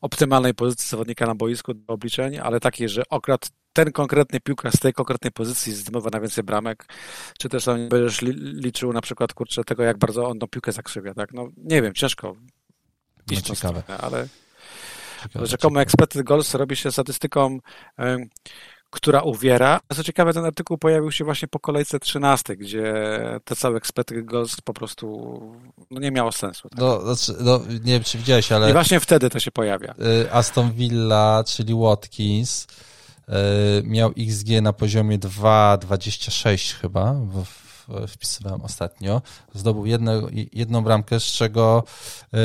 optymalnej 0.00 0.54
pozycji 0.54 0.88
zawodnika 0.88 1.26
na 1.26 1.34
boisku 1.34 1.74
do 1.74 1.94
obliczeń, 1.94 2.38
ale 2.38 2.60
takiej, 2.60 2.88
że 2.88 3.02
akurat 3.10 3.50
ten 3.72 3.92
konkretny 3.92 4.40
piłkarz 4.40 4.74
z 4.74 4.80
tej 4.80 4.92
konkretnej 4.92 5.32
pozycji 5.32 5.72
zdobywa 5.72 6.10
na 6.12 6.20
więcej 6.20 6.44
bramek, 6.44 6.86
czy 7.38 7.48
też 7.48 7.66
nie 7.66 7.88
będziesz 7.88 8.22
liczył 8.62 8.92
na 8.92 9.00
przykład, 9.00 9.34
kurczę, 9.34 9.64
tego, 9.64 9.82
jak 9.82 9.98
bardzo 9.98 10.28
on 10.28 10.38
tą 10.38 10.48
piłkę 10.48 10.72
zakrzywia, 10.72 11.14
tak? 11.14 11.32
No 11.32 11.48
nie 11.56 11.82
wiem, 11.82 11.94
ciężko 11.94 12.36
iść 13.30 13.48
no, 13.48 13.54
ciekawe. 13.54 13.80
Stronę, 13.80 14.00
ale 14.00 14.28
Rzekomo 15.42 15.80
expected 15.80 16.22
goals 16.22 16.54
robi 16.54 16.76
się 16.76 16.92
statystyką, 16.92 17.58
która 18.90 19.22
uwiera. 19.22 19.80
Co 19.94 20.04
ciekawe, 20.04 20.32
ten 20.32 20.44
artykuł 20.44 20.78
pojawił 20.78 21.12
się 21.12 21.24
właśnie 21.24 21.48
po 21.48 21.60
kolejce 21.60 22.00
13, 22.00 22.56
gdzie 22.56 22.94
te 23.44 23.56
całe 23.56 23.76
expected 23.76 24.24
goals 24.24 24.60
po 24.60 24.74
prostu 24.74 25.40
no, 25.90 26.00
nie 26.00 26.10
miało 26.10 26.32
sensu. 26.32 26.68
Tak? 26.68 26.78
No, 26.78 27.14
znaczy, 27.14 27.42
no, 27.44 27.60
nie 27.84 27.92
wiem, 27.92 28.04
czy 28.04 28.18
widziałeś, 28.18 28.52
ale... 28.52 28.70
I 28.70 28.72
właśnie 28.72 29.00
wtedy 29.00 29.30
to 29.30 29.40
się 29.40 29.50
pojawia. 29.50 29.94
Y, 30.22 30.32
Aston 30.32 30.72
Villa, 30.72 31.44
czyli 31.46 31.74
Watkins, 31.74 32.66
y, 33.28 33.32
miał 33.84 34.12
XG 34.18 34.48
na 34.62 34.72
poziomie 34.72 35.18
2,26 35.18 36.80
chyba 36.80 37.12
w, 37.12 37.59
wpisywałem 38.08 38.62
ostatnio. 38.62 39.22
Zdobył 39.54 39.86
jedno, 39.86 40.12
jedną 40.52 40.84
bramkę, 40.84 41.20
z 41.20 41.24
czego 41.24 41.84
yy, 42.32 42.40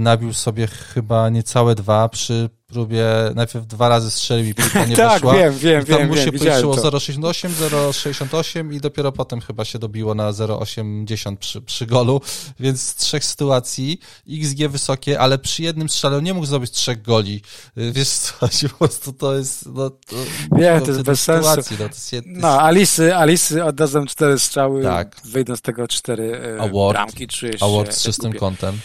nabił 0.00 0.32
sobie 0.32 0.66
chyba 0.66 1.28
niecałe 1.28 1.74
dwa 1.74 2.08
przy 2.08 2.50
próbie 2.70 3.04
najpierw 3.34 3.66
dwa 3.66 3.88
razy 3.88 4.10
strzelił 4.10 4.46
i 4.46 4.54
piłka 4.54 4.84
nie 4.84 4.96
tak, 5.06 5.12
weszła. 5.12 5.34
wiem, 5.34 5.58
wiem, 5.58 5.82
I 5.82 5.86
tam 5.86 5.98
wiem. 5.98 6.08
mu 6.08 6.14
wiem, 6.14 6.24
się 6.24 6.30
widziałem 6.30 6.62
policzyło 6.62 6.90
to. 6.90 6.98
0,68, 6.98 7.48
0,68 7.48 8.74
i 8.74 8.80
dopiero 8.80 9.12
potem 9.12 9.40
chyba 9.40 9.64
się 9.64 9.78
dobiło 9.78 10.14
na 10.14 10.30
0,80 10.32 11.36
przy, 11.36 11.62
przy 11.62 11.86
golu, 11.86 12.20
więc 12.60 12.82
z 12.82 12.94
trzech 12.94 13.24
sytuacji 13.24 14.00
XG 14.30 14.58
wysokie, 14.68 15.20
ale 15.20 15.38
przy 15.38 15.62
jednym 15.62 15.88
strzale 15.88 16.22
nie 16.22 16.34
mógł 16.34 16.46
zrobić 16.46 16.70
trzech 16.70 17.02
goli. 17.02 17.42
Y, 17.78 17.92
Wiesz 17.92 18.08
co, 18.08 18.32
po 18.68 18.78
prostu 18.78 19.12
to 19.12 19.34
jest... 19.34 19.66
No, 19.66 19.90
to, 19.90 20.16
Nie, 20.52 20.80
to 20.80 20.86
jest 20.86 21.02
bez 21.02 21.22
sensu. 21.22 21.48
sytuacji, 21.62 21.76
No, 21.80 21.88
to 21.88 21.94
jest, 21.94 22.12
jed- 22.12 22.22
No, 22.26 22.60
Alisy, 22.62 23.16
Alisy 23.16 23.64
oddadzą 23.64 24.06
cztery 24.06 24.38
strzały, 24.38 24.82
Tak. 24.82 25.16
wyjdą 25.24 25.56
z 25.56 25.60
tego 25.60 25.88
cztery 25.88 26.40
e, 26.58 26.60
Award. 26.62 26.92
bramki, 26.92 27.26
czuję 27.26 27.58
się 27.58 27.64
award 27.64 27.94
z 27.94 28.02
czystym 28.02 28.32
kątem. 28.32 28.78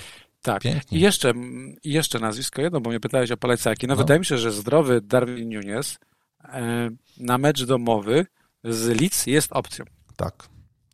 Tak. 0.46 0.62
Pięknie. 0.62 0.98
I 0.98 1.02
jeszcze, 1.02 1.34
jeszcze 1.84 2.20
nazwisko 2.20 2.62
jedno, 2.62 2.82
bo 2.82 2.90
mnie 2.90 3.00
pytałeś 3.00 3.32
o 3.32 3.38
polecajki. 3.38 3.88
No, 3.88 3.94
No. 3.94 3.98
wydaje 3.98 4.20
mi 4.20 4.26
się, 4.26 4.38
że 4.38 4.52
zdrowy 4.52 5.02
Darwin 5.02 5.50
Nunes 5.54 5.98
e, 6.44 6.90
na 7.18 7.38
mecz 7.38 7.64
domowy 7.64 8.26
z 8.64 9.02
Leeds 9.02 9.26
jest 9.28 9.54
opcją. 9.54 9.86
Tak, 10.16 10.48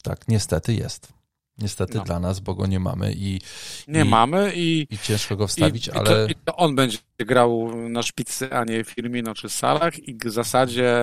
tak, 0.04 0.28
niestety 0.28 0.74
jest. 0.74 1.14
Niestety 1.58 1.98
No. 1.98 2.04
dla 2.04 2.20
nas, 2.20 2.40
bo 2.40 2.56
go 2.56 2.68
nie 2.68 2.80
mamy 2.80 3.14
i, 3.16 3.42
Nie 3.88 4.02
I- 4.02 4.10
mamy 4.10 4.52
i, 4.56 4.88
i 4.90 4.98
ciężko 4.98 5.36
go 5.36 5.48
wstawić, 5.48 5.88
i, 5.88 5.92
ale 5.92 6.06
to, 6.06 6.28
i 6.28 6.36
to 6.46 6.56
on 6.56 6.76
będzie 6.76 6.98
grał 7.20 7.72
na 7.90 8.04
szpicy, 8.04 8.54
a 8.54 8.64
nie 8.64 8.84
Firmino 8.84 9.34
czy 9.34 9.50
Salah 9.50 10.00
i 10.08 10.16
w 10.16 10.30
zasadzie 10.32 10.94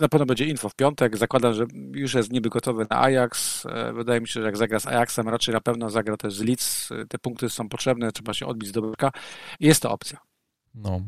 na 0.00 0.08
pewno 0.08 0.26
będzie 0.26 0.44
info 0.46 0.68
w 0.68 0.74
piątek. 0.74 1.16
Zakładam, 1.16 1.54
że 1.54 1.64
już 1.92 2.14
jest 2.14 2.32
niby 2.32 2.48
gotowy 2.48 2.86
na 2.90 3.02
Ajax. 3.02 3.66
E, 3.66 3.92
Wydaje 3.92 4.20
mi 4.20 4.28
się, 4.28 4.40
że 4.40 4.46
jak 4.46 4.56
zagra 4.56 4.80
z 4.80 4.86
Ajaxem, 4.86 5.28
raczej 5.28 5.54
na 5.54 5.60
pewno 5.60 5.90
zagra 5.90 6.16
też 6.16 6.34
z 6.34 6.40
Leeds. 6.42 6.92
E, 6.92 7.06
Te 7.06 7.18
punkty 7.18 7.50
są 7.50 7.68
potrzebne, 7.68 8.12
trzeba 8.12 8.34
się 8.34 8.46
odbić 8.46 8.68
z 8.68 8.72
dobrka. 8.72 9.12
Jest 9.60 9.82
to 9.82 9.90
opcja. 9.90 10.18
no, 10.74 11.00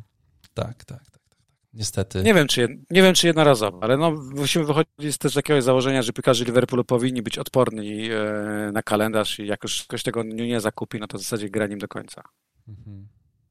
tak, 0.54 0.66
tak, 0.66 0.84
tak, 0.84 1.10
tak. 1.10 1.10
tak. 1.28 1.38
Niestety. 1.74 2.22
Nie 2.22 2.34
wiem, 2.34 2.46
czy, 2.46 2.78
nie 2.90 3.02
wiem, 3.02 3.14
czy 3.14 3.26
jednorazowo, 3.26 3.78
ale 3.82 3.96
no, 3.96 4.10
musimy 4.10 4.64
wychodzić 4.64 5.18
też 5.18 5.32
z 5.32 5.36
jakiegoś 5.36 5.64
założenia, 5.64 6.02
że 6.02 6.12
piłkarze 6.12 6.44
Liverpoolu 6.44 6.84
powinni 6.84 7.22
być 7.22 7.38
odporni 7.38 8.10
e, 8.10 8.72
na 8.72 8.82
kalendarz 8.82 9.38
i 9.38 9.46
jak 9.46 9.62
już 9.62 9.82
ktoś 9.82 10.02
tego 10.02 10.22
nie 10.22 10.60
zakupi, 10.60 10.98
no 11.00 11.06
to 11.06 11.18
w 11.18 11.20
zasadzie 11.20 11.50
gra 11.50 11.66
nim 11.66 11.78
do 11.78 11.88
końca. 11.88 12.22
Mhm. 12.68 13.08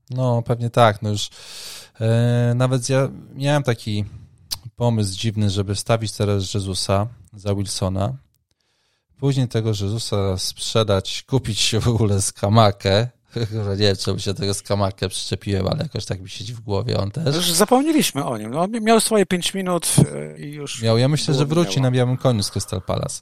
No, 0.09 0.41
pewnie 0.41 0.69
tak. 0.69 1.01
No 1.01 1.09
już 1.09 1.29
e, 2.01 2.53
nawet 2.55 2.89
ja 2.89 3.09
miałem 3.35 3.63
taki 3.63 4.05
pomysł 4.83 5.17
dziwny, 5.17 5.49
żeby 5.49 5.75
stawić 5.75 6.11
teraz 6.11 6.53
Jezusa 6.53 7.07
za 7.33 7.55
Wilsona. 7.55 8.13
Później 9.17 9.47
tego 9.47 9.69
Jezusa 9.69 10.37
sprzedać, 10.37 11.23
kupić 11.27 11.59
się 11.59 11.79
w 11.79 11.87
ogóle 11.87 12.21
z 12.21 12.31
Kamakę. 12.31 13.07
Chyba 13.33 13.69
nie 13.79 13.85
wiem, 13.85 13.95
czemu 13.95 14.19
się 14.19 14.33
tego 14.33 14.53
z 14.53 14.61
Kamakę 14.61 15.09
przyczepiłem, 15.09 15.67
ale 15.67 15.83
jakoś 15.83 16.05
tak 16.05 16.21
mi 16.21 16.29
siedzi 16.29 16.53
w 16.53 16.59
głowie 16.59 16.97
on 16.97 17.11
też. 17.11 17.35
Już 17.35 17.51
zapomnieliśmy 17.51 18.25
o 18.25 18.37
nim. 18.37 18.51
No, 18.51 18.61
on 18.61 18.71
miał 18.71 18.99
swoje 18.99 19.25
5 19.25 19.53
minut 19.53 19.95
e, 20.15 20.39
i 20.39 20.53
już. 20.53 20.81
Miał, 20.81 20.97
ja 20.97 21.07
myślę, 21.07 21.33
że 21.33 21.45
wróci 21.45 21.69
minęło. 21.69 21.83
na 21.83 21.91
białym 21.91 22.17
koniu 22.17 22.43
z 22.43 22.51
Crystal 22.51 22.81
Palace. 22.81 23.21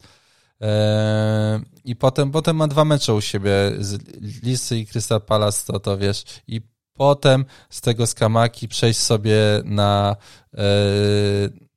Eee, 0.62 1.62
I 1.86 1.96
potem, 1.96 2.32
potem 2.32 2.56
ma 2.56 2.68
dwa 2.68 2.86
mecze 2.86 3.14
u 3.14 3.22
siebie, 3.22 3.52
z 3.80 4.00
Lisy 4.44 4.78
i 4.78 4.88
Crystal 4.88 5.22
Palace, 5.22 5.74
to, 5.74 5.80
to 5.80 5.98
wiesz. 5.98 6.24
I 6.48 6.62
potem 7.02 7.46
z 7.70 7.82
tego 7.82 8.08
skamaki 8.08 8.68
przejść 8.68 9.00
sobie 9.00 9.36
na, 9.66 10.16
e, 10.58 10.64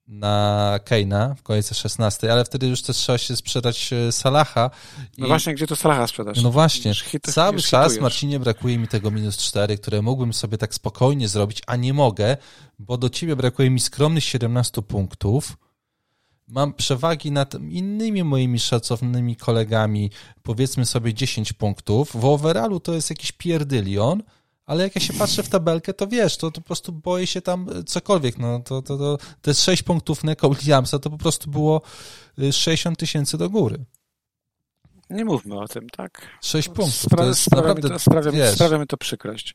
na 0.08 0.78
Keina 0.84 1.34
w 1.34 1.42
kolejce 1.42 1.74
16, 1.74 2.32
ale 2.32 2.44
wtedy 2.44 2.66
już 2.66 2.82
też 2.82 2.96
trzeba 2.96 3.18
się 3.18 3.36
sprzedać 3.36 3.92
e, 3.92 4.12
Salaha. 4.12 4.70
No 5.18 5.26
I- 5.26 5.28
właśnie, 5.28 5.54
gdzie 5.54 5.66
to 5.66 5.76
Salaha 5.76 6.06
sprzedasz? 6.06 6.42
no 6.42 6.50
właśnie, 6.50 6.92
hit- 6.94 7.32
cały 7.32 7.62
czas 7.62 7.84
hitujesz. 7.84 8.02
Marcinie 8.02 8.40
brakuje 8.40 8.78
mi 8.78 8.88
tego 8.88 9.10
minus 9.10 9.36
4, 9.36 9.78
które 9.78 10.02
mógłbym 10.02 10.32
sobie 10.32 10.58
tak 10.58 10.74
spokojnie 10.74 11.28
zrobić, 11.28 11.62
a 11.66 11.76
nie 11.76 11.94
mogę, 11.94 12.36
bo 12.78 12.96
do 12.98 13.08
ciebie 13.08 13.36
brakuje 13.36 13.70
mi 13.70 13.80
skromnych 13.80 14.24
17 14.24 14.82
punktów. 14.82 15.56
Mam 16.48 16.72
przewagi 16.74 17.32
nad 17.32 17.54
innymi 17.54 18.24
moimi 18.24 18.58
szacownymi 18.58 19.36
kolegami, 19.36 20.10
powiedzmy 20.42 20.86
sobie 20.86 21.14
10 21.14 21.52
punktów. 21.52 22.10
W 22.14 22.24
overallu 22.24 22.80
to 22.80 22.94
jest 22.94 23.10
jakiś 23.10 23.32
pierdylion, 23.32 24.22
ale 24.66 24.82
jak 24.82 24.94
ja 24.94 25.00
się 25.00 25.12
patrzę 25.12 25.42
w 25.42 25.48
tabelkę, 25.48 25.94
to 25.94 26.06
wiesz, 26.06 26.36
to, 26.36 26.50
to 26.50 26.60
po 26.60 26.66
prostu 26.66 26.92
boję 26.92 27.26
się 27.26 27.40
tam 27.40 27.68
cokolwiek. 27.86 28.38
No, 28.38 28.60
to, 28.60 28.82
to, 28.82 29.18
to, 29.42 29.50
jest 29.50 29.62
6 29.62 29.82
punktów 29.82 30.24
Neko 30.24 30.50
Williamsa, 30.50 30.98
to 30.98 31.10
po 31.10 31.18
prostu 31.18 31.50
było 31.50 31.82
y, 32.38 32.52
60 32.52 32.98
tysięcy 32.98 33.38
do 33.38 33.50
góry. 33.50 33.84
Nie 35.10 35.24
mówmy 35.24 35.60
o 35.60 35.68
tym, 35.68 35.90
tak? 35.90 36.22
6 36.42 36.68
punktów. 36.68 37.04
Spra- 37.12 37.16
to 37.16 37.26
jest 37.26 37.40
sprawia, 37.42 37.68
naprawdę, 37.68 37.88
mi 37.88 37.94
to, 37.94 37.98
sprawia, 37.98 38.30
wiesz, 38.30 38.54
sprawia 38.54 38.78
mi 38.78 38.86
to 38.86 38.96
przykrość. 38.96 39.54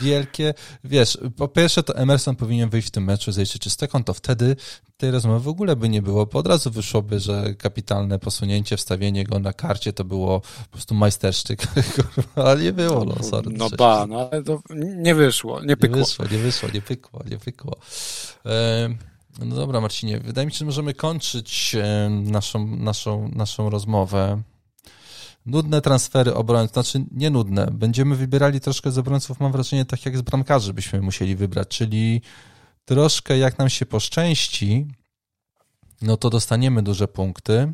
wielkie, 0.00 0.54
wiesz, 0.84 1.18
po 1.36 1.48
pierwsze 1.48 1.82
to 1.82 1.96
Emerson 1.96 2.36
powinien 2.36 2.70
wyjść 2.70 2.88
w 2.88 2.90
tym 2.90 3.04
meczu, 3.04 3.32
zejść 3.32 3.58
czyste 3.58 3.88
konto, 3.88 4.14
wtedy 4.14 4.56
tej 4.96 5.10
rozmowy 5.10 5.40
w 5.40 5.48
ogóle 5.48 5.76
by 5.76 5.88
nie 5.88 6.02
było, 6.02 6.26
bo 6.26 6.38
od 6.38 6.46
razu 6.46 6.70
wyszłoby, 6.70 7.20
że 7.20 7.54
kapitalne 7.54 8.18
posunięcie, 8.18 8.76
wstawienie 8.76 9.24
go 9.24 9.38
na 9.38 9.52
karcie 9.52 9.92
to 9.92 10.04
było 10.04 10.40
po 10.40 10.72
prostu 10.72 10.94
majstersztyk, 10.94 11.66
Kurwa, 11.94 12.44
ale 12.50 12.62
nie 12.62 12.72
było, 12.72 13.04
no 13.04 13.22
sorry. 13.22 13.50
No 13.56 13.70
ba, 13.78 14.06
no 14.06 14.28
ale 14.32 14.42
to 14.42 14.60
nie 14.96 15.14
wyszło, 15.14 15.60
nie 15.60 15.66
Nie 15.66 15.76
pykło. 15.76 15.98
wyszło, 15.98 16.24
nie 16.32 16.38
wyszło, 16.38 16.68
nie 16.74 16.82
pykło, 16.82 17.22
nie 17.30 17.38
pykło. 17.38 17.76
No 19.44 19.56
dobra, 19.56 19.80
Marcinie, 19.80 20.18
wydaje 20.20 20.46
mi 20.46 20.52
się, 20.52 20.58
że 20.58 20.64
możemy 20.64 20.94
kończyć 20.94 21.76
naszą, 22.10 22.66
naszą, 22.66 23.28
naszą 23.34 23.70
rozmowę. 23.70 24.42
Nudne 25.46 25.80
transfery 25.80 26.34
obrońców, 26.34 26.72
znaczy 26.72 27.04
nie 27.12 27.30
nudne. 27.30 27.66
Będziemy 27.72 28.16
wybierali 28.16 28.60
troszkę 28.60 28.90
z 28.90 28.98
obrońców, 28.98 29.40
mam 29.40 29.52
wrażenie, 29.52 29.84
tak 29.84 30.06
jak 30.06 30.18
z 30.18 30.22
bramkarzy 30.22 30.74
byśmy 30.74 31.00
musieli 31.00 31.36
wybrać, 31.36 31.68
czyli 31.68 32.22
troszkę 32.84 33.38
jak 33.38 33.58
nam 33.58 33.68
się 33.68 33.86
poszczęści, 33.86 34.86
no 36.02 36.16
to 36.16 36.30
dostaniemy 36.30 36.82
duże 36.82 37.08
punkty, 37.08 37.72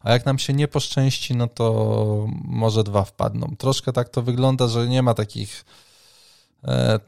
a 0.00 0.12
jak 0.12 0.26
nam 0.26 0.38
się 0.38 0.52
nie 0.52 0.68
poszczęści, 0.68 1.36
no 1.36 1.46
to 1.46 2.26
może 2.44 2.84
dwa 2.84 3.04
wpadną. 3.04 3.54
Troszkę 3.58 3.92
tak 3.92 4.08
to 4.08 4.22
wygląda, 4.22 4.68
że 4.68 4.88
nie 4.88 5.02
ma 5.02 5.14
takich 5.14 5.64
e, 6.64 7.00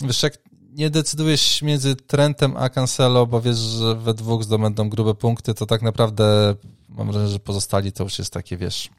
wiesz, 0.00 0.22
jak 0.22 0.38
nie 0.72 0.90
decydujesz 0.90 1.62
między 1.62 1.96
Trentem 1.96 2.56
a 2.56 2.68
Cancelo, 2.68 3.26
bo 3.26 3.40
wiesz, 3.40 3.56
że 3.56 3.94
we 3.94 4.14
dwóch 4.14 4.44
zdobędą 4.44 4.88
grube 4.88 5.14
punkty, 5.14 5.54
to 5.54 5.66
tak 5.66 5.82
naprawdę 5.82 6.54
mam 6.88 7.06
wrażenie, 7.06 7.32
że 7.32 7.38
pozostali 7.38 7.92
to 7.92 8.04
już 8.04 8.18
jest 8.18 8.32
takie, 8.32 8.56
wiesz, 8.56 8.90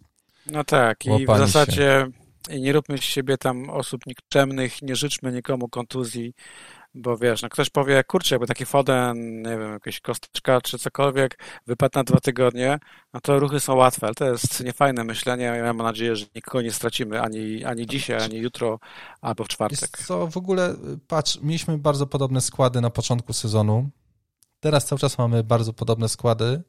No 0.51 0.63
tak, 0.63 1.05
i 1.05 1.25
w 1.25 1.37
zasadzie 1.37 2.07
i 2.49 2.61
nie 2.61 2.73
róbmy 2.73 2.97
z 2.97 3.01
siebie 3.01 3.37
tam 3.37 3.69
osób 3.69 4.01
nikczemnych, 4.07 4.81
nie 4.81 4.95
życzmy 4.95 5.31
nikomu 5.31 5.69
kontuzji, 5.69 6.33
bo 6.93 7.17
wiesz, 7.17 7.41
no 7.41 7.49
ktoś 7.49 7.69
powie, 7.69 8.03
kurczę, 8.03 8.35
jakby 8.35 8.47
taki 8.47 8.65
Foden, 8.65 9.41
nie 9.41 9.57
wiem, 9.57 9.71
jakaś 9.73 9.99
kosteczka 9.99 10.61
czy 10.61 10.79
cokolwiek 10.79 11.39
wypadł 11.67 11.99
na 11.99 12.03
dwa 12.03 12.19
tygodnie, 12.19 12.79
no 13.13 13.19
to 13.21 13.39
ruchy 13.39 13.59
są 13.59 13.75
łatwe, 13.75 14.07
ale 14.07 14.15
to 14.15 14.25
jest 14.25 14.63
niefajne 14.63 15.03
myślenie. 15.03 15.43
Ja 15.43 15.73
mam 15.73 15.77
nadzieję, 15.77 16.15
że 16.15 16.25
nikogo 16.35 16.61
nie 16.61 16.71
stracimy 16.71 17.21
ani, 17.21 17.65
ani 17.65 17.87
dzisiaj, 17.87 18.23
ani 18.23 18.37
jutro, 18.37 18.79
albo 19.21 19.43
w 19.43 19.47
czwartek. 19.47 19.81
Jest 19.81 20.07
co, 20.07 20.27
w 20.27 20.37
ogóle, 20.37 20.75
patrz, 21.07 21.39
mieliśmy 21.41 21.77
bardzo 21.77 22.07
podobne 22.07 22.41
składy 22.41 22.81
na 22.81 22.89
początku 22.89 23.33
sezonu. 23.33 23.89
Teraz 24.59 24.85
cały 24.85 24.99
czas 24.99 25.17
mamy 25.17 25.43
bardzo 25.43 25.73
podobne 25.73 26.09
składy 26.09 26.63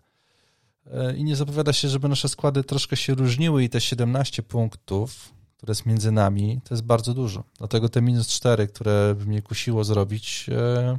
i 1.17 1.25
nie 1.25 1.37
zapowiada 1.37 1.73
się, 1.73 1.89
żeby 1.89 2.09
nasze 2.09 2.29
składy 2.29 2.65
troszkę 2.65 2.97
się 2.97 3.15
różniły 3.15 3.65
i 3.65 3.69
te 3.69 3.81
17 3.81 4.43
punktów, 4.43 5.33
które 5.57 5.71
jest 5.71 5.87
między 5.87 6.13
nami, 6.13 6.61
to 6.65 6.75
jest 6.75 6.85
bardzo 6.85 7.15
dużo. 7.15 7.45
Dlatego 7.59 7.89
te 7.89 8.03
minus 8.03 8.29
4, 8.29 8.67
które 8.67 9.15
by 9.19 9.27
mnie 9.27 9.43
kusiło 9.43 9.85
zrobić, 9.85 10.47
e, 10.49 10.99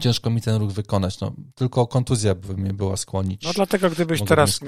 ciężko 0.00 0.30
mi 0.30 0.40
ten 0.40 0.56
ruch 0.60 0.72
wykonać. 0.72 1.20
No, 1.20 1.32
tylko 1.54 1.86
kontuzja 1.86 2.34
by 2.34 2.56
mnie 2.56 2.72
była 2.72 2.96
skłonić. 2.96 3.42
No 3.42 3.52
dlatego 3.52 3.90
gdybyś 3.90 4.20
Mogę 4.20 4.28
teraz 4.28 4.60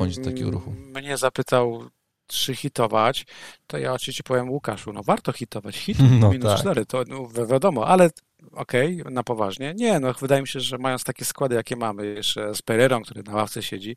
mnie 0.95 1.16
zapytał, 1.16 1.83
czy 2.29 2.55
hitować, 2.57 3.26
to 3.66 3.79
ja 3.79 3.93
oczywiście 3.93 4.22
powiem 4.22 4.51
Łukaszu, 4.51 4.93
no 4.93 5.03
warto 5.03 5.33
hitować. 5.33 5.76
Hit 5.76 5.99
No 6.20 6.31
minus 6.31 6.51
tak. 6.53 6.61
4, 6.61 6.87
to 6.87 7.05
no, 7.09 7.26
wi- 7.26 7.47
wiadomo, 7.47 7.87
ale 7.87 8.11
okej, 8.53 9.03
na 9.11 9.22
poważnie. 9.22 9.74
Nie, 9.76 10.01
no 10.01 10.12
wydaje 10.12 10.43
mi 10.43 10.49
się, 10.49 10.61
że 10.61 10.79
mając 10.79 11.05
takie 11.05 11.24
składy, 11.24 11.55
jakie 11.55 11.76
mamy, 11.76 12.07
jeszcze 12.07 12.55
z 12.55 12.62
Pereirą, 12.62 13.03
który 13.03 13.22
na 13.22 13.35
ławce 13.35 13.62
siedzi, 13.62 13.97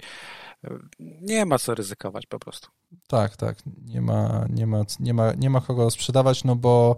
nie 1.00 1.46
ma 1.46 1.60
co 1.60 1.76
ryzykować 1.76 2.26
po 2.26 2.40
prostu. 2.40 2.68
Tak, 3.08 3.38
tak. 3.38 3.58
Nie 3.86 4.02
ma, 4.02 4.46
nie 4.50 4.68
ma, 4.68 4.84
nie 5.00 5.14
ma, 5.14 5.34
nie 5.34 5.50
ma 5.50 5.62
kogo 5.62 5.92
sprzedawać, 5.92 6.44
no 6.44 6.56
bo 6.56 6.98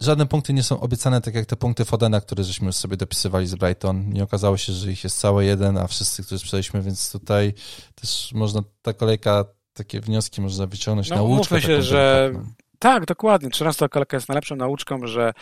żadne 0.00 0.26
punkty 0.26 0.52
nie 0.52 0.62
są 0.62 0.80
obiecane, 0.80 1.20
tak 1.20 1.34
jak 1.34 1.46
te 1.46 1.56
punkty 1.56 1.84
Fodena, 1.84 2.20
które 2.20 2.44
żeśmy 2.44 2.72
sobie 2.72 2.96
dopisywali 2.96 3.46
z 3.46 3.54
Brighton. 3.54 4.10
Nie 4.10 4.22
okazało 4.24 4.56
się, 4.56 4.72
że 4.72 4.92
ich 4.92 5.04
jest 5.04 5.20
cały 5.20 5.44
jeden, 5.44 5.78
a 5.78 5.86
wszyscy, 5.86 6.22
którzy 6.24 6.38
sprzedaliśmy, 6.38 6.82
więc 6.82 7.12
tutaj 7.12 7.54
też 7.94 8.32
można, 8.34 8.62
ta 8.82 8.92
kolejka, 8.92 9.44
takie 9.72 10.00
wnioski 10.00 10.40
można 10.40 10.66
wyciągnąć 10.66 11.10
No, 11.10 11.16
na 11.16 11.22
łóżkę. 11.22 11.62
się, 11.62 11.82
że. 11.82 12.32
Tak, 12.78 13.06
dokładnie. 13.06 13.50
13 13.50 13.88
kolejka 13.88 14.16
jest 14.16 14.28
najlepszą 14.28 14.56
nauczką, 14.56 15.06
że 15.06 15.32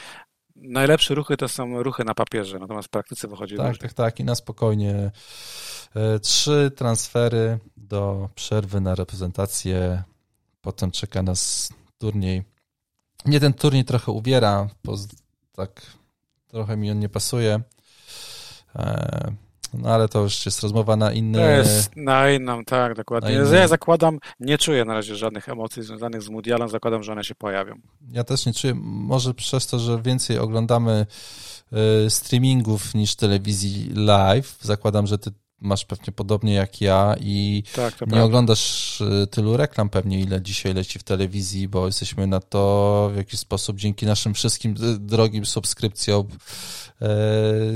najlepsze 0.56 1.14
ruchy 1.14 1.36
to 1.36 1.48
są 1.48 1.82
ruchy 1.82 2.04
na 2.04 2.14
papierze, 2.14 2.58
natomiast 2.58 2.88
w 2.88 2.90
praktyce 2.90 3.28
wychodzi 3.28 3.56
Tak, 3.56 3.66
różnie. 3.68 3.80
tak, 3.88 3.92
tak. 3.92 4.20
I 4.20 4.24
na 4.24 4.34
spokojnie 4.34 5.10
e, 5.94 6.18
trzy 6.18 6.70
transfery 6.76 7.58
do 7.76 8.28
przerwy 8.34 8.80
na 8.80 8.94
reprezentację. 8.94 10.02
Potem 10.60 10.90
czeka 10.90 11.22
nas 11.22 11.70
turniej 11.98 12.42
Nie, 13.26 13.40
ten 13.40 13.54
turniej 13.54 13.84
trochę 13.84 14.12
uwiera, 14.12 14.68
bo 14.84 14.94
tak 15.52 15.82
trochę 16.48 16.76
mi 16.76 16.90
on 16.90 16.98
nie 16.98 17.08
pasuje. 17.08 17.60
E, 18.76 19.32
no 19.74 19.88
ale 19.88 20.08
to 20.08 20.20
już 20.20 20.46
jest 20.46 20.62
rozmowa 20.62 20.96
na 20.96 21.12
inne. 21.12 21.38
To 21.38 21.48
jest 21.48 21.96
na 21.96 22.30
inną, 22.30 22.64
tak, 22.64 22.94
dokładnie. 22.94 23.32
Inne... 23.32 23.56
Ja 23.56 23.68
zakładam, 23.68 24.18
nie 24.40 24.58
czuję 24.58 24.84
na 24.84 24.94
razie 24.94 25.16
żadnych 25.16 25.48
emocji 25.48 25.82
związanych 25.82 26.22
z 26.22 26.28
Mundialem, 26.28 26.68
zakładam, 26.68 27.02
że 27.02 27.12
one 27.12 27.24
się 27.24 27.34
pojawią. 27.34 27.74
Ja 28.10 28.24
też 28.24 28.46
nie 28.46 28.54
czuję, 28.54 28.74
może 28.82 29.34
przez 29.34 29.66
to, 29.66 29.78
że 29.78 30.02
więcej 30.02 30.38
oglądamy 30.38 31.06
y, 32.06 32.10
streamingów 32.10 32.94
niż 32.94 33.16
telewizji 33.16 33.90
live. 33.94 34.58
Zakładam, 34.60 35.06
że 35.06 35.18
ty 35.18 35.30
masz 35.60 35.84
pewnie 35.84 36.12
podobnie 36.12 36.54
jak 36.54 36.80
ja 36.80 37.14
i 37.20 37.62
tak, 37.76 37.92
nie 37.92 37.98
prawda. 37.98 38.24
oglądasz 38.24 39.00
y, 39.00 39.26
tylu 39.30 39.56
reklam 39.56 39.88
pewnie, 39.88 40.20
ile 40.20 40.42
dzisiaj 40.42 40.74
leci 40.74 40.98
w 40.98 41.02
telewizji, 41.02 41.68
bo 41.68 41.86
jesteśmy 41.86 42.26
na 42.26 42.40
to 42.40 43.10
w 43.14 43.16
jakiś 43.16 43.40
sposób 43.40 43.76
dzięki 43.76 44.06
naszym 44.06 44.34
wszystkim 44.34 44.74
drogim 44.98 45.46
subskrypcjom 45.46 46.26
e, 47.00 47.08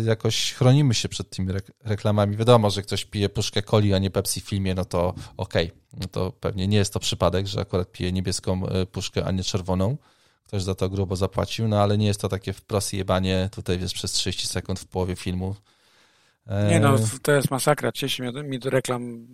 jakoś 0.04 0.52
chronimy 0.52 0.94
się 0.94 1.08
przed 1.08 1.30
tymi 1.30 1.52
reklamami. 1.84 2.36
Wiadomo, 2.36 2.70
że 2.70 2.82
ktoś 2.82 3.04
pije 3.04 3.28
puszkę 3.28 3.62
coli, 3.62 3.94
a 3.94 3.98
nie 3.98 4.10
Pepsi 4.10 4.40
w 4.40 4.44
filmie, 4.44 4.74
no 4.74 4.84
to 4.84 5.14
okej. 5.36 5.66
Okay. 5.66 5.80
No 6.00 6.08
to 6.08 6.32
pewnie 6.32 6.68
nie 6.68 6.76
jest 6.76 6.92
to 6.92 7.00
przypadek, 7.00 7.46
że 7.46 7.60
akurat 7.60 7.92
pije 7.92 8.12
niebieską 8.12 8.62
puszkę, 8.92 9.24
a 9.24 9.30
nie 9.30 9.44
czerwoną. 9.44 9.96
Ktoś 10.46 10.62
za 10.62 10.74
to 10.74 10.88
grubo 10.88 11.16
zapłacił, 11.16 11.68
no 11.68 11.82
ale 11.82 11.98
nie 11.98 12.06
jest 12.06 12.20
to 12.20 12.28
takie 12.28 12.52
wprost 12.52 12.92
jebanie 12.92 13.48
tutaj 13.52 13.78
wiesz, 13.78 13.92
przez 13.92 14.12
30 14.12 14.46
sekund 14.46 14.80
w 14.80 14.86
połowie 14.86 15.16
filmu 15.16 15.54
nie 16.46 16.80
no, 16.80 16.96
to 17.22 17.32
jest 17.32 17.50
masakra. 17.50 17.92
Cieszy 17.92 18.22
mnie 18.22 18.42
mi 18.42 18.58
do 18.58 18.70
reklam. 18.70 19.26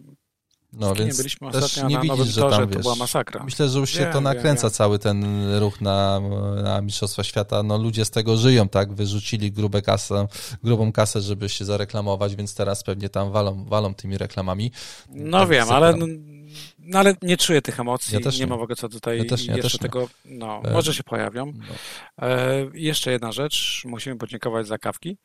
No, 0.73 0.95
więc 0.95 1.17
byliśmy 1.17 1.49
ostatnio 1.49 1.89
nie 1.89 2.01
widzisz, 2.01 2.35
że 2.35 2.41
tam, 2.41 2.67
wiesz, 2.67 2.77
to 2.77 2.83
była 2.83 2.95
masakra. 2.95 3.45
Myślę, 3.45 3.69
że 3.69 3.79
już 3.79 3.91
się 3.91 4.01
wiem, 4.01 4.13
to 4.13 4.21
nakręca 4.21 4.63
wiem, 4.63 4.71
cały 4.71 4.99
ten 4.99 5.25
ruch 5.59 5.81
na, 5.81 6.21
na 6.63 6.81
Mistrzostwa 6.81 7.25
Świata. 7.25 7.63
No 7.63 7.79
ludzie 7.79 8.05
z 8.05 8.11
tego 8.11 8.37
żyją, 8.37 8.69
tak? 8.69 8.93
Wyrzucili 8.93 9.53
grube 9.53 9.83
kasę, 9.83 10.29
grubą 10.65 10.93
kasę, 10.93 11.21
żeby 11.21 11.49
się 11.49 11.65
zareklamować, 11.65 12.37
więc 12.37 12.55
teraz 12.55 12.83
pewnie 12.83 13.09
tam 13.09 13.33
walą, 13.33 13.65
walą 13.65 13.95
tymi 13.95 14.19
reklamami. 14.19 14.73
No 15.11 15.41
tak 15.41 15.49
wiem, 15.49 15.71
ale 15.71 15.95
no, 16.79 16.99
ale 16.99 17.15
nie 17.23 17.37
czuję 17.37 17.63
tych 17.63 17.81
emocji, 17.81 18.15
ja 18.15 18.31
nie, 18.31 18.39
nie 18.39 18.47
ma 18.47 18.57
w 18.57 18.63
ogóle 18.63 18.77
co 18.77 18.89
tutaj 18.89 19.19
ja 19.19 19.25
też 19.25 19.49
nie, 19.49 19.57
ja 19.57 19.63
jeszcze 19.63 19.79
tego, 19.79 20.09
no, 20.25 20.63
e... 20.65 20.73
może 20.73 20.95
się 20.95 21.03
pojawią. 21.03 21.47
No. 21.47 21.75
E, 22.29 22.67
jeszcze 22.75 23.13
jedna 23.13 23.33
rzecz, 23.33 23.83
musimy 23.85 24.17
podziękować 24.17 24.67
za 24.67 24.79
kawki. 24.79 25.19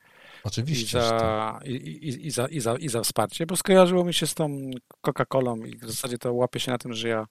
Oczywiście. 0.44 0.98
I 0.98 1.02
za, 1.02 1.60
i, 1.66 1.72
i, 1.72 2.28
i, 2.28 2.32
za, 2.32 2.48
i, 2.48 2.60
za, 2.60 2.76
I 2.76 2.89
za 2.89 3.02
wsparcie, 3.02 3.46
bo 3.46 3.56
skojarzyło 3.56 4.06
mi 4.06 4.14
się 4.14 4.28
z 4.28 4.34
tą 4.34 4.72
Coca-Colą 5.02 5.68
i 5.68 5.78
w 5.78 5.86
zasadzie 5.86 6.18
to 6.18 6.34
łapie 6.34 6.60
się 6.60 6.72
na 6.72 6.78
tym, 6.78 6.94
że 6.94 7.08
ja 7.08 7.28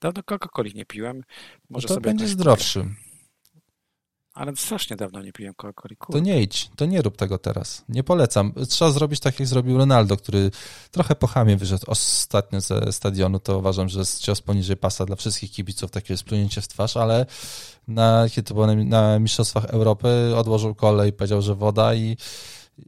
dawno 0.00 0.22
Coca-Coli 0.22 0.74
nie 0.74 0.84
piłem. 0.84 1.22
Może 1.70 1.84
no 1.84 1.88
to 1.88 1.94
sobie 1.94 2.04
będzie 2.04 2.26
zdrowszy. 2.26 2.86
Ale 4.38 4.56
strasznie 4.56 4.96
dawno 4.96 5.22
nie 5.22 5.32
piłem 5.32 5.54
Coca-Coli. 5.54 6.12
To 6.12 6.18
nie 6.18 6.42
idź, 6.42 6.70
to 6.76 6.86
nie 6.86 7.02
rób 7.02 7.16
tego 7.16 7.38
teraz. 7.38 7.84
Nie 7.88 8.04
polecam. 8.04 8.52
Trzeba 8.68 8.90
zrobić 8.90 9.20
tak, 9.20 9.40
jak 9.40 9.48
zrobił 9.48 9.78
Ronaldo, 9.78 10.16
który 10.16 10.50
trochę 10.90 11.14
po 11.14 11.26
chamie 11.26 11.56
wyszedł 11.56 11.84
ostatnio 11.86 12.60
ze 12.60 12.92
stadionu. 12.92 13.38
To 13.40 13.58
uważam, 13.58 13.88
że 13.88 13.98
jest 13.98 14.20
cios 14.20 14.40
poniżej 14.40 14.76
pasa 14.76 15.06
dla 15.06 15.16
wszystkich 15.16 15.50
kibiców, 15.50 15.90
takie 15.90 16.16
splunięcie 16.16 16.60
w 16.60 16.68
twarz, 16.68 16.96
ale 16.96 17.26
na, 17.88 18.26
kiedy 18.28 18.48
to 18.48 18.54
było 18.54 18.66
na, 18.66 18.74
na 18.74 19.18
Mistrzostwach 19.18 19.64
Europy, 19.64 20.08
odłożył 20.36 20.74
kole 20.74 21.08
i 21.08 21.12
powiedział, 21.12 21.42
że 21.42 21.54
woda 21.54 21.94
i 21.94 22.16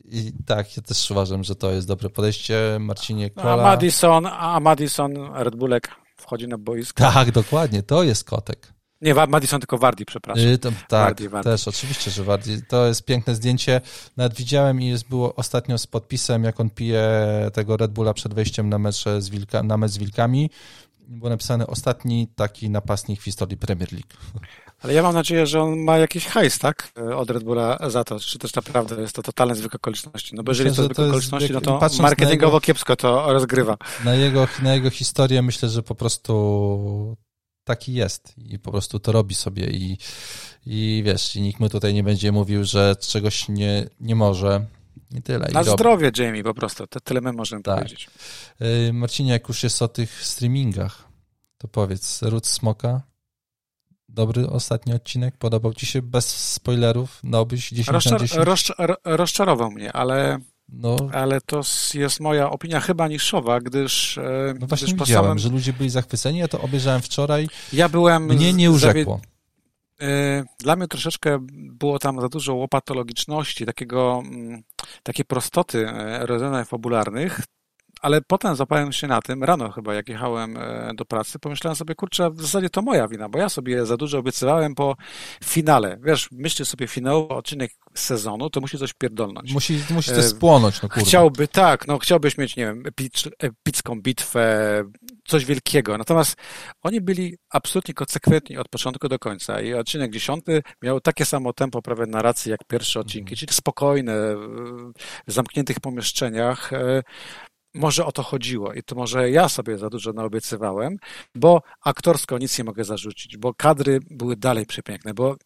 i 0.05 0.33
tak, 0.47 0.77
ja 0.77 0.83
też 0.83 1.11
uważam, 1.11 1.45
że 1.45 1.57
to 1.57 1.71
jest 1.71 1.89
dobre 1.89 2.11
podejście. 2.11 2.77
Marcinie 2.81 3.31
Kola. 3.31 3.53
A 3.53 3.57
Madison, 3.57 4.27
a 4.27 4.61
Madison, 4.61 5.15
Red 5.35 5.57
Bullek 5.57 5.91
wchodzi 6.17 6.49
na 6.49 6.59
boisko. 6.59 7.13
Tak, 7.13 7.33
dokładnie, 7.33 7.83
to 7.83 8.03
jest 8.03 8.25
kotek. 8.25 8.73
Nie, 9.01 9.15
Madison, 9.15 9.61
tylko 9.61 9.79
Wardi, 9.79 10.05
przepraszam. 10.05 10.45
Yy, 10.45 10.59
to, 10.59 10.73
tak, 10.89 11.19
też, 11.45 11.69
oczywiście, 11.69 12.11
że 12.11 12.25
Wardi. 12.25 12.63
To 12.69 12.87
jest 12.87 13.05
piękne 13.05 13.35
zdjęcie. 13.35 13.81
Nawet 14.17 14.35
widziałem 14.35 14.81
i 14.81 14.89
jest 14.89 15.09
było 15.09 15.35
ostatnio 15.35 15.79
z 15.79 15.87
podpisem, 15.87 16.45
jak 16.45 16.61
on 16.61 16.71
pije 16.71 17.03
tego 17.53 17.77
Red 17.77 17.93
Bulla 17.93 18.15
przed 18.15 18.35
wejściem 18.35 18.69
na 18.69 18.79
mecz 18.79 19.05
z, 19.19 19.29
Wilka, 19.29 19.63
na 19.63 19.77
mecz 19.77 19.91
z 19.91 19.99
Wilkami. 19.99 20.51
Było 21.09 21.31
napisane 21.31 21.67
ostatni 21.67 22.29
taki 22.37 22.71
napastnik 22.71 23.21
w 23.21 23.25
historii 23.25 23.57
Premier 23.57 23.93
League. 23.93 24.41
Ale 24.83 24.95
ja 24.95 25.03
mam 25.03 25.15
nadzieję, 25.15 25.47
że 25.47 25.63
on 25.63 25.79
ma 25.79 25.99
jakiś 25.99 26.27
hajs, 26.27 26.59
tak? 26.59 26.93
Od 27.17 27.31
Red 27.31 27.45
Bulla 27.45 27.79
za 27.91 28.05
to. 28.05 28.21
Czy 28.21 28.39
też 28.39 28.55
naprawdę 28.55 29.03
jest 29.03 29.17
to 29.17 29.23
totalne 29.23 29.55
zwykłe 29.55 29.77
okoliczności? 29.77 30.35
No 30.35 30.43
bo 30.43 30.51
jeżeli 30.51 30.71
myślę, 30.71 30.83
to 30.83 30.85
zwykłe 30.85 31.09
okoliczności, 31.09 31.53
no 31.53 31.61
to 31.61 31.81
marketingowo 32.01 32.57
jego, 32.57 32.61
kiepsko 32.61 32.97
to 32.97 33.33
rozgrywa. 33.33 33.77
Na 34.05 34.15
jego, 34.15 34.49
na 34.63 34.75
jego 34.75 34.91
historię 34.91 35.43
myślę, 35.43 35.69
że 35.69 35.83
po 35.83 35.95
prostu 35.95 37.17
taki 37.65 37.95
jest 37.95 38.35
i 38.39 38.59
po 38.59 38.71
prostu 38.71 38.99
to 38.99 39.13
robi 39.13 39.35
sobie 39.35 39.67
i, 39.67 39.99
i 40.67 41.03
wiesz, 41.07 41.37
i 41.37 41.43
nikt 41.43 41.61
mu 41.61 41.69
tutaj 41.69 41.95
nie 41.95 42.03
będzie 42.03 42.33
mówił, 42.33 42.65
że 42.65 42.97
czegoś 42.97 43.49
nie, 43.49 43.87
nie 44.01 44.15
może. 44.15 44.67
I 45.15 45.23
tyle. 45.23 45.49
Na 45.53 45.61
I 45.61 45.65
zdrowie, 45.65 46.07
robi. 46.07 46.23
Jamie, 46.23 46.45
po 46.45 46.55
prostu. 46.55 46.87
To 46.87 47.01
tyle 47.01 47.21
my 47.21 47.33
możemy 47.33 47.63
tak. 47.63 47.77
powiedzieć. 47.77 48.11
Yy, 48.61 48.93
Marcinie, 48.93 49.33
jak 49.33 49.49
już 49.49 49.63
jest 49.63 49.83
o 49.83 49.89
tych 49.89 50.27
streamingach, 50.27 51.09
to 51.59 51.69
powiedz, 51.69 52.23
Ród 52.23 52.47
Smoka, 52.47 53.03
dobry 54.09 54.51
ostatni 54.51 54.95
odcinek? 54.95 55.37
Podobał 55.37 55.75
ci 55.75 55.87
się 55.87 56.03
bez 56.03 56.53
spoilerów? 56.53 57.21
Dałbyś 57.25 57.69
10 57.69 57.89
Rozczar- 57.89 58.13
na 58.13 58.19
10? 58.19 58.47
Rozcz- 58.47 58.97
rozczarował 59.05 59.71
mnie, 59.71 59.93
ale 59.93 60.39
no. 60.73 60.97
Ale 61.13 61.41
to 61.41 61.61
jest 61.95 62.21
moja 62.21 62.51
opinia 62.51 62.81
chyba 62.81 63.09
niszowa, 63.09 63.61
gdyż. 63.61 64.19
E, 64.19 64.55
no 64.61 64.67
właśnie 64.67 64.89
gdyż 64.89 65.01
widziałem, 65.01 65.25
samym... 65.25 65.39
że 65.39 65.49
ludzie 65.49 65.73
byli 65.73 65.91
zachwyceni. 65.91 66.39
Ja 66.39 66.49
to 66.49 66.61
obejrzałem 66.61 67.03
wczoraj. 67.03 67.49
Ja 67.73 67.89
byłem. 67.89 68.25
Mnie 68.25 68.53
nie 68.53 68.71
urzekło. 68.71 69.21
E, 70.01 70.45
dla 70.59 70.77
mnie 70.77 70.89
troszeczkę 70.89 71.39
było 71.53 71.99
tam 71.99 72.21
za 72.21 72.29
dużo 72.29 72.55
łopatologiczności, 72.55 73.67
takiego, 73.67 74.23
mm, 74.25 74.63
takiej 75.03 75.25
prostoty 75.25 75.89
e, 75.89 76.27
rozwiązań 76.27 76.65
fabularnych, 76.65 77.41
ale 78.01 78.21
potem 78.21 78.57
zapałem 78.57 78.93
się 78.93 79.07
na 79.07 79.23
tym, 79.23 79.45
rano 79.45 79.71
chyba 79.71 79.95
jak 79.95 80.09
jechałem 80.09 80.57
e, 80.57 80.93
do 80.95 81.05
pracy, 81.05 81.39
pomyślałem 81.39 81.77
sobie, 81.77 81.95
kurczę, 81.95 82.31
w 82.31 82.43
zasadzie 82.43 82.71
to 82.71 82.83
moja 82.83 83.09
wina, 83.09 83.29
bo 83.29 83.39
ja 83.39 83.49
sobie 83.49 83.87
za 83.87 83.97
dużo 83.97 84.19
obiecywałem 84.19 84.75
po 84.75 84.97
finale. 85.45 85.99
Wiesz, 86.03 86.29
myślę 86.33 86.67
sobie 86.67 86.87
finałowy 86.87 87.35
odcinek 87.35 87.71
sezonu, 87.95 88.51
to 88.51 88.61
musi 88.61 88.79
coś 88.79 88.93
pierdolnąć. 88.93 89.53
Musi, 89.53 89.81
musi 89.91 90.11
coś 90.11 90.25
spłonąć, 90.25 90.83
no 90.83 90.89
kurde. 90.89 91.05
Chciałby, 91.05 91.49
tak, 91.49 91.87
no 91.87 91.99
chciałbyś 91.99 92.39
mieć, 92.39 92.57
nie 92.57 92.67
wiem, 92.67 92.83
epicką 93.39 94.01
bitwę, 94.01 94.85
coś 95.27 95.45
wielkiego. 95.45 95.99
Natomiast 95.99 96.37
oni 96.83 97.01
byli 97.01 97.37
absolutnie 97.51 97.95
konsekwentni 97.95 98.57
od 98.57 98.69
początku 98.69 99.09
do 99.09 99.19
końca 99.19 99.61
i 99.61 99.75
odcinek 99.75 100.13
dziesiąty 100.13 100.63
miał 100.83 101.01
takie 101.01 101.25
samo 101.25 101.53
tempo 101.53 101.83
prawie 101.83 102.07
narracji 102.07 102.51
jak 102.51 102.61
pierwsze 102.69 103.01
odcinki, 103.01 103.33
mhm. 103.33 103.37
czyli 103.37 103.53
spokojne, 103.53 104.37
w 105.27 105.33
zamkniętych 105.33 105.81
pomieszczeniach. 105.81 106.71
Może 107.75 108.07
o 108.07 108.13
to 108.13 108.23
chodziło 108.23 108.73
i 108.73 108.83
to 108.83 108.95
może 108.95 109.31
ja 109.31 109.49
sobie 109.49 109.79
za 109.79 109.91
dużo 109.91 110.13
naobiecywałem, 110.13 110.97
bo 111.35 111.63
aktorsko 111.85 112.39
nic 112.39 112.59
nie 112.59 112.65
mogę 112.65 112.85
zarzucić, 112.85 113.37
bo 113.37 113.55
kadry 113.55 113.99
były 114.11 114.37
dalej 114.37 114.67
przepiękne, 114.67 115.15
bo 115.15 115.37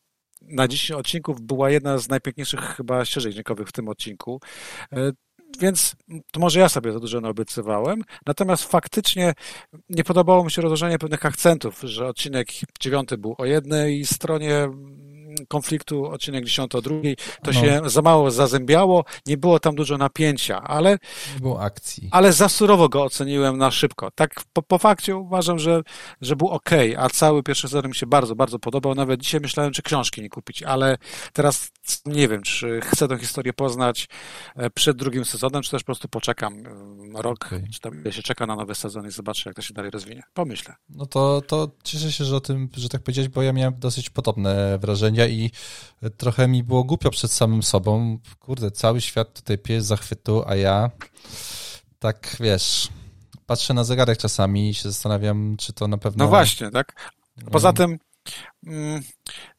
na 0.43 0.69
10 0.69 0.91
odcinków 0.91 1.41
była 1.41 1.71
jedna 1.71 1.99
z 1.99 2.09
najpiękniejszych 2.09 2.61
chyba 2.61 3.05
ścieżek 3.05 3.33
dźwiękowych 3.33 3.69
w 3.69 3.73
tym 3.73 3.89
odcinku. 3.89 4.41
E, 4.93 5.13
więc 5.61 5.97
to 6.33 6.41
może 6.41 6.61
ja 6.61 6.69
sobie 6.69 6.93
za 6.93 7.01
dużo 7.01 7.21
naobiecywałem. 7.21 8.03
Natomiast 8.27 8.65
faktycznie 8.65 9.33
nie 9.89 10.05
podobało 10.05 10.45
mi 10.45 10.51
się 10.51 10.63
rozłożenie 10.63 10.99
pewnych 10.99 11.27
akcentów, 11.27 11.81
że 11.81 12.07
odcinek 12.07 12.49
dziewiąty 12.81 13.19
był 13.19 13.35
o 13.39 13.45
jednej 13.45 14.07
stronie 14.07 14.69
konfliktu, 15.49 16.07
odcinek 16.07 16.45
10 16.45 16.75
o 16.75 16.83
drugiej, 16.83 17.17
to 17.17 17.51
no. 17.53 17.61
się 17.61 17.81
za 17.87 18.03
mało 18.03 18.31
zazębiało, 18.31 19.05
nie 19.27 19.37
było 19.37 19.59
tam 19.59 19.75
dużo 19.75 19.99
napięcia, 19.99 20.63
ale... 20.63 20.99
Nie 21.35 21.41
było 21.41 21.63
akcji. 21.63 22.09
Ale 22.11 22.33
za 22.33 22.49
surowo 22.49 22.89
go 22.89 23.03
oceniłem 23.03 23.59
na 23.59 23.71
szybko. 23.71 24.11
Tak 24.11 24.43
po, 24.53 24.63
po 24.63 24.79
fakcie 24.79 25.17
uważam, 25.17 25.59
że, 25.59 25.83
że 26.21 26.37
był 26.37 26.49
ok, 26.49 26.71
a 26.99 27.11
cały 27.11 27.43
pierwszy 27.43 27.69
sezon 27.69 27.89
mi 27.89 27.95
się 27.95 28.07
bardzo, 28.07 28.37
bardzo 28.37 28.59
podobał. 28.59 28.95
Nawet 28.95 29.21
dzisiaj 29.21 29.41
myślałem, 29.41 29.73
czy 29.73 29.83
książki 29.83 30.23
nie 30.23 30.29
kupić, 30.29 30.63
ale 30.63 30.99
teraz 31.33 31.71
nie 32.07 32.29
wiem, 32.29 32.43
czy 32.43 32.81
chcę 32.81 33.09
tę 33.09 33.19
historię 33.19 33.53
poznać 33.53 34.09
e, 34.57 34.71
przed 34.71 34.97
drugim 34.97 35.25
sezonem, 35.25 35.63
czy 35.63 35.71
też 35.71 35.83
po 35.83 35.87
prostu 35.87 36.09
poczekam 36.09 36.63
rok, 37.23 37.47
okay. 37.47 37.65
czy 37.73 37.81
tam 37.81 38.13
się 38.13 38.23
czeka 38.23 38.47
na 38.47 38.57
nowy 38.57 38.75
sezon 38.75 39.07
i 39.07 39.11
zobaczę, 39.11 39.51
jak 39.51 39.57
to 39.57 39.63
się 39.63 39.75
dalej 39.75 39.91
rozwinie. 39.91 40.23
Pomyślę. 40.35 40.75
No 40.89 41.07
to, 41.07 41.43
to 41.43 41.71
cieszę 41.85 42.13
się, 42.13 42.25
że 42.25 42.37
o 42.37 42.41
tym, 42.41 42.69
że 42.77 42.89
tak 42.89 43.03
powiedziałeś, 43.03 43.29
bo 43.29 43.43
ja 43.43 43.53
miałem 43.53 43.79
dosyć 43.79 44.11
podobne 44.11 44.79
wrażenia 44.79 45.27
i 45.27 45.51
trochę 46.17 46.49
mi 46.49 46.63
było 46.63 46.85
głupio 46.85 47.11
przed 47.11 47.33
samym 47.33 47.63
sobą. 47.63 48.19
Kurde, 48.39 48.71
cały 48.71 49.01
świat 49.01 49.33
tutaj 49.33 49.59
pies 49.59 49.85
zachwytu, 49.85 50.43
a 50.47 50.57
ja 50.57 50.91
tak, 51.99 52.37
wiesz, 52.41 52.89
patrzę 53.47 53.75
na 53.75 53.85
zegarek 53.85 54.19
czasami 54.19 54.71
i 54.71 54.75
się 54.75 54.89
zastanawiam, 54.89 55.57
czy 55.59 55.73
to 55.73 55.89
na 55.89 55.99
pewno... 55.99 56.25
No 56.25 56.31
właśnie, 56.31 56.71
tak? 56.71 57.13
Poza 57.53 57.69
no. 57.69 57.73
tym 57.73 57.99
mm, 58.67 59.03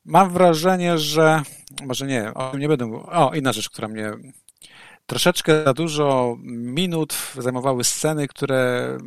mam 0.05 0.29
wrażenie, 0.33 0.97
że 0.97 1.41
może 1.83 2.07
nie, 2.07 2.33
o 2.33 2.51
tym 2.51 2.59
nie 2.59 2.67
będę 2.67 2.85
mówił. 2.85 3.07
O, 3.07 3.33
inna 3.33 3.53
rzecz, 3.53 3.69
która 3.69 3.87
mnie 3.87 4.11
troszeczkę 5.05 5.63
za 5.63 5.73
dużo 5.73 6.35
minut 6.43 7.17
zajmowały 7.37 7.83
sceny, 7.83 8.27
które 8.27 8.97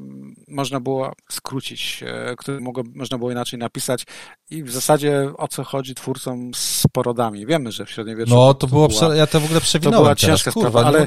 można 0.49 0.81
było 0.81 1.13
skrócić, 1.31 2.05
e, 2.07 2.37
które 2.37 2.61
mogło, 2.61 2.85
można 2.95 3.19
było 3.19 3.31
inaczej 3.31 3.59
napisać 3.59 4.05
i 4.51 4.63
w 4.63 4.73
zasadzie 4.73 5.33
o 5.39 5.49
co 5.49 5.65
chodzi 5.65 5.95
twórcom 5.95 6.55
z 6.55 6.85
porodami. 6.93 7.47
Wiemy, 7.47 7.73
że 7.73 7.85
w 7.85 7.91
średniowieczu... 7.91 8.35
No, 8.35 8.55
to, 8.55 8.55
to 8.55 8.67
było, 8.67 8.89
była, 8.89 9.17
ja 9.17 9.27
to 9.27 9.41
w 9.41 9.45
ogóle 9.45 9.61
przewinąłem 9.61 9.99
To 9.99 10.03
była 10.03 10.15
ciężka 10.15 10.53
teraz, 10.53 10.69
sprawa, 10.69 10.89
ale, 10.89 11.07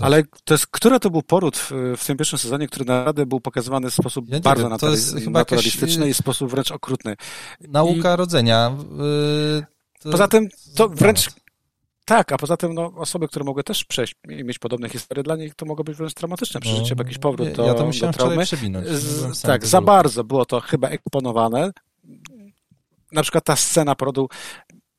ale 0.00 0.22
to 0.44 0.54
jest, 0.54 0.66
który 0.66 1.00
to 1.00 1.10
był 1.10 1.22
poród 1.22 1.56
w, 1.56 1.72
w 1.96 2.06
tym 2.06 2.16
pierwszym 2.16 2.38
sezonie, 2.38 2.68
który 2.68 2.84
naprawdę 2.84 3.26
był 3.26 3.40
pokazywany 3.40 3.90
w 3.90 3.94
sposób 3.94 4.24
ja 4.28 4.40
bardzo 4.40 4.62
wiem, 4.62 5.32
naturalistyczny 5.32 6.04
jakaś... 6.04 6.10
i 6.10 6.14
w 6.14 6.16
sposób 6.16 6.50
wręcz 6.50 6.70
okrutny. 6.70 7.16
Nauka 7.60 8.14
I... 8.14 8.16
rodzenia. 8.16 8.76
Yy, 9.56 9.64
to... 10.00 10.10
Poza 10.10 10.28
tym 10.28 10.48
to 10.74 10.88
wręcz 10.88 11.28
tak, 12.16 12.32
a 12.32 12.36
poza 12.36 12.56
tym 12.56 12.74
no, 12.74 12.92
osoby, 12.96 13.28
które 13.28 13.44
mogły 13.44 13.64
też 13.64 13.84
przejść 13.84 14.14
i 14.28 14.44
mieć 14.44 14.58
podobne 14.58 14.88
historie, 14.88 15.22
dla 15.22 15.36
nich 15.36 15.54
to 15.54 15.66
mogło 15.66 15.84
być 15.84 15.96
wręcz 15.96 16.14
traumatyczne 16.14 16.60
przeżycie, 16.60 16.94
no, 16.94 17.02
jakiś 17.02 17.18
powrót 17.18 17.52
do, 17.52 17.66
ja 17.66 17.74
to 17.74 17.90
do 18.00 18.12
traumy. 18.12 18.46
Z, 18.84 19.40
tak, 19.42 19.66
za 19.66 19.80
bardzo 19.80 20.24
było 20.24 20.44
to 20.44 20.60
chyba 20.60 20.88
eksponowane. 20.88 21.70
Na 23.12 23.22
przykład 23.22 23.44
ta 23.44 23.56
scena 23.56 23.94
porodu 23.94 24.28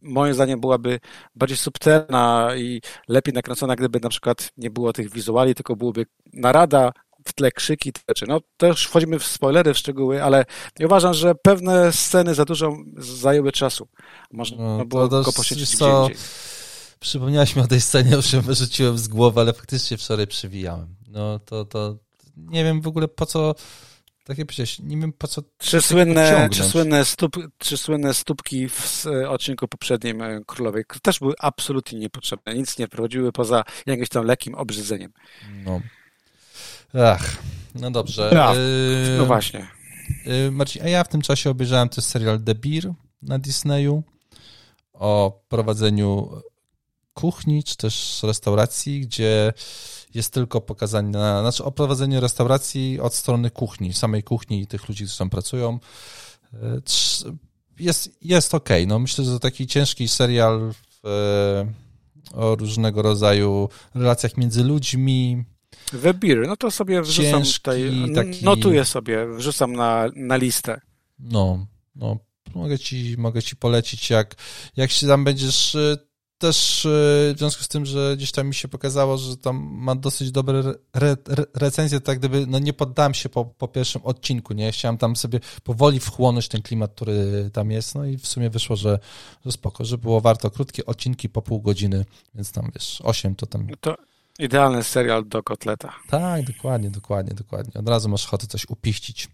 moim 0.02 0.34
zdaniem 0.34 0.62
byłaby 0.62 1.00
bardziej 1.36 1.58
subtelna 1.58 2.50
i 2.58 2.82
lepiej 3.08 3.34
nakręcona, 3.34 3.76
gdyby 3.76 4.00
na 4.00 4.10
przykład 4.10 4.52
nie 4.58 4.70
było 4.70 4.94
tych 4.94 5.12
wizuali, 5.12 5.56
tylko 5.56 5.76
byłoby 5.76 6.06
narada, 6.34 6.92
w 7.28 7.34
tle 7.34 7.52
krzyki, 7.52 7.92
rzeczy. 8.10 8.26
No 8.28 8.42
to 8.58 8.68
już 8.68 8.86
wchodzimy 8.86 9.20
w 9.20 9.26
spoilery, 9.26 9.74
w 9.74 9.78
szczegóły, 9.78 10.24
ale 10.24 10.46
ja 10.80 10.86
uważam, 10.86 11.14
że 11.14 11.36
pewne 11.36 11.92
sceny 11.92 12.34
za 12.34 12.46
dużo 12.46 12.78
zajęły 12.98 13.52
czasu. 13.52 13.88
Można 14.32 14.78
no, 14.78 14.86
było 14.86 15.08
go 15.08 15.34
posiedzieć 15.34 15.76
gdzie 15.76 15.86
indziej. 15.86 16.18
Przypomniałeś 17.04 17.56
mi 17.56 17.62
o 17.62 17.68
tej 17.68 17.82
scenie, 17.82 18.12
już 18.12 18.34
ją 18.34 18.42
wyrzuciłem 18.42 18.98
z 18.98 19.08
głowy, 19.08 19.42
ale 19.42 19.54
faktycznie 19.54 19.98
wczoraj 19.98 20.28
przewijałem. 20.28 20.96
No 21.08 21.40
to, 21.40 21.66
to 21.66 21.98
nie 22.38 22.64
wiem 22.64 22.82
w 22.82 22.88
ogóle 22.88 23.08
po 23.08 23.26
co, 23.26 23.56
tak 24.24 24.38
jak 24.38 24.48
powiedziałeś, 24.48 24.80
nie 24.80 24.98
wiem 24.98 25.14
po 25.14 25.28
co 25.28 25.42
Trzy 25.58 25.82
słynne, 25.82 26.50
trzy 26.52 26.64
słynne, 26.64 27.06
stup, 27.06 27.36
trzy 27.58 27.78
słynne 27.78 28.14
stópki 28.14 28.70
w 28.70 29.06
odcinku 29.28 29.68
poprzednim 29.68 30.22
e, 30.22 30.42
Królowej 30.48 30.84
też 31.02 31.20
były 31.20 31.34
absolutnie 31.40 32.00
niepotrzebne. 32.00 32.56
Nic 32.56 32.78
nie 32.80 32.88
prowadziły 32.88 33.32
poza 33.32 33.64
jakimś 33.86 34.10
tam 34.10 34.26
lekkim 34.26 34.56
obrzydzeniem. 34.56 35.14
No. 35.64 35.82
Ach, 36.94 37.38
no 37.76 37.92
dobrze. 37.92 38.30
Ja, 38.34 38.54
y, 38.54 39.18
no 39.18 39.26
właśnie. 39.26 39.68
Marcin, 40.52 40.84
a 40.84 40.90
ja 40.90 41.04
w 41.04 41.08
tym 41.08 41.22
czasie 41.22 41.50
obejrzałem 41.50 41.90
też 41.90 42.04
serial 42.04 42.44
The 42.44 42.56
Beer 42.56 42.94
na 43.22 43.40
Disneyu 43.40 44.04
o 44.94 45.42
prowadzeniu 45.50 46.42
kuchni, 47.14 47.64
czy 47.64 47.78
też 47.78 48.20
restauracji, 48.24 49.02
gdzie 49.02 49.54
jest 50.14 50.34
tylko 50.34 50.62
pokazanie, 50.62 51.12
znaczy 51.12 51.64
o 51.64 51.72
prowadzeniu 51.72 52.20
restauracji 52.22 53.00
od 53.00 53.14
strony 53.14 53.52
kuchni, 53.52 53.94
samej 53.94 54.24
kuchni 54.24 54.62
i 54.62 54.68
tych 54.68 54.90
ludzi, 54.90 55.04
którzy 55.04 55.18
tam 55.18 55.30
pracują. 55.30 55.80
Y, 56.54 56.58
jest, 57.80 58.12
jest 58.22 58.56
ok. 58.56 58.70
No 58.88 59.00
myślę, 59.00 59.26
że 59.26 59.32
to 59.32 59.40
taki 59.40 59.68
ciężki 59.68 60.08
serial 60.08 60.74
w, 61.04 61.66
o 62.34 62.56
różnego 62.56 63.02
rodzaju 63.02 63.70
relacjach 63.96 64.38
między 64.38 64.64
ludźmi, 64.64 65.46
Beer, 66.20 66.48
no 66.48 66.58
to 66.58 66.72
sobie 66.72 67.02
wrzucam 67.02 67.44
Ciężki, 67.44 67.60
tutaj, 67.60 68.14
taki... 68.16 68.46
notuję 68.46 68.86
sobie, 68.86 69.28
wrzucam 69.28 69.74
na, 69.74 70.10
na 70.16 70.36
listę. 70.36 70.82
No, 71.20 71.68
no, 71.96 72.18
mogę 72.56 72.80
ci, 72.80 73.16
mogę 73.18 73.44
ci 73.44 73.56
polecić, 73.56 74.10
jak, 74.10 74.36
jak 74.76 74.92
się 74.92 75.08
tam 75.08 75.24
będziesz 75.24 75.76
y, 75.76 75.98
też 76.44 76.86
y, 76.86 77.34
w 77.36 77.38
związku 77.38 77.64
z 77.64 77.68
tym, 77.68 77.86
że 77.86 78.14
gdzieś 78.18 78.32
tam 78.32 78.48
mi 78.48 78.56
się 78.56 78.68
pokazało, 78.68 79.18
że 79.18 79.38
tam 79.38 79.58
ma 79.72 79.96
dosyć 79.96 80.32
dobre 80.32 80.60
re, 80.94 81.18
re, 81.28 81.46
recenzje, 81.54 82.00
tak 82.00 82.20
gdyby, 82.20 82.46
no 82.48 82.60
nie 82.60 82.74
poddałem 82.74 83.14
się 83.14 83.30
po, 83.30 83.46
po 83.46 83.68
pierwszym 83.68 84.02
odcinku, 84.02 84.54
nie? 84.54 84.72
Chciałem 84.72 84.98
tam 84.98 85.16
sobie 85.16 85.40
powoli 85.64 86.00
wchłonąć 86.00 86.48
ten 86.48 86.62
klimat, 86.62 86.92
który 86.96 87.50
tam 87.54 87.72
jest, 87.72 87.96
no 87.96 88.06
i 88.06 88.18
w 88.18 88.28
sumie 88.28 88.50
wyszło, 88.50 88.76
że, 88.76 89.00
że 89.46 89.52
spoko, 89.52 89.86
że 89.86 89.98
było 89.98 90.22
warto. 90.22 90.52
Krótkie 90.52 90.86
odcinki 90.86 91.30
po 91.30 91.42
pół 91.42 91.62
godziny, 91.62 92.06
więc 92.36 92.52
tam, 92.52 92.72
wiesz, 92.74 93.02
osiem 93.02 93.36
to 93.36 93.46
tam... 93.46 93.68
To 93.82 93.96
Idealny 94.40 94.84
serial 94.84 95.28
do 95.28 95.44
kotleta. 95.44 95.94
Tak, 96.10 96.46
dokładnie, 96.46 96.90
dokładnie, 96.90 97.34
dokładnie. 97.34 97.74
Od 97.80 97.90
razu 97.90 98.10
masz 98.10 98.26
ochotę 98.26 98.48
coś 98.48 98.70
upiścić, 98.70 99.28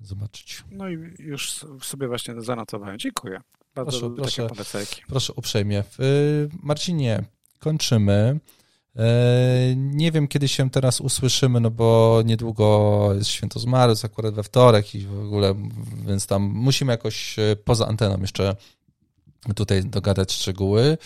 zobaczyć. 0.00 0.64
No 0.70 0.88
i 0.88 1.14
już 1.18 1.50
sobie 1.82 2.08
właśnie 2.08 2.40
zanotowałem. 2.40 2.98
Dziękuję. 2.98 3.40
Bardzo 3.74 4.00
proszę, 4.00 4.16
proszę, 4.16 4.42
takie 4.42 4.54
polecajki. 4.54 5.02
Proszę 5.08 5.32
uprzejmie. 5.32 5.84
Marcinie, 6.62 7.24
kończymy. 7.58 8.40
E, 8.96 9.74
nie 9.76 10.12
wiem, 10.12 10.28
kiedy 10.28 10.48
się 10.48 10.70
teraz 10.70 11.00
usłyszymy, 11.00 11.60
no 11.60 11.70
bo 11.70 12.20
niedługo 12.24 13.08
jest 13.14 13.30
święto 13.30 13.58
zmarłych, 13.60 14.04
akurat 14.04 14.34
we 14.34 14.42
wtorek 14.42 14.94
i 14.94 15.06
w 15.06 15.24
ogóle, 15.24 15.54
więc 16.06 16.26
tam 16.26 16.42
musimy 16.42 16.92
jakoś 16.92 17.38
e, 17.38 17.56
poza 17.64 17.86
anteną 17.86 18.20
jeszcze 18.20 18.56
tutaj 19.56 19.84
dogadać 19.84 20.32
szczegóły. 20.32 20.98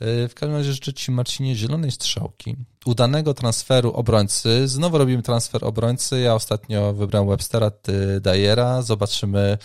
E, 0.00 0.28
w 0.28 0.34
każdym 0.34 0.56
razie 0.56 0.72
życzę 0.72 0.92
Ci, 0.92 1.12
Marcinie, 1.12 1.54
zielonej 1.54 1.90
strzałki, 1.90 2.56
udanego 2.84 3.34
transferu 3.34 3.92
obrońcy. 3.92 4.68
Znowu 4.68 4.98
robimy 4.98 5.22
transfer 5.22 5.64
obrońcy. 5.64 6.20
Ja 6.20 6.34
ostatnio 6.34 6.92
wybrałem 6.92 7.28
Webstera, 7.28 7.70
Ty 7.70 8.20
Dajera. 8.20 8.82
Zobaczymy, 8.82 9.58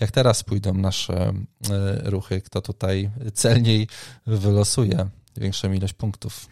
jak 0.00 0.10
teraz 0.10 0.44
pójdą 0.44 0.74
nasze 0.74 1.32
e, 1.70 2.10
ruchy, 2.10 2.42
kto 2.42 2.62
tutaj 2.62 3.10
celniej 3.34 3.88
wylosuje 4.26 5.08
większą 5.36 5.72
ilość 5.72 5.92
punktów. 5.92 6.46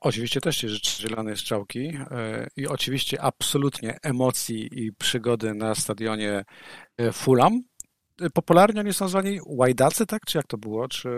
Oczywiście 0.00 0.40
też 0.40 0.56
Ci 0.56 0.68
życzę 0.68 1.02
zielonej 1.02 1.36
strzałki 1.36 1.86
e, 1.86 2.46
i 2.56 2.66
oczywiście 2.66 3.22
absolutnie 3.22 3.98
emocji 4.02 4.68
i 4.84 4.92
przygody 4.92 5.54
na 5.54 5.74
stadionie 5.74 6.44
Fulham 7.12 7.62
popularnie 8.34 8.80
oni 8.80 8.92
są 8.92 9.08
zwani 9.08 9.38
łajdacy, 9.46 10.06
tak? 10.06 10.26
Czy 10.26 10.38
jak 10.38 10.46
to 10.46 10.58
było? 10.58 10.88
Czy... 10.88 11.08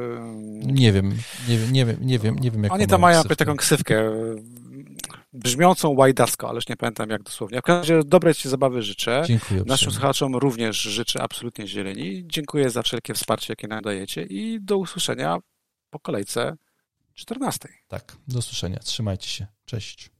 Nie 0.62 0.92
wiem, 0.92 1.12
nie 1.48 1.58
wiem, 1.58 1.72
nie 1.72 1.86
wiem, 1.86 1.96
nie 2.00 2.18
wiem, 2.18 2.38
nie 2.38 2.50
wiem 2.50 2.62
jak 2.64 2.72
Oni 2.72 2.86
tam 2.86 3.00
mają 3.00 3.18
ksywkę. 3.18 3.36
taką 3.36 3.56
ksywkę 3.56 4.10
brzmiącą 5.32 5.88
łajdacko, 5.88 6.48
ależ 6.48 6.68
nie 6.68 6.76
pamiętam 6.76 7.10
jak 7.10 7.22
dosłownie. 7.22 7.58
W 7.58 7.62
każdym 7.62 7.96
razie 7.96 8.08
dobrej 8.08 8.34
Ci 8.34 8.48
zabawy 8.48 8.82
życzę. 8.82 9.22
Dziękuję. 9.26 9.62
Naszym 9.66 9.92
słuchaczom 9.92 10.36
również 10.36 10.76
życzę 10.76 11.22
absolutnie 11.22 11.66
zieleni. 11.66 12.24
Dziękuję 12.26 12.70
za 12.70 12.82
wszelkie 12.82 13.14
wsparcie, 13.14 13.46
jakie 13.52 13.68
nam 13.68 13.82
dajecie 13.82 14.22
i 14.22 14.58
do 14.60 14.78
usłyszenia 14.78 15.38
po 15.90 15.98
kolejce 15.98 16.56
14. 17.14 17.68
Tak, 17.88 18.16
do 18.28 18.38
usłyszenia. 18.38 18.78
Trzymajcie 18.78 19.28
się. 19.28 19.46
Cześć. 19.64 20.10